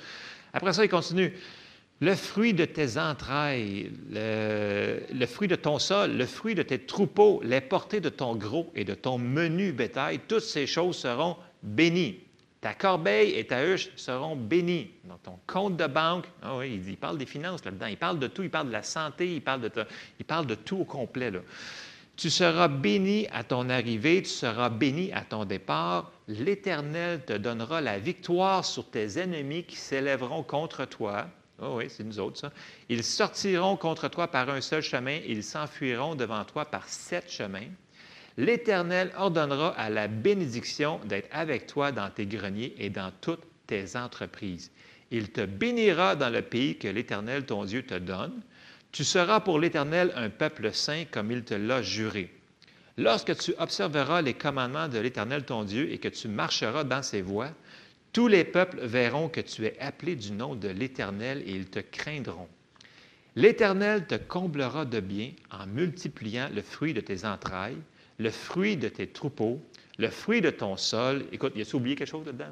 Après 0.52 0.74
ça, 0.74 0.84
il 0.84 0.90
continue. 0.90 1.34
Le 2.02 2.16
fruit 2.16 2.54
de 2.54 2.66
tes 2.66 2.98
entrailles, 2.98 3.92
le, 4.12 5.00
le, 5.14 5.26
fruit 5.26 5.48
de 5.48 5.56
ton 5.56 5.80
sol, 5.80 6.18
le 6.18 6.26
fruit 6.26 6.56
de 6.56 6.64
tes 6.64 6.80
troupeaux, 6.80 7.40
les 7.44 7.62
portées 7.62 8.02
de 8.02 8.10
ton 8.10 8.36
gros 8.36 8.70
et 8.76 8.84
de 8.84 8.94
ton 8.96 9.18
menu 9.18 9.72
bétail, 9.72 10.20
toutes 10.28 10.42
ces 10.42 10.68
choses 10.68 10.98
seront 10.98 11.38
bénies. 11.64 12.25
Ta 12.66 12.74
corbeille 12.74 13.36
et 13.36 13.46
ta 13.46 13.64
huche 13.64 13.90
seront 13.96 14.36
bénies. 14.36 14.90
Dans 15.04 15.20
ton 15.20 15.38
compte 15.46 15.78
de 15.78 15.86
banque, 15.86 16.26
oui, 16.58 16.72
il, 16.74 16.82
dit, 16.82 16.96
parle 16.96 17.20
des 17.20 17.28
finances 17.28 17.64
là-dedans, 17.64 17.86
il 17.86 17.96
parle 17.96 18.18
de 18.18 18.26
tout, 18.26 18.42
il 18.42 18.50
parle 18.50 18.70
de 18.70 18.72
la 18.72 18.82
santé, 18.82 19.36
il 19.36 19.42
parle 19.44 19.62
de, 19.62 19.68
ta, 19.68 19.86
il 20.18 20.26
parle 20.26 20.48
de 20.48 20.56
tout 20.56 20.78
au 20.78 20.84
complet. 20.84 21.32
Tu 22.16 22.32
seras 22.32 22.68
béni 22.68 23.28
à 23.32 23.44
ton 23.44 23.70
arrivée, 23.70 24.24
tu 24.24 24.32
seras 24.32 24.70
béni 24.70 25.14
à 25.14 25.22
ton 25.22 25.46
départ. 25.46 26.12
L'Éternel 26.28 27.24
te 27.24 27.34
donnera 27.34 27.82
la 27.82 28.00
victoire 28.00 28.66
sur 28.66 28.90
tes 28.90 29.20
ennemis 29.20 29.64
qui 29.66 29.76
s'élèveront 29.76 30.42
contre 30.42 30.86
toi. 30.86 31.28
Oh 31.62 31.76
oui, 31.76 31.86
c'est 31.88 32.04
nous 32.04 32.20
autres, 32.20 32.40
ça. 32.40 32.52
Ils 32.90 33.04
sortiront 33.04 33.78
contre 33.78 34.08
toi 34.08 34.28
par 34.28 34.50
un 34.50 34.62
seul 34.62 34.82
chemin, 34.82 35.20
ils 35.28 35.44
s'enfuiront 35.44 36.16
devant 36.16 36.44
toi 36.46 36.66
par 36.66 36.90
sept 36.90 37.32
chemins. 37.32 37.70
L'Éternel 38.38 39.12
ordonnera 39.18 39.70
à 39.78 39.90
la 39.90 40.08
bénédiction 40.08 41.00
d'être 41.06 41.30
avec 41.32 41.68
toi 41.68 41.92
dans 41.92 42.10
tes 42.10 42.26
greniers 42.26 42.76
et 42.78 42.90
dans 42.90 43.12
toutes 43.22 43.44
tes 43.66 43.96
entreprises. 43.96 44.72
Il 45.12 45.32
te 45.32 45.46
bénira 45.46 46.16
dans 46.16 46.30
le 46.30 46.42
pays 46.42 46.78
que 46.78 46.88
l'Éternel, 46.88 47.46
ton 47.46 47.64
Dieu, 47.64 47.84
te 47.84 47.98
donne. 47.98 48.42
Tu 48.92 49.04
seras 49.04 49.40
pour 49.40 49.60
l'Éternel 49.60 50.12
un 50.16 50.30
peuple 50.30 50.74
saint 50.74 51.06
comme 51.10 51.32
il 51.32 51.44
te 51.44 51.54
l'a 51.54 51.82
juré. 51.82 52.30
Lorsque 52.98 53.38
tu 53.38 53.54
observeras 53.58 54.22
les 54.22 54.34
commandements 54.34 54.88
de 54.88 55.00
l'Éternel, 55.00 55.44
ton 55.44 55.64
Dieu, 55.64 55.92
et 55.92 55.98
que 55.98 56.08
tu 56.08 56.28
marcheras 56.28 56.84
dans 56.84 57.04
ses 57.04 57.22
voies, 57.22 57.52
tous 58.14 58.28
les 58.28 58.46
peuples 58.46 58.80
verront 58.86 59.28
que 59.28 59.42
tu 59.42 59.66
es 59.66 59.78
appelé 59.80 60.16
du 60.16 60.32
nom 60.32 60.56
de 60.56 60.70
l'Éternel 60.70 61.44
et 61.46 61.52
ils 61.52 61.70
te 61.70 61.80
craindront. 61.80 62.48
L'Éternel 63.36 64.08
te 64.08 64.16
comblera 64.16 64.86
de 64.86 65.02
bien 65.02 65.32
en 65.52 65.68
multipliant 65.68 66.50
le 66.54 66.62
fruit 66.62 66.94
de 66.94 67.02
tes 67.02 67.26
entrailles, 67.26 67.78
le 68.18 68.30
fruit 68.30 68.78
de 68.78 68.88
tes 68.88 69.08
troupeaux, 69.08 69.62
le 69.98 70.10
fruit 70.10 70.42
de 70.42 70.50
ton 70.50 70.78
sol. 70.78 71.26
Écoute, 71.32 71.54
il 71.56 71.62
a 71.62 71.76
oublié 71.76 71.96
quelque 71.96 72.10
chose 72.10 72.26
dedans? 72.26 72.46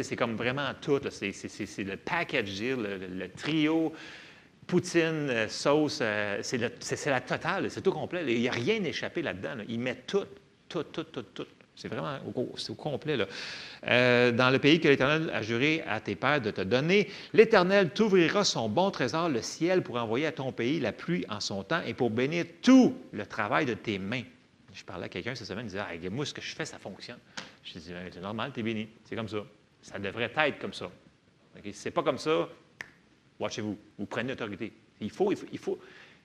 C'est 0.00 0.16
comme 0.16 0.36
vraiment 0.36 0.70
tout. 0.80 1.00
C'est 1.10 1.84
le 1.84 1.96
package 1.96 2.54
deal, 2.54 2.76
le, 2.78 3.28
trio, 3.28 3.92
poutine, 4.66 5.28
euh, 5.28 5.48
sauce, 5.48 5.98
euh, 6.00 6.38
c'est 6.42 7.06
la 7.06 7.20
totale, 7.20 7.70
c'est 7.70 7.82
tout 7.82 7.92
complet. 7.92 8.24
Il 8.26 8.40
n'y 8.40 8.48
a 8.48 8.52
rien 8.52 8.82
échappé 8.84 9.20
là-dedans. 9.20 9.56
Là. 9.56 9.64
Il 9.68 9.80
met 9.80 9.96
tout, 10.06 10.24
tout, 10.68 10.84
tout, 10.84 11.04
tout, 11.04 11.22
tout. 11.34 11.46
C'est 11.74 11.88
vraiment 11.88 12.18
au, 12.34 12.54
au 12.68 12.74
complet. 12.74 13.16
Là. 13.16 13.26
Euh, 13.86 14.30
dans 14.32 14.50
le 14.50 14.58
pays 14.58 14.80
que 14.80 14.88
l'Éternel 14.88 15.30
a 15.32 15.42
juré 15.42 15.82
à 15.86 16.00
tes 16.00 16.14
pères 16.14 16.40
de 16.40 16.50
te 16.50 16.60
donner, 16.60 17.08
l'Éternel 17.32 17.90
t'ouvrira 17.90 18.44
son 18.44 18.68
bon 18.68 18.90
trésor, 18.90 19.28
le 19.28 19.42
ciel, 19.42 19.82
pour 19.82 19.96
envoyer 19.96 20.26
à 20.26 20.32
ton 20.32 20.52
pays 20.52 20.80
la 20.80 20.92
pluie 20.92 21.24
en 21.28 21.40
son 21.40 21.64
temps 21.64 21.80
et 21.86 21.94
pour 21.94 22.10
bénir 22.10 22.44
tout 22.62 22.94
le 23.12 23.26
travail 23.26 23.66
de 23.66 23.74
tes 23.74 23.98
mains. 23.98 24.22
Je 24.72 24.84
parlais 24.84 25.06
à 25.06 25.08
quelqu'un 25.08 25.34
cette 25.34 25.46
semaine, 25.46 25.66
il 25.66 25.70
disait 25.70 25.80
ah, 25.80 26.10
Moi, 26.10 26.24
ce 26.24 26.34
que 26.34 26.40
je 26.40 26.54
fais, 26.54 26.64
ça 26.64 26.78
fonctionne. 26.78 27.18
Je 27.64 27.78
dis 27.78 27.92
C'est 28.10 28.20
normal, 28.20 28.52
tu 28.52 28.60
es 28.60 28.62
béni. 28.62 28.88
C'est 29.04 29.16
comme 29.16 29.28
ça. 29.28 29.44
Ça 29.82 29.98
devrait 29.98 30.32
être 30.34 30.58
comme 30.58 30.72
ça. 30.72 30.90
Okay? 31.58 31.72
Si 31.72 31.80
ce 31.80 31.88
n'est 31.88 31.92
pas 31.92 32.02
comme 32.02 32.18
ça, 32.18 32.48
watchez-vous. 33.38 33.78
Vous 33.98 34.06
prenez 34.06 34.30
l'autorité. 34.30 34.72
Il 35.00 35.10
faut, 35.10 35.32
il, 35.32 35.36
faut, 35.36 35.46
il 35.52 35.58
faut. 35.58 35.78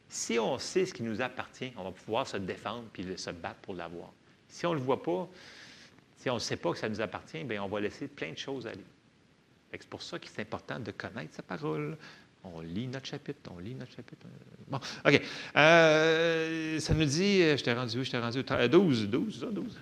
Si 0.07 0.39
on 0.39 0.57
sait 0.57 0.85
ce 0.85 0.93
qui 0.93 1.03
nous 1.03 1.21
appartient, 1.21 1.73
on 1.75 1.83
va 1.83 1.91
pouvoir 1.91 2.27
se 2.27 2.37
défendre 2.37 2.85
puis 2.93 3.05
se 3.17 3.31
battre 3.31 3.59
pour 3.61 3.73
l'avoir. 3.73 4.13
Si 4.47 4.65
on 4.65 4.73
ne 4.73 4.79
le 4.79 4.83
voit 4.83 5.03
pas, 5.03 5.27
si 6.15 6.29
on 6.29 6.35
ne 6.35 6.39
sait 6.39 6.57
pas 6.57 6.71
que 6.71 6.77
ça 6.77 6.87
nous 6.87 7.01
appartient, 7.01 7.43
bien, 7.43 7.61
on 7.63 7.67
va 7.67 7.81
laisser 7.81 8.07
plein 8.07 8.31
de 8.31 8.37
choses 8.37 8.67
aller. 8.67 8.83
C'est 9.71 9.89
pour 9.89 10.01
ça 10.01 10.17
qu'il 10.17 10.31
est 10.31 10.41
important 10.41 10.79
de 10.79 10.91
connaître 10.91 11.35
sa 11.35 11.43
parole. 11.43 11.97
On 12.55 12.61
lit 12.61 12.87
notre 12.87 13.05
chapitre, 13.05 13.51
on 13.55 13.59
lit 13.59 13.75
notre 13.75 13.91
chapitre. 13.91 14.25
Bon, 14.67 14.79
OK. 15.05 15.21
Euh, 15.55 16.79
ça 16.79 16.93
nous 16.93 17.05
dit, 17.05 17.41
je 17.41 17.63
t'ai 17.63 17.73
rendu 17.73 17.99
où? 17.99 18.03
Je 18.03 18.11
t'ai 18.11 18.17
rendu 18.17 18.43
12, 18.43 19.09
12, 19.09 19.47
12. 19.51 19.79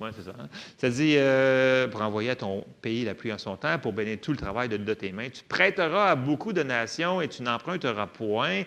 Oui, 0.00 0.10
c'est 0.16 0.22
ça. 0.22 0.34
Hein? 0.38 0.48
Ça 0.76 0.90
dit, 0.90 1.14
euh, 1.16 1.88
pour 1.88 2.02
envoyer 2.02 2.30
à 2.30 2.36
ton 2.36 2.64
pays 2.82 3.04
la 3.04 3.14
pluie 3.14 3.32
en 3.32 3.38
son 3.38 3.56
temps, 3.56 3.78
pour 3.78 3.92
bénir 3.92 4.18
tout 4.20 4.30
le 4.30 4.36
travail 4.36 4.68
de, 4.68 4.76
de 4.76 4.94
tes 4.94 5.10
mains. 5.12 5.28
Tu 5.28 5.42
prêteras 5.42 6.10
à 6.10 6.16
beaucoup 6.16 6.52
de 6.52 6.62
nations 6.62 7.20
et 7.20 7.28
tu 7.28 7.42
n'emprunteras 7.42 8.06
point. 8.06 8.62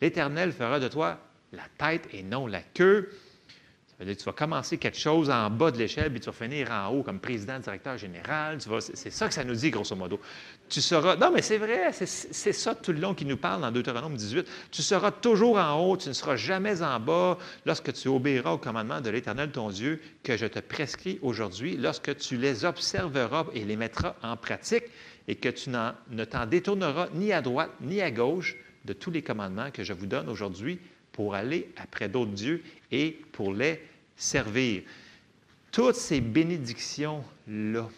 L'Éternel 0.00 0.52
fera 0.52 0.78
de 0.78 0.88
toi 0.88 1.18
la 1.52 1.64
tête 1.78 2.08
et 2.12 2.22
non 2.22 2.46
la 2.46 2.60
queue. 2.60 3.10
Ça 3.10 3.10
veut 3.10 3.10
dire 3.10 3.10
que 3.10 3.84
tu 3.98 4.24
vas 4.24 4.32
commencer 4.32 4.76
quelque 4.76 4.98
chose 4.98 5.30
en 5.30 5.48
bas 5.48 5.70
de 5.70 5.78
l'échelle, 5.78 6.10
puis 6.10 6.20
tu 6.20 6.26
vas 6.26 6.32
finir 6.32 6.70
en 6.70 6.88
haut 6.88 7.02
comme 7.02 7.18
président, 7.18 7.58
directeur 7.58 7.96
général. 7.96 8.58
C'est 8.80 9.10
ça 9.10 9.28
que 9.28 9.34
ça 9.34 9.42
nous 9.42 9.54
dit, 9.54 9.70
grosso 9.70 9.96
modo. 9.96 10.20
Tu 10.68 10.82
seras. 10.82 11.16
Non, 11.16 11.30
mais 11.32 11.40
c'est 11.40 11.56
vrai, 11.56 11.92
c'est 11.92 12.52
ça 12.52 12.74
tout 12.74 12.92
le 12.92 13.00
long 13.00 13.14
qui 13.14 13.24
nous 13.24 13.38
parle 13.38 13.62
dans 13.62 13.70
Deutéronome 13.70 14.16
18. 14.16 14.46
Tu 14.70 14.82
seras 14.82 15.10
toujours 15.10 15.56
en 15.56 15.80
haut, 15.80 15.96
tu 15.96 16.08
ne 16.08 16.14
seras 16.14 16.36
jamais 16.36 16.82
en 16.82 17.00
bas 17.00 17.38
lorsque 17.64 17.92
tu 17.94 18.08
obéiras 18.08 18.52
au 18.52 18.58
commandement 18.58 19.00
de 19.00 19.08
l'Éternel, 19.08 19.50
ton 19.50 19.70
Dieu, 19.70 20.00
que 20.22 20.36
je 20.36 20.46
te 20.46 20.58
prescris 20.58 21.18
aujourd'hui, 21.22 21.76
lorsque 21.76 22.16
tu 22.18 22.36
les 22.36 22.66
observeras 22.66 23.46
et 23.54 23.64
les 23.64 23.76
mettras 23.76 24.14
en 24.22 24.36
pratique, 24.36 24.84
et 25.28 25.36
que 25.36 25.48
tu 25.48 25.70
ne 25.70 26.24
t'en 26.24 26.46
détourneras 26.46 27.08
ni 27.14 27.32
à 27.32 27.42
droite 27.42 27.70
ni 27.80 28.00
à 28.00 28.10
gauche 28.10 28.56
de 28.84 28.92
tous 28.92 29.10
les 29.10 29.22
commandements 29.22 29.70
que 29.70 29.82
je 29.82 29.92
vous 29.92 30.06
donne 30.06 30.28
aujourd'hui 30.28 30.78
pour 31.12 31.34
aller 31.34 31.70
après 31.76 32.08
d'autres 32.08 32.32
dieux 32.32 32.62
et 32.90 33.12
pour 33.32 33.52
les 33.52 33.80
servir. 34.16 34.82
Toutes 35.70 35.96
ces 35.96 36.20
bénédictions-là 36.20 37.88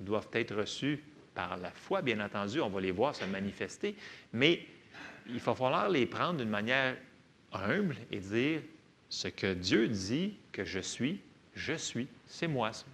doivent 0.00 0.28
être 0.32 0.54
reçues 0.54 1.02
par 1.34 1.56
la 1.56 1.70
foi, 1.70 2.02
bien 2.02 2.20
entendu, 2.20 2.60
on 2.60 2.68
va 2.68 2.80
les 2.80 2.90
voir 2.90 3.14
se 3.14 3.24
manifester, 3.24 3.94
mais 4.32 4.66
il 5.28 5.38
va 5.38 5.54
falloir 5.54 5.88
les 5.88 6.06
prendre 6.06 6.38
d'une 6.38 6.48
manière 6.48 6.96
humble 7.52 7.96
et 8.10 8.18
dire 8.18 8.60
ce 9.08 9.28
que 9.28 9.54
Dieu 9.54 9.88
dit 9.88 10.34
que 10.52 10.64
je 10.64 10.80
suis, 10.80 11.20
je 11.54 11.74
suis, 11.74 12.08
c'est 12.26 12.48
moi 12.48 12.72
ça. 12.72 12.86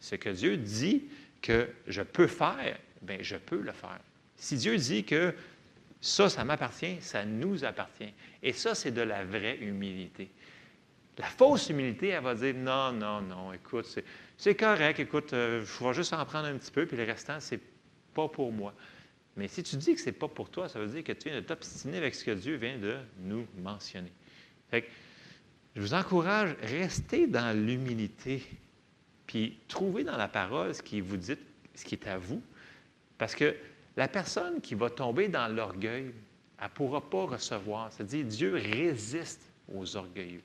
Ce 0.00 0.16
que 0.16 0.28
Dieu 0.30 0.56
dit 0.56 1.04
que 1.40 1.68
je 1.86 2.02
peux 2.02 2.26
faire, 2.26 2.78
bien, 3.02 3.18
je 3.20 3.36
peux 3.36 3.60
le 3.60 3.72
faire. 3.72 4.00
Si 4.36 4.56
Dieu 4.56 4.76
dit 4.76 5.04
que 5.04 5.34
ça, 6.00 6.28
ça 6.28 6.44
m'appartient, 6.44 7.00
ça 7.00 7.24
nous 7.24 7.64
appartient. 7.64 8.12
Et 8.42 8.52
ça, 8.52 8.74
c'est 8.74 8.90
de 8.90 9.02
la 9.02 9.24
vraie 9.24 9.58
humilité. 9.58 10.28
La 11.18 11.26
fausse 11.26 11.68
humilité, 11.68 12.08
elle 12.08 12.22
va 12.22 12.34
dire 12.34 12.54
non, 12.54 12.92
non, 12.92 13.20
non, 13.20 13.52
écoute, 13.52 13.98
c'est 14.38 14.54
correct, 14.54 14.98
écoute, 14.98 15.32
euh, 15.32 15.64
je 15.64 15.84
vais 15.84 15.92
juste 15.92 16.12
en 16.12 16.24
prendre 16.24 16.46
un 16.46 16.56
petit 16.56 16.70
peu, 16.70 16.86
puis 16.86 16.96
le 16.96 17.04
restant, 17.04 17.38
c'est 17.38 17.60
pas 18.14 18.28
pour 18.28 18.50
moi. 18.50 18.72
Mais 19.36 19.48
si 19.48 19.62
tu 19.62 19.76
dis 19.76 19.94
que 19.94 20.00
ce 20.00 20.06
n'est 20.06 20.12
pas 20.12 20.28
pour 20.28 20.50
toi, 20.50 20.68
ça 20.68 20.78
veut 20.78 20.88
dire 20.88 21.04
que 21.04 21.12
tu 21.12 21.28
viens 21.28 21.40
de 21.40 21.44
t'obstiner 21.44 21.98
avec 21.98 22.14
ce 22.14 22.24
que 22.24 22.30
Dieu 22.30 22.56
vient 22.56 22.78
de 22.78 22.96
nous 23.20 23.46
mentionner. 23.58 24.12
Fait 24.70 24.82
que, 24.82 24.88
je 25.76 25.80
vous 25.80 25.94
encourage, 25.94 26.54
restez 26.62 27.26
dans 27.26 27.56
l'humilité, 27.56 28.42
puis 29.26 29.58
trouvez 29.68 30.04
dans 30.04 30.16
la 30.16 30.28
parole 30.28 30.74
ce 30.74 30.82
qui 30.82 31.00
vous 31.00 31.16
dit, 31.16 31.36
ce 31.74 31.84
qui 31.84 31.94
est 31.94 32.06
à 32.06 32.18
vous, 32.18 32.42
parce 33.18 33.34
que 33.34 33.54
La 33.96 34.08
personne 34.08 34.60
qui 34.60 34.74
va 34.74 34.88
tomber 34.88 35.28
dans 35.28 35.48
l'orgueil, 35.48 36.12
elle 36.58 36.64
ne 36.64 36.70
pourra 36.70 37.00
pas 37.00 37.26
recevoir. 37.26 37.92
C'est-à-dire, 37.92 38.24
Dieu 38.24 38.54
résiste 38.54 39.52
aux 39.72 39.96
orgueilleux. 39.96 40.42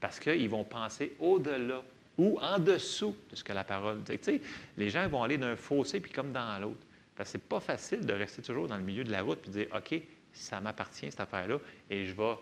Parce 0.00 0.20
qu'ils 0.20 0.48
vont 0.48 0.64
penser 0.64 1.14
au-delà 1.18 1.82
ou 2.16 2.38
en 2.40 2.58
dessous 2.58 3.16
de 3.30 3.36
ce 3.36 3.44
que 3.44 3.52
la 3.52 3.64
parole 3.64 4.02
dit. 4.02 4.40
Les 4.76 4.90
gens 4.90 5.08
vont 5.08 5.22
aller 5.22 5.38
d'un 5.38 5.56
fossé 5.56 6.00
puis 6.00 6.12
comme 6.12 6.32
dans 6.32 6.58
l'autre. 6.60 6.84
Parce 7.16 7.30
que 7.30 7.32
ce 7.32 7.36
n'est 7.38 7.48
pas 7.48 7.60
facile 7.60 8.04
de 8.06 8.12
rester 8.12 8.42
toujours 8.42 8.68
dans 8.68 8.76
le 8.76 8.82
milieu 8.82 9.04
de 9.04 9.10
la 9.10 9.22
route 9.22 9.40
et 9.44 9.50
de 9.50 9.52
dire 9.52 9.66
OK, 9.74 10.00
ça 10.32 10.60
m'appartient 10.60 11.10
cette 11.10 11.20
affaire-là 11.20 11.58
et 11.90 12.06
je 12.06 12.12
vais 12.12 12.34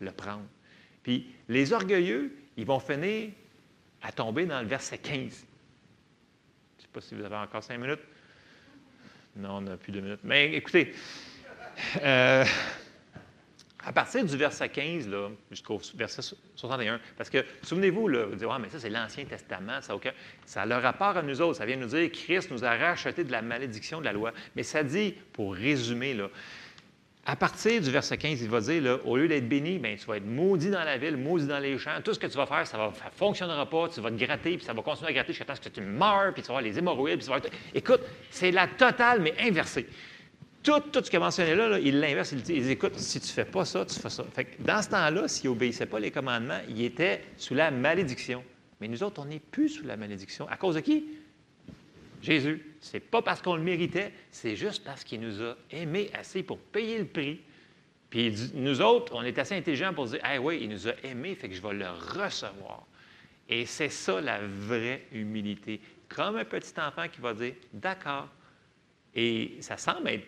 le 0.00 0.12
prendre. 0.12 0.44
Puis 1.02 1.26
les 1.48 1.72
orgueilleux, 1.72 2.36
ils 2.56 2.66
vont 2.66 2.80
finir 2.80 3.30
à 4.02 4.12
tomber 4.12 4.46
dans 4.46 4.60
le 4.60 4.66
verset 4.66 4.98
15. 4.98 5.14
Je 5.14 5.24
ne 5.24 5.32
sais 6.78 6.88
pas 6.92 7.00
si 7.00 7.14
vous 7.14 7.24
avez 7.24 7.36
encore 7.36 7.62
cinq 7.62 7.78
minutes. 7.78 8.00
Non, 9.36 9.56
on 9.56 9.60
n'a 9.62 9.76
plus 9.76 9.92
de 9.92 10.00
minutes. 10.00 10.20
Mais 10.24 10.54
écoutez, 10.54 10.94
euh, 12.02 12.44
à 13.84 13.92
partir 13.92 14.24
du 14.24 14.36
verset 14.36 14.68
15 14.68 15.08
jusqu'au 15.50 15.80
verset 15.94 16.22
61, 16.56 17.00
parce 17.16 17.30
que 17.30 17.44
souvenez-vous, 17.62 18.02
vous 18.02 18.36
dites, 18.36 18.48
ah, 18.50 18.58
mais 18.58 18.68
ça 18.68 18.78
c'est 18.78 18.90
l'Ancien 18.90 19.24
Testament, 19.24 19.80
ça, 19.80 19.94
aucun, 19.94 20.12
a 20.54 20.66
le 20.66 20.76
rapport 20.76 21.16
à 21.16 21.22
nous 21.22 21.40
autres, 21.40 21.58
ça 21.58 21.66
vient 21.66 21.76
nous 21.76 21.86
dire 21.86 22.10
Christ 22.12 22.50
nous 22.50 22.64
a 22.64 22.76
racheté 22.76 23.24
de 23.24 23.32
la 23.32 23.42
malédiction 23.42 24.00
de 24.00 24.04
la 24.04 24.12
loi. 24.12 24.32
Mais 24.56 24.62
ça 24.62 24.82
dit, 24.82 25.14
pour 25.32 25.54
résumer, 25.54 26.16
à 27.26 27.36
partir 27.36 27.80
du 27.80 27.90
verset 27.90 28.16
15, 28.18 28.42
il 28.42 28.48
va 28.48 28.60
dire, 28.60 29.00
au 29.04 29.16
lieu 29.16 29.28
d'être 29.28 29.48
béni, 29.48 29.78
bien, 29.78 29.94
tu 29.96 30.06
vas 30.06 30.16
être 30.16 30.26
maudit 30.26 30.70
dans 30.70 30.84
la 30.84 30.98
ville, 30.98 31.16
maudit 31.16 31.46
dans 31.46 31.58
les 31.58 31.78
champs. 31.78 32.00
Tout 32.02 32.14
ce 32.14 32.18
que 32.18 32.26
tu 32.26 32.36
vas 32.36 32.46
faire, 32.46 32.66
ça 32.66 32.78
ne 32.78 33.10
fonctionnera 33.16 33.68
pas. 33.68 33.88
Tu 33.88 34.00
vas 34.00 34.10
te 34.10 34.16
gratter, 34.16 34.56
puis 34.56 34.64
ça 34.64 34.72
va 34.72 34.82
continuer 34.82 35.10
à 35.10 35.12
gratter 35.12 35.32
jusqu'à 35.32 35.54
ce 35.54 35.60
que 35.60 35.68
tu 35.68 35.80
meurs, 35.80 36.32
puis 36.32 36.42
tu 36.42 36.48
vas 36.48 36.58
avoir 36.58 36.62
les 36.62 36.78
hémorroïdes. 36.78 37.18
Puis 37.18 37.26
tu 37.26 37.32
vas 37.32 37.40
Écoute, 37.74 38.00
c'est 38.30 38.50
la 38.50 38.66
totale, 38.66 39.20
mais 39.20 39.34
inversée. 39.38 39.86
Tout, 40.62 40.82
ce 40.92 41.08
qu'il 41.08 41.16
a 41.16 41.20
mentionné 41.20 41.54
là, 41.54 41.78
il 41.78 42.00
l'inverse. 42.00 42.32
Il 42.32 42.42
dit, 42.42 42.70
écoute, 42.70 42.98
si 42.98 43.18
tu 43.18 43.28
ne 43.28 43.32
fais 43.32 43.44
pas 43.46 43.64
ça, 43.64 43.84
tu 43.86 43.98
fais 43.98 44.10
ça. 44.10 44.24
Fait 44.34 44.44
que 44.44 44.62
dans 44.62 44.82
ce 44.82 44.90
temps-là, 44.90 45.26
s'il 45.26 45.48
n'obéissait 45.48 45.86
pas 45.86 45.98
les 45.98 46.10
commandements, 46.10 46.60
il 46.68 46.82
était 46.82 47.22
sous 47.38 47.54
la 47.54 47.70
malédiction. 47.70 48.44
Mais 48.80 48.88
nous 48.88 49.02
autres, 49.02 49.22
on 49.22 49.24
n'est 49.24 49.40
plus 49.40 49.70
sous 49.70 49.86
la 49.86 49.96
malédiction. 49.96 50.46
À 50.48 50.56
cause 50.56 50.74
de 50.74 50.80
qui? 50.80 51.06
Jésus. 52.22 52.74
Ce 52.80 52.94
n'est 52.94 53.00
pas 53.00 53.22
parce 53.22 53.40
qu'on 53.40 53.56
le 53.56 53.62
méritait, 53.62 54.12
c'est 54.30 54.56
juste 54.56 54.84
parce 54.84 55.04
qu'il 55.04 55.20
nous 55.20 55.42
a 55.42 55.56
aimés 55.70 56.10
assez 56.12 56.42
pour 56.42 56.58
payer 56.58 56.98
le 56.98 57.06
prix. 57.06 57.40
Puis 58.10 58.34
nous 58.54 58.82
autres, 58.82 59.14
on 59.14 59.22
est 59.22 59.38
assez 59.38 59.54
intelligents 59.54 59.94
pour 59.94 60.06
dire, 60.06 60.20
ah 60.22 60.38
oui, 60.40 60.58
il 60.62 60.68
nous 60.68 60.88
a 60.88 60.92
aimés, 61.04 61.34
fait 61.36 61.48
que 61.48 61.54
je 61.54 61.62
vais 61.62 61.72
le 61.72 61.88
recevoir. 61.88 62.86
Et 63.48 63.64
c'est 63.66 63.88
ça 63.88 64.20
la 64.20 64.40
vraie 64.46 65.06
humilité. 65.12 65.80
Comme 66.08 66.36
un 66.36 66.44
petit 66.44 66.72
enfant 66.78 67.08
qui 67.10 67.20
va 67.20 67.34
dire, 67.34 67.54
d'accord. 67.72 68.28
Et 69.14 69.56
ça 69.60 69.76
semble 69.76 70.08
être 70.08 70.26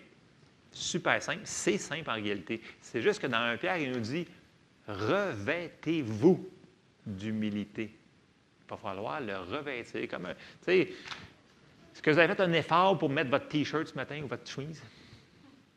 super 0.72 1.22
simple. 1.22 1.42
C'est 1.44 1.78
simple 1.78 2.08
en 2.10 2.14
réalité. 2.14 2.60
C'est 2.80 3.02
juste 3.02 3.20
que 3.20 3.26
dans 3.26 3.38
un 3.38 3.56
Pierre, 3.56 3.78
il 3.78 3.92
nous 3.92 4.00
dit, 4.00 4.26
revêtez-vous 4.88 6.48
d'humilité. 7.06 7.94
Il 8.66 8.70
va 8.70 8.76
falloir 8.76 9.20
le 9.20 9.36
revêtir. 9.38 10.08
Comme 10.08 10.28
est-ce 10.66 12.00
que 12.00 12.10
vous 12.10 12.18
avez 12.18 12.34
fait 12.34 12.42
un 12.42 12.52
effort 12.52 12.98
pour 12.98 13.10
mettre 13.10 13.30
votre 13.30 13.48
T-shirt 13.48 13.86
ce 13.86 13.94
matin 13.94 14.20
ou 14.22 14.26
votre 14.26 14.48
chemise? 14.50 14.82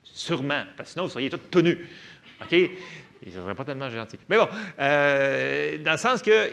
Sûrement, 0.04 0.64
parce 0.78 0.90
que 0.90 0.94
sinon, 0.94 1.06
vous 1.06 1.12
seriez 1.12 1.30
tous 1.30 1.38
tenus. 1.50 1.78
OK? 2.42 2.56
Ce 3.28 3.40
ne 3.40 3.54
pas 3.54 3.66
tellement 3.66 3.90
gentil. 3.90 4.18
Mais 4.30 4.38
bon, 4.38 4.48
euh, 4.80 5.78
dans 5.80 5.94
le 5.94 5.98
sens 5.98 6.22
que 6.22 6.52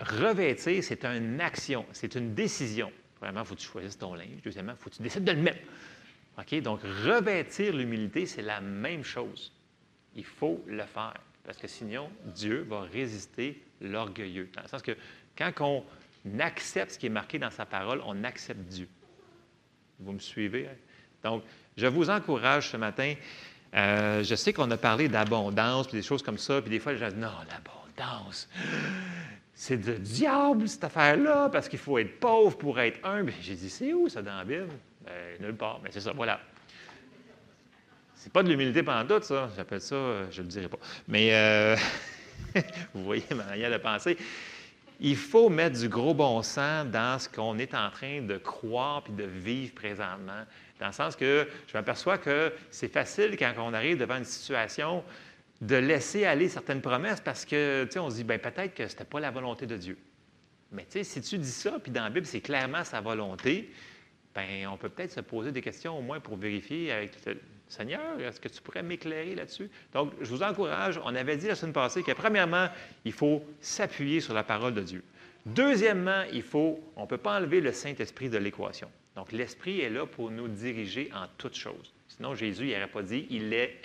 revêtir, 0.00 0.82
c'est 0.82 1.04
une 1.04 1.40
action, 1.40 1.84
c'est 1.92 2.14
une 2.14 2.34
décision. 2.34 2.90
Vraiment, 3.20 3.40
il 3.40 3.46
faut 3.46 3.54
que 3.54 3.60
tu 3.60 3.66
choisisses 3.66 3.98
ton 3.98 4.14
linge. 4.14 4.40
Deuxièmement, 4.42 4.72
il 4.72 4.82
faut 4.82 4.90
que 4.90 4.96
tu 4.96 5.02
décides 5.02 5.24
de 5.24 5.32
le 5.32 5.42
mettre. 5.42 5.60
OK? 6.38 6.60
Donc, 6.62 6.80
revêtir 7.04 7.74
l'humilité, 7.74 8.26
c'est 8.26 8.42
la 8.42 8.60
même 8.60 9.02
chose. 9.02 9.52
Il 10.14 10.24
faut 10.24 10.62
le 10.66 10.84
faire. 10.84 11.14
Parce 11.44 11.58
que 11.58 11.68
sinon, 11.68 12.10
Dieu 12.24 12.66
va 12.68 12.82
résister 12.82 13.60
l'orgueilleux. 13.80 14.48
Dans 14.54 14.62
le 14.62 14.68
sens 14.68 14.82
que 14.82 14.96
quand 15.36 15.52
on 15.60 15.84
accepte 16.40 16.92
ce 16.92 16.98
qui 16.98 17.06
est 17.06 17.10
marqué 17.10 17.38
dans 17.38 17.50
sa 17.50 17.64
parole, 17.64 18.02
on 18.04 18.22
accepte 18.24 18.60
Dieu. 18.60 18.88
Vous 20.00 20.12
me 20.12 20.18
suivez? 20.18 20.68
Donc, 21.24 21.42
je 21.76 21.86
vous 21.86 22.10
encourage 22.10 22.70
ce 22.70 22.76
matin. 22.76 23.14
Euh, 23.74 24.22
je 24.22 24.34
sais 24.34 24.52
qu'on 24.52 24.70
a 24.70 24.76
parlé 24.76 25.08
d'abondance, 25.08 25.88
puis 25.88 25.98
des 25.98 26.02
choses 26.02 26.22
comme 26.22 26.38
ça, 26.38 26.60
puis 26.60 26.70
des 26.70 26.78
fois, 26.78 26.92
les 26.92 26.98
gens 26.98 27.08
disent 27.08 27.18
non, 27.18 27.30
l'abondance, 27.50 28.48
c'est 29.54 29.76
de 29.76 29.94
diable 29.94 30.68
cette 30.68 30.84
affaire-là, 30.84 31.48
parce 31.50 31.68
qu'il 31.68 31.78
faut 31.78 31.98
être 31.98 32.18
pauvre 32.20 32.56
pour 32.56 32.78
être 32.80 33.04
humble. 33.04 33.32
J'ai 33.40 33.54
dit, 33.54 33.68
c'est 33.68 33.92
où 33.92 34.08
ça 34.08 34.22
dans 34.22 34.36
la 34.36 34.44
Bible? 34.44 34.68
Ben, 35.08 35.46
nulle 35.46 35.56
part. 35.56 35.80
Mais 35.82 35.90
c'est 35.92 36.00
ça, 36.00 36.12
voilà. 36.12 36.40
C'est 38.14 38.32
pas 38.32 38.42
de 38.42 38.48
l'humilité 38.48 38.82
pendant 38.82 39.22
ça. 39.22 39.50
J'appelle 39.56 39.80
ça, 39.80 39.94
euh, 39.94 40.26
je 40.30 40.42
le 40.42 40.48
dirai 40.48 40.68
pas. 40.68 40.78
Mais 41.06 41.34
euh, 41.34 41.76
vous 42.94 43.04
voyez 43.04 43.24
ma 43.30 43.44
manière 43.44 43.70
de 43.70 43.78
penser 43.78 44.16
il 45.00 45.16
faut 45.16 45.48
mettre 45.48 45.78
du 45.78 45.88
gros 45.88 46.14
bon 46.14 46.42
sens 46.42 46.86
dans 46.86 47.18
ce 47.18 47.28
qu'on 47.28 47.58
est 47.58 47.74
en 47.74 47.90
train 47.90 48.22
de 48.22 48.36
croire 48.36 49.02
puis 49.02 49.12
de 49.12 49.24
vivre 49.24 49.74
présentement. 49.74 50.44
Dans 50.80 50.88
le 50.88 50.92
sens 50.92 51.16
que 51.16 51.48
je 51.66 51.72
m'aperçois 51.76 52.18
que 52.18 52.52
c'est 52.70 52.92
facile 52.92 53.36
quand 53.36 53.52
on 53.58 53.74
arrive 53.74 53.98
devant 53.98 54.16
une 54.16 54.24
situation 54.24 55.04
de 55.60 55.76
laisser 55.76 56.24
aller 56.24 56.48
certaines 56.48 56.80
promesses 56.80 57.20
parce 57.20 57.44
que, 57.44 57.84
tu 57.84 57.92
sais, 57.92 57.98
on 57.98 58.10
se 58.10 58.16
dit, 58.16 58.24
bien, 58.24 58.38
peut-être 58.38 58.74
que 58.74 58.86
ce 58.86 58.92
n'était 58.92 59.04
pas 59.04 59.20
la 59.20 59.30
volonté 59.30 59.66
de 59.66 59.76
Dieu. 59.76 59.98
Mais 60.70 60.84
tu 60.84 60.98
sais, 60.98 61.04
si 61.04 61.20
tu 61.20 61.38
dis 61.38 61.50
ça, 61.50 61.78
puis 61.82 61.90
dans 61.90 62.04
la 62.04 62.10
Bible, 62.10 62.26
c'est 62.26 62.40
clairement 62.40 62.84
sa 62.84 63.00
volonté, 63.00 63.72
bien, 64.34 64.70
on 64.70 64.76
peut 64.76 64.88
peut-être 64.88 65.12
se 65.12 65.20
poser 65.20 65.52
des 65.52 65.60
questions 65.60 65.98
au 65.98 66.02
moins 66.02 66.20
pour 66.20 66.36
vérifier 66.36 66.92
avec 66.92 67.12
Seigneur, 67.68 68.18
est-ce 68.20 68.40
que 68.40 68.48
tu 68.48 68.62
pourrais 68.62 68.82
m'éclairer 68.82 69.34
là-dessus? 69.34 69.68
Donc, 69.92 70.12
je 70.20 70.30
vous 70.30 70.42
encourage, 70.42 70.98
on 71.04 71.14
avait 71.14 71.36
dit 71.36 71.46
la 71.46 71.54
semaine 71.54 71.74
passée 71.74 72.02
que 72.02 72.12
premièrement, 72.12 72.68
il 73.04 73.12
faut 73.12 73.44
s'appuyer 73.60 74.20
sur 74.20 74.32
la 74.32 74.42
parole 74.42 74.74
de 74.74 74.80
Dieu. 74.80 75.04
Deuxièmement, 75.44 76.22
il 76.32 76.42
faut, 76.42 76.80
on 76.96 77.02
ne 77.02 77.06
peut 77.06 77.18
pas 77.18 77.38
enlever 77.38 77.60
le 77.60 77.72
Saint-Esprit 77.72 78.30
de 78.30 78.38
l'équation. 78.38 78.90
Donc, 79.16 79.32
l'Esprit 79.32 79.80
est 79.80 79.90
là 79.90 80.06
pour 80.06 80.30
nous 80.30 80.48
diriger 80.48 81.10
en 81.14 81.26
toutes 81.36 81.56
choses. 81.56 81.92
Sinon, 82.08 82.34
Jésus 82.34 82.68
n'aurait 82.68 82.88
pas 82.88 83.02
dit, 83.02 83.26
il 83.30 83.52
est 83.52 83.76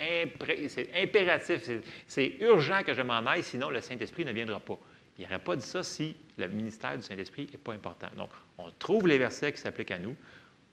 impératif, 0.94 1.70
c'est 2.06 2.36
urgent 2.40 2.82
que 2.84 2.94
je 2.94 3.02
m'en 3.02 3.26
aille, 3.26 3.42
sinon 3.42 3.68
le 3.68 3.80
Saint-Esprit 3.80 4.24
ne 4.24 4.32
viendra 4.32 4.60
pas. 4.60 4.78
Il 5.18 5.22
n'aurait 5.22 5.38
pas 5.38 5.56
dit 5.56 5.66
ça 5.66 5.82
si 5.82 6.16
le 6.36 6.48
ministère 6.48 6.96
du 6.96 7.02
Saint-Esprit 7.02 7.48
n'est 7.50 7.58
pas 7.58 7.72
important. 7.72 8.08
Donc, 8.16 8.30
on 8.58 8.70
trouve 8.78 9.06
les 9.06 9.18
versets 9.18 9.52
qui 9.52 9.60
s'appliquent 9.60 9.92
à 9.92 9.98
nous, 9.98 10.16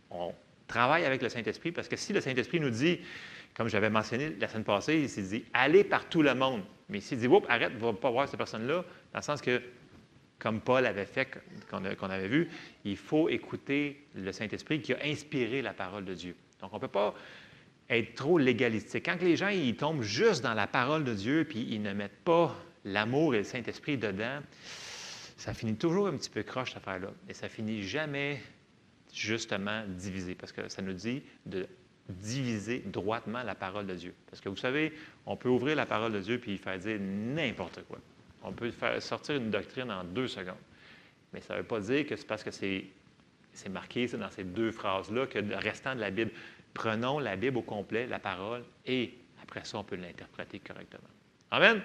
on 0.10 0.34
travaille 0.68 1.06
avec 1.06 1.22
le 1.22 1.30
Saint-Esprit, 1.30 1.72
parce 1.72 1.88
que 1.88 1.96
si 1.96 2.14
le 2.14 2.22
Saint-Esprit 2.22 2.60
nous 2.60 2.70
dit, 2.70 3.00
comme 3.56 3.68
j'avais 3.68 3.90
mentionné 3.90 4.36
la 4.40 4.48
semaine 4.48 4.64
passée, 4.64 5.02
il 5.02 5.10
s'est 5.10 5.22
dit, 5.24 5.44
allez 5.54 5.84
par 5.84 6.08
tout 6.08 6.22
le 6.22 6.34
monde. 6.34 6.64
Mais 6.90 7.02
s'il 7.02 7.20
dit, 7.20 7.28
oups, 7.28 7.46
arrête, 7.50 7.74
ne 7.74 7.80
va 7.80 7.94
pas 7.94 8.10
voir 8.10 8.28
cette 8.28 8.38
personne-là, 8.38 8.84
dans 9.14 9.20
le 9.20 9.24
sens 9.24 9.42
que, 9.42 9.62
comme 10.40 10.60
Paul 10.60 10.86
avait 10.86 11.06
fait, 11.06 11.28
qu'on 11.70 12.10
avait 12.10 12.28
vu, 12.28 12.50
il 12.84 12.98
faut 12.98 13.30
écouter 13.30 14.06
le 14.16 14.32
Saint-Esprit 14.32 14.82
qui 14.82 14.94
a 14.94 14.98
inspiré 15.06 15.62
la 15.62 15.74
parole 15.74 16.06
de 16.06 16.14
Dieu. 16.14 16.36
Donc, 16.62 16.72
on 16.74 16.78
ne 16.78 16.82
peut 16.82 16.88
pas 16.88 17.14
être 17.90 18.16
trop 18.16 18.38
légalistique. 18.38 19.06
Quand 19.06 19.22
les 19.22 19.36
gens 19.36 19.50
ils 19.50 19.76
tombent 19.76 20.02
juste 20.02 20.42
dans 20.42 20.54
la 20.54 20.66
parole 20.68 21.04
de 21.04 21.14
Dieu, 21.14 21.46
puis 21.48 21.68
ils 21.70 21.82
ne 21.82 21.94
mettent 21.94 22.24
pas 22.24 22.56
l'amour 22.86 23.36
et 23.36 23.40
le 23.40 23.44
Saint-Esprit 23.44 23.98
dedans, 23.98 24.40
ça 25.38 25.54
finit 25.54 25.76
toujours 25.76 26.08
un 26.08 26.18
petit 26.18 26.30
peu 26.30 26.44
croche, 26.44 26.70
cette 26.70 26.78
affaire-là. 26.78 27.12
Et 27.28 27.34
ça 27.34 27.50
finit 27.50 27.84
jamais 27.84 28.42
justement 29.14 29.84
diviser, 29.88 30.36
parce 30.36 30.52
que 30.52 30.70
ça 30.70 30.82
nous 30.82 30.94
dit 30.94 31.24
de 31.46 31.68
diviser 32.10 32.80
droitement 32.86 33.44
la 33.44 33.56
parole 33.56 33.88
de 33.88 33.96
Dieu. 33.96 34.14
Parce 34.30 34.42
que 34.42 34.50
vous 34.50 34.58
savez, 34.58 34.94
on 35.26 35.36
peut 35.36 35.50
ouvrir 35.50 35.76
la 35.76 35.86
parole 35.86 36.14
de 36.14 36.20
Dieu 36.20 36.40
puis 36.40 36.58
faire 36.58 36.78
dire 36.78 36.98
n'importe 37.00 37.84
quoi. 37.88 38.00
On 38.44 38.52
peut 38.52 38.72
faire 38.72 39.02
sortir 39.02 39.36
une 39.36 39.52
doctrine 39.52 39.92
en 39.92 40.04
deux 40.04 40.28
secondes. 40.28 40.56
Mais 41.34 41.42
ça 41.42 41.54
ne 41.54 41.60
veut 41.60 41.66
pas 41.66 41.80
dire 41.80 42.06
que 42.06 42.16
c'est 42.16 42.28
parce 42.28 42.44
que 42.44 42.52
c'est, 42.52 42.86
c'est 43.54 43.70
marqué 43.70 44.08
dans 44.08 44.30
ces 44.30 44.44
deux 44.44 44.72
phrases-là 44.72 45.28
que 45.28 45.40
le 45.40 45.56
restant 45.56 45.96
de 45.96 46.02
la 46.02 46.12
Bible. 46.12 46.32
Prenons 46.74 47.20
la 47.20 47.36
Bible 47.36 47.58
au 47.58 47.62
complet, 47.62 48.08
la 48.08 48.20
parole, 48.20 48.64
et 48.86 49.14
après 49.42 49.66
ça, 49.66 49.78
on 49.78 49.84
peut 49.84 49.98
l'interpréter 49.98 50.60
correctement. 50.60 51.10
Amen? 51.52 51.82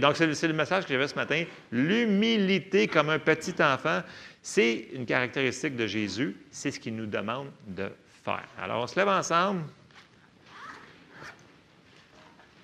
Donc, 0.00 0.16
c'est, 0.16 0.46
le 0.46 0.52
message 0.54 0.84
que 0.84 0.92
j'avais 0.92 1.08
ce 1.08 1.14
matin. 1.14 1.44
L'humilité 1.70 2.88
comme 2.88 3.10
un 3.10 3.18
petit 3.18 3.54
enfant. 3.62 4.02
C'est 4.42 4.88
une 4.92 5.04
caractéristique 5.04 5.76
de 5.76 5.86
Jésus, 5.86 6.36
c'est 6.50 6.70
ce 6.70 6.80
qu'il 6.80 6.96
nous 6.96 7.06
demande 7.06 7.50
de 7.66 7.90
faire. 8.24 8.48
Alors, 8.58 8.82
on 8.82 8.86
se 8.86 8.96
lève 8.96 9.08
ensemble 9.08 9.64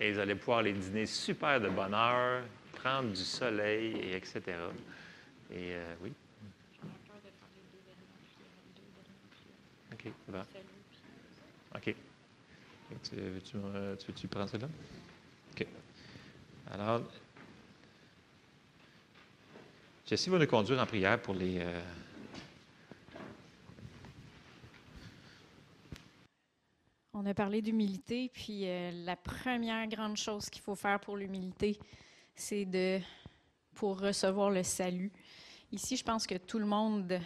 et 0.01 0.13
vous 0.13 0.19
allez 0.19 0.35
pouvoir 0.35 0.63
les 0.63 0.73
dîner 0.73 1.07
super 1.07 1.61
de 1.61 1.69
bonheur, 1.69 2.43
prendre 2.75 3.11
du 3.11 3.25
soleil, 3.25 3.97
et 3.97 4.17
etc. 4.17 4.43
Et 5.51 5.75
euh, 5.75 5.95
oui. 6.03 6.13
OK, 9.93 10.13
bon. 10.29 10.43
OK. 11.75 11.95
Tu, 13.03 13.17
veux-tu, 13.17 13.57
tu, 14.05 14.13
tu 14.13 14.29
prends 14.29 14.47
cela? 14.47 14.69
OK. 15.53 15.67
Alors, 16.73 17.03
Jessie 20.07 20.31
va 20.31 20.39
nous 20.39 20.47
conduire 20.47 20.81
en 20.81 20.87
prière 20.87 21.21
pour 21.21 21.35
les. 21.35 21.59
Euh, 21.61 21.81
On 27.19 27.25
a 27.25 27.33
parlé 27.33 27.63
d'humilité, 27.63 28.31
puis 28.33 28.69
euh, 28.69 28.91
la 29.05 29.17
première 29.17 29.87
grande 29.89 30.19
chose 30.19 30.51
qu'il 30.51 30.61
faut 30.61 30.75
faire 30.75 31.01
pour 31.01 31.17
l'humilité, 31.17 31.79
c'est 32.35 32.67
de 32.67 33.01
pour 33.75 33.99
recevoir 33.99 34.51
le 34.51 34.63
salut. 34.63 35.11
Ici, 35.73 35.97
je 35.97 36.05
pense 36.05 36.27
que 36.27 36.35
tout 36.35 36.59
le 36.59 36.67
monde, 36.67 37.19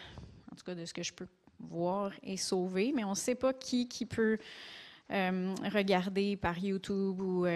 en 0.53 0.55
tout 0.55 0.65
cas 0.65 0.77
de 0.77 0.85
ce 0.85 0.95
que 0.95 1.03
je 1.03 1.13
peux 1.13 1.27
voir, 1.59 2.13
est 2.23 2.37
sauvé, 2.37 2.93
mais 2.95 3.03
on 3.03 3.11
ne 3.11 3.15
sait 3.15 3.35
pas 3.35 3.53
qui 3.53 3.89
qui 3.89 4.07
peut 4.07 4.39
euh, 5.11 5.55
regarder 5.73 6.37
par 6.37 6.57
YouTube 6.57 7.21
ou 7.21 7.47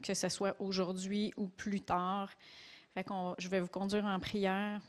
que 0.00 0.14
ce 0.14 0.28
soit 0.28 0.56
aujourd'hui 0.60 1.32
ou 1.36 1.46
plus 1.46 1.80
tard. 1.80 2.30
Je 2.96 3.48
vais 3.48 3.60
vous 3.60 3.68
conduire 3.68 4.04
en 4.04 4.18
prière 4.18 4.80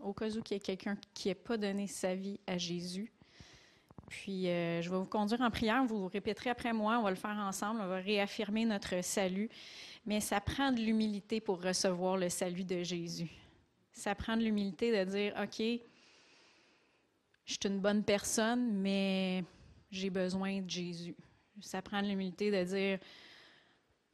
au 0.00 0.12
cas 0.12 0.28
où 0.28 0.40
il 0.50 0.52
y 0.52 0.54
ait 0.54 0.60
quelqu'un 0.60 0.96
qui 1.14 1.28
n'ait 1.28 1.34
pas 1.34 1.56
donné 1.56 1.86
sa 1.86 2.14
vie 2.14 2.38
à 2.46 2.58
Jésus. 2.58 3.12
Puis, 4.08 4.48
euh, 4.48 4.82
je 4.82 4.90
vais 4.90 4.96
vous 4.96 5.04
conduire 5.04 5.40
en 5.40 5.50
prière. 5.50 5.84
Vous 5.84 6.08
répéterez 6.08 6.50
après 6.50 6.72
moi. 6.72 6.98
On 6.98 7.02
va 7.02 7.10
le 7.10 7.16
faire 7.16 7.36
ensemble. 7.36 7.80
On 7.80 7.86
va 7.86 7.96
réaffirmer 7.96 8.64
notre 8.64 9.02
salut. 9.04 9.48
Mais 10.04 10.20
ça 10.20 10.40
prend 10.40 10.72
de 10.72 10.80
l'humilité 10.80 11.40
pour 11.40 11.62
recevoir 11.62 12.16
le 12.16 12.28
salut 12.28 12.64
de 12.64 12.82
Jésus. 12.82 13.30
Ça 13.92 14.14
prend 14.14 14.36
de 14.36 14.42
l'humilité 14.42 14.90
de 14.90 15.10
dire, 15.10 15.34
OK, 15.40 15.58
je 17.44 17.52
suis 17.52 17.58
une 17.64 17.80
bonne 17.80 18.02
personne, 18.02 18.72
mais 18.72 19.44
j'ai 19.90 20.10
besoin 20.10 20.60
de 20.60 20.70
Jésus. 20.70 21.14
Ça 21.60 21.80
prend 21.80 22.02
de 22.02 22.08
l'humilité 22.08 22.50
de 22.50 22.64
dire, 22.64 22.98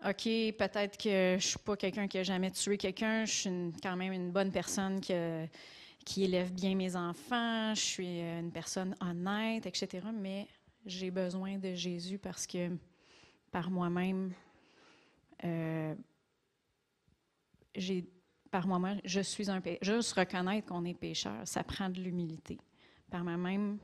OK, 0.04 0.24
peut-être 0.24 0.98
que 0.98 1.36
je 1.38 1.46
suis 1.46 1.58
pas 1.58 1.76
quelqu'un 1.76 2.06
qui 2.06 2.18
a 2.18 2.22
jamais 2.22 2.50
tué 2.50 2.76
quelqu'un, 2.76 3.24
je 3.24 3.32
suis 3.32 3.72
quand 3.82 3.96
même 3.96 4.12
une 4.12 4.30
bonne 4.30 4.52
personne 4.52 5.00
qui, 5.00 6.22
élève 6.22 6.52
bien 6.52 6.74
mes 6.74 6.94
enfants, 6.96 7.74
je 7.74 7.80
suis 7.80 8.20
euh, 8.20 8.40
une 8.40 8.52
personne 8.52 8.94
honnête, 9.00 9.64
etc. 9.66 10.06
Mais 10.12 10.46
j'ai 10.84 11.10
besoin 11.10 11.58
de 11.58 11.74
Jésus 11.74 12.18
parce 12.18 12.46
que 12.46 12.70
par 13.50 13.70
moi-même, 13.70 14.32
euh, 15.44 15.94
par 18.50 18.66
moi-même, 18.66 19.00
je 19.04 19.20
suis 19.20 19.50
un 19.50 19.60
pécheur. 19.60 19.96
Juste 19.96 20.12
reconnaître 20.12 20.68
qu'on 20.68 20.84
est 20.84 20.94
pécheur, 20.94 21.40
ça 21.44 21.64
prend 21.64 21.88
de 21.88 22.00
l'humilité. 22.00 22.58
Par 23.10 23.24
moi-même, 23.24 23.78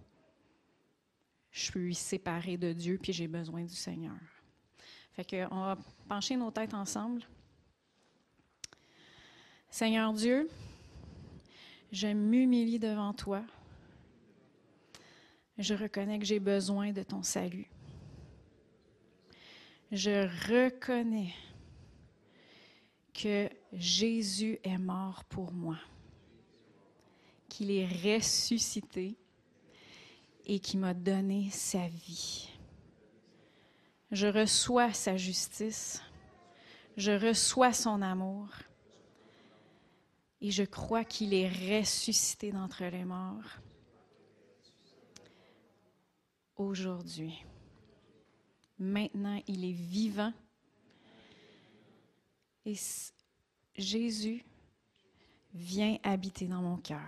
je 1.51 1.62
suis 1.62 1.94
séparée 1.94 2.56
de 2.59 2.72
Dieu, 2.72 2.98
puis 3.02 3.12
j'ai 3.12 3.28
besoin 3.28 3.64
du 3.64 3.74
Seigneur. 3.74 4.16
Fait 5.12 5.24
que 5.24 5.47
on 5.52 5.60
va 5.60 5.78
pencher 6.09 6.36
nos 6.36 6.51
têtes 6.51 6.74
ensemble. 6.74 7.22
Seigneur 9.70 10.12
Dieu, 10.12 10.48
je 11.90 12.09
m'humilie 12.09 12.78
devant 12.78 13.12
toi. 13.12 13.43
Je 15.59 15.74
reconnais 15.74 16.18
que 16.18 16.24
j'ai 16.24 16.40
besoin 16.40 16.93
de 16.93 17.02
ton 17.02 17.22
salut. 17.22 17.70
Je 19.90 20.26
reconnais 20.51 21.34
que 23.12 23.51
Jésus 23.72 24.59
est 24.64 24.78
mort 24.78 25.24
pour 25.24 25.52
moi, 25.52 25.78
qu'il 27.48 27.70
est 27.70 27.86
ressuscité 27.86 29.16
et 30.47 30.59
qu'il 30.59 30.80
m'a 30.80 30.94
donné 30.94 31.51
sa 31.51 31.86
vie. 31.89 32.51
Je 34.12 34.26
reçois 34.26 34.93
sa 34.93 35.16
justice, 35.16 36.02
je 36.98 37.12
reçois 37.12 37.72
son 37.72 38.02
amour 38.02 38.47
et 40.43 40.51
je 40.51 40.64
crois 40.64 41.02
qu'il 41.02 41.32
est 41.32 41.48
ressuscité 41.48 42.52
d'entre 42.52 42.84
les 42.84 43.06
morts 43.06 43.59
aujourd'hui. 46.56 47.43
Maintenant, 48.78 49.40
il 49.47 49.64
est 49.64 49.72
vivant 49.72 50.34
et 52.66 52.76
Jésus 53.76 54.44
vient 55.55 55.97
habiter 56.02 56.48
dans 56.48 56.60
mon 56.60 56.76
cœur. 56.76 57.01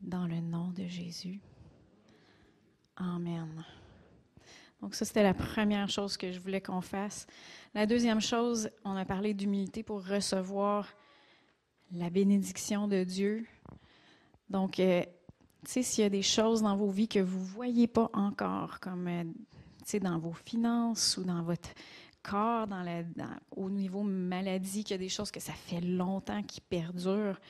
Dans 0.00 0.28
le 0.28 0.40
nom 0.40 0.70
de 0.70 0.86
Jésus. 0.86 1.40
Amen. 2.96 3.64
Donc 4.82 4.94
ça, 4.94 5.04
c'était 5.04 5.22
la 5.22 5.34
première 5.34 5.88
chose 5.88 6.16
que 6.16 6.32
je 6.32 6.40
voulais 6.40 6.60
qu'on 6.60 6.80
fasse. 6.80 7.26
La 7.74 7.86
deuxième 7.86 8.20
chose, 8.20 8.70
on 8.84 8.96
a 8.96 9.04
parlé 9.04 9.34
d'humilité 9.34 9.82
pour 9.82 10.06
recevoir 10.06 10.88
la 11.92 12.08
bénédiction 12.08 12.88
de 12.88 13.04
Dieu. 13.04 13.46
Donc, 14.48 14.80
euh, 14.80 15.02
tu 15.64 15.72
sais, 15.72 15.82
s'il 15.82 16.02
y 16.02 16.06
a 16.06 16.10
des 16.10 16.22
choses 16.22 16.62
dans 16.62 16.76
vos 16.76 16.90
vies 16.90 17.08
que 17.08 17.18
vous 17.18 17.40
ne 17.40 17.44
voyez 17.44 17.86
pas 17.86 18.10
encore, 18.14 18.80
comme, 18.80 19.06
euh, 19.06 19.24
tu 19.24 19.84
sais, 19.84 20.00
dans 20.00 20.18
vos 20.18 20.32
finances 20.32 21.16
ou 21.18 21.24
dans 21.24 21.42
votre 21.42 21.70
corps, 22.22 22.66
dans 22.66 22.84
au 23.56 23.70
niveau 23.70 24.02
maladie, 24.02 24.84
qu'il 24.84 24.94
y 24.94 24.94
a 24.94 24.98
des 24.98 25.08
choses 25.08 25.30
que 25.30 25.40
ça 25.40 25.52
fait 25.52 25.80
longtemps 25.80 26.42
qui 26.42 26.60
perdurent, 26.60 27.40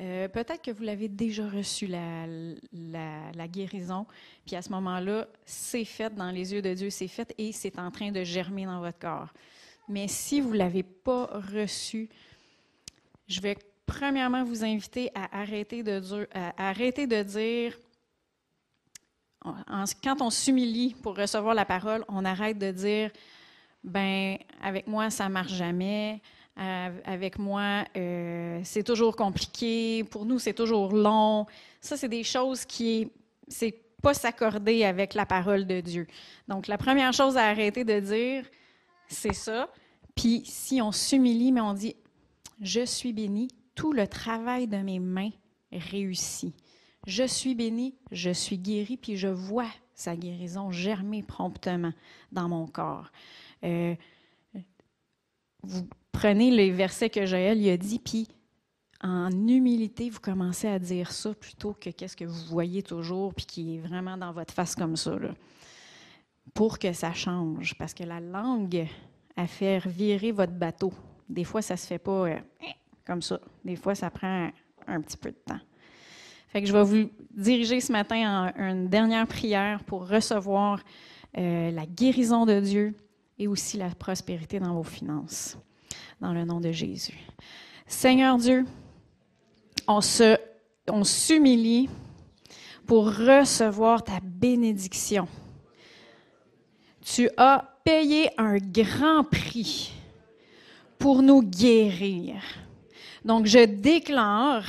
euh, 0.00 0.26
peut-être 0.28 0.62
que 0.62 0.70
vous 0.70 0.82
l'avez 0.82 1.08
déjà 1.08 1.48
reçu, 1.48 1.86
la, 1.86 3.48
guérison, 3.48 4.06
puis 4.44 4.56
à 4.56 4.62
ce 4.62 4.70
moment-là, 4.70 5.28
c'est 5.44 5.84
fait 5.84 6.14
dans 6.14 6.30
les 6.30 6.54
yeux 6.54 6.62
de 6.62 6.74
Dieu, 6.74 6.90
c'est 6.90 7.08
fait 7.08 7.32
et 7.38 7.52
c'est 7.52 7.78
en 7.78 7.90
train 7.90 8.10
de 8.10 8.24
germer 8.24 8.64
dans 8.64 8.80
votre 8.80 8.98
corps. 8.98 9.32
Mais 9.88 10.08
si 10.08 10.40
vous 10.40 10.52
ne 10.52 10.58
l'avez 10.58 10.82
pas 10.82 11.26
reçu, 11.52 12.08
je 13.28 13.40
vais 13.40 13.56
premièrement 13.86 14.44
vous 14.44 14.64
inviter 14.64 15.10
à 15.14 15.40
arrêter 15.40 15.82
de 15.82 17.22
dire, 17.22 17.78
quand 20.02 20.20
on 20.20 20.30
s'humilie 20.30 20.94
pour 21.02 21.16
recevoir 21.16 21.54
la 21.54 21.64
parole, 21.64 22.04
on 22.08 22.24
arrête 22.24 22.58
de 22.58 22.70
dire 22.70 23.10
ben 23.84 24.38
avec 24.62 24.86
moi 24.86 25.10
ça 25.10 25.28
marche 25.28 25.52
jamais, 25.52 26.20
avec 26.56 27.38
moi 27.38 27.84
euh, 27.96 28.60
c'est 28.64 28.82
toujours 28.82 29.16
compliqué, 29.16 30.04
pour 30.04 30.26
nous 30.26 30.38
c'est 30.38 30.52
toujours 30.52 30.92
long. 30.92 31.46
Ça 31.80 31.96
c'est 31.96 32.08
des 32.08 32.24
choses 32.24 32.64
qui 32.64 33.10
c'est 33.48 33.74
pas 34.02 34.14
s'accorder 34.14 34.84
avec 34.84 35.14
la 35.14 35.26
parole 35.26 35.66
de 35.66 35.80
Dieu. 35.80 36.06
Donc 36.48 36.66
la 36.66 36.78
première 36.78 37.12
chose 37.12 37.36
à 37.36 37.46
arrêter 37.46 37.84
de 37.84 38.00
dire 38.00 38.44
c'est 39.08 39.34
ça. 39.34 39.68
Puis 40.14 40.42
si 40.44 40.82
on 40.82 40.92
s'humilie 40.92 41.52
mais 41.52 41.60
on 41.60 41.74
dit 41.74 41.96
je 42.60 42.84
suis 42.84 43.12
béni, 43.12 43.48
tout 43.74 43.92
le 43.92 44.06
travail 44.06 44.68
de 44.68 44.76
mes 44.76 45.00
mains 45.00 45.30
réussit. 45.72 46.54
Je 47.06 47.24
suis 47.24 47.54
béni, 47.56 47.96
je 48.12 48.30
suis 48.30 48.58
guéri, 48.58 48.96
puis 48.96 49.16
je 49.16 49.26
vois 49.26 49.70
sa 49.94 50.14
guérison 50.14 50.70
germer 50.70 51.22
promptement 51.22 51.92
dans 52.30 52.48
mon 52.48 52.66
corps. 52.66 53.10
Euh, 53.64 53.96
vous 55.64 55.88
prenez 56.12 56.50
les 56.50 56.70
versets 56.70 57.10
que 57.10 57.26
Joël 57.26 57.60
y 57.60 57.70
a 57.70 57.76
dit, 57.76 57.98
puis 57.98 58.28
en 59.02 59.30
humilité, 59.30 60.10
vous 60.10 60.20
commencez 60.20 60.68
à 60.68 60.78
dire 60.78 61.10
ça 61.10 61.34
plutôt 61.34 61.72
que 61.72 61.90
qu'est-ce 61.90 62.16
que 62.16 62.24
vous 62.24 62.44
voyez 62.46 62.82
toujours, 62.82 63.34
puis 63.34 63.46
qui 63.46 63.76
est 63.76 63.78
vraiment 63.80 64.16
dans 64.16 64.32
votre 64.32 64.54
face 64.54 64.76
comme 64.76 64.96
ça, 64.96 65.18
là. 65.18 65.30
pour 66.54 66.78
que 66.78 66.92
ça 66.92 67.12
change. 67.12 67.74
Parce 67.76 67.94
que 67.94 68.04
la 68.04 68.20
langue, 68.20 68.86
à 69.36 69.46
faire 69.46 69.88
virer 69.88 70.32
votre 70.32 70.52
bateau. 70.52 70.92
Des 71.28 71.44
fois, 71.44 71.62
ça 71.62 71.76
se 71.76 71.86
fait 71.86 71.98
pas 71.98 72.28
euh, 72.28 72.36
comme 73.06 73.22
ça. 73.22 73.40
Des 73.64 73.76
fois, 73.76 73.94
ça 73.94 74.10
prend 74.10 74.50
un 74.86 75.00
petit 75.00 75.16
peu 75.16 75.30
de 75.30 75.36
temps. 75.36 75.60
Fait 76.48 76.60
que 76.60 76.68
je 76.68 76.72
vais 76.72 76.82
vous 76.82 77.10
diriger 77.30 77.80
ce 77.80 77.92
matin 77.92 78.52
en 78.56 78.62
une 78.62 78.88
dernière 78.88 79.26
prière 79.26 79.82
pour 79.84 80.06
recevoir 80.06 80.82
euh, 81.38 81.70
la 81.70 81.86
guérison 81.86 82.44
de 82.44 82.60
Dieu 82.60 82.94
et 83.38 83.48
aussi 83.48 83.78
la 83.78 83.88
prospérité 83.88 84.60
dans 84.60 84.74
vos 84.74 84.82
finances. 84.82 85.56
Dans 86.22 86.32
le 86.32 86.44
nom 86.44 86.60
de 86.60 86.70
Jésus. 86.70 87.18
Seigneur 87.84 88.38
Dieu, 88.38 88.64
on 89.88 90.00
se, 90.00 90.36
on 90.88 91.02
s'humilie 91.02 91.88
pour 92.86 93.06
recevoir 93.06 94.04
ta 94.04 94.20
bénédiction. 94.22 95.26
Tu 97.04 97.28
as 97.36 97.76
payé 97.82 98.30
un 98.38 98.58
grand 98.58 99.24
prix 99.24 99.92
pour 100.96 101.22
nous 101.22 101.42
guérir. 101.42 102.36
Donc, 103.24 103.46
je 103.46 103.64
déclare 103.64 104.64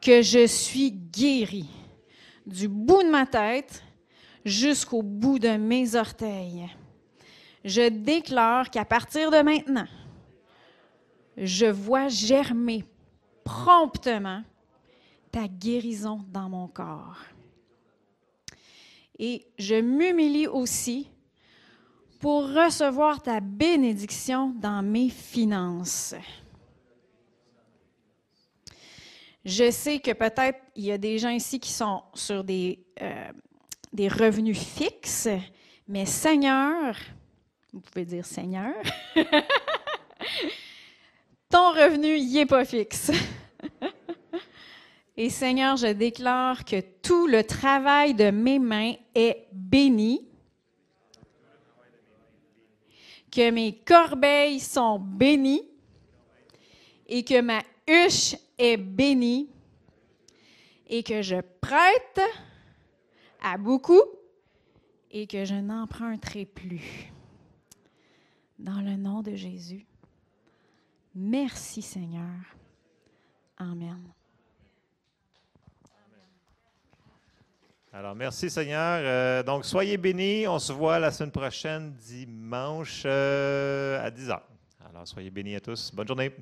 que 0.00 0.22
je 0.22 0.46
suis 0.46 0.92
guéri 0.92 1.68
du 2.46 2.68
bout 2.68 3.02
de 3.02 3.10
ma 3.10 3.26
tête 3.26 3.84
jusqu'au 4.46 5.02
bout 5.02 5.38
de 5.38 5.58
mes 5.58 5.94
orteils. 5.94 6.74
Je 7.66 7.90
déclare 7.90 8.70
qu'à 8.70 8.86
partir 8.86 9.30
de 9.30 9.42
maintenant, 9.42 9.88
je 11.36 11.66
vois 11.66 12.08
germer 12.08 12.84
promptement 13.44 14.42
ta 15.30 15.48
guérison 15.48 16.24
dans 16.28 16.48
mon 16.48 16.68
corps. 16.68 17.18
Et 19.18 19.46
je 19.58 19.74
m'humilie 19.74 20.46
aussi 20.46 21.08
pour 22.20 22.42
recevoir 22.42 23.22
ta 23.22 23.40
bénédiction 23.40 24.54
dans 24.56 24.82
mes 24.82 25.10
finances. 25.10 26.14
Je 29.44 29.70
sais 29.70 29.98
que 29.98 30.12
peut-être 30.12 30.58
il 30.74 30.84
y 30.84 30.92
a 30.92 30.98
des 30.98 31.18
gens 31.18 31.28
ici 31.28 31.60
qui 31.60 31.70
sont 31.70 32.02
sur 32.14 32.42
des, 32.42 32.82
euh, 33.02 33.30
des 33.92 34.08
revenus 34.08 34.58
fixes, 34.58 35.28
mais 35.86 36.06
Seigneur, 36.06 36.96
vous 37.72 37.80
pouvez 37.80 38.06
dire 38.06 38.24
Seigneur, 38.24 38.72
ton 41.54 41.70
revenu, 41.70 42.16
il 42.16 42.32
n'est 42.32 42.46
pas 42.46 42.64
fixe. 42.64 43.12
Et 45.16 45.30
Seigneur, 45.30 45.76
je 45.76 45.86
déclare 45.86 46.64
que 46.64 46.80
tout 47.00 47.28
le 47.28 47.44
travail 47.44 48.12
de 48.12 48.32
mes 48.32 48.58
mains 48.58 48.94
est 49.14 49.46
béni, 49.52 50.26
que 53.30 53.52
mes 53.52 53.78
corbeilles 53.86 54.58
sont 54.58 54.98
bénies 54.98 55.62
et 57.06 57.22
que 57.22 57.40
ma 57.40 57.62
huche 57.86 58.34
est 58.58 58.76
bénie 58.76 59.48
et 60.88 61.04
que 61.04 61.22
je 61.22 61.36
prête 61.60 62.20
à 63.40 63.56
beaucoup 63.58 64.02
et 65.08 65.28
que 65.28 65.44
je 65.44 65.54
n'emprunterai 65.54 66.46
plus. 66.46 67.12
Dans 68.58 68.80
le 68.80 68.96
nom 68.96 69.22
de 69.22 69.36
Jésus. 69.36 69.86
Merci 71.14 71.80
Seigneur. 71.82 72.30
Amen. 73.56 74.00
Alors, 77.92 78.16
merci 78.16 78.50
Seigneur. 78.50 79.00
Euh, 79.04 79.42
donc, 79.44 79.64
soyez 79.64 79.96
bénis. 79.96 80.48
On 80.48 80.58
se 80.58 80.72
voit 80.72 80.98
la 80.98 81.12
semaine 81.12 81.30
prochaine, 81.30 81.92
dimanche 81.92 83.04
euh, 83.06 84.04
à 84.04 84.10
10h. 84.10 84.40
Alors, 84.90 85.06
soyez 85.06 85.30
bénis 85.30 85.54
à 85.54 85.60
tous. 85.60 85.92
Bonne 85.94 86.08
journée. 86.08 86.32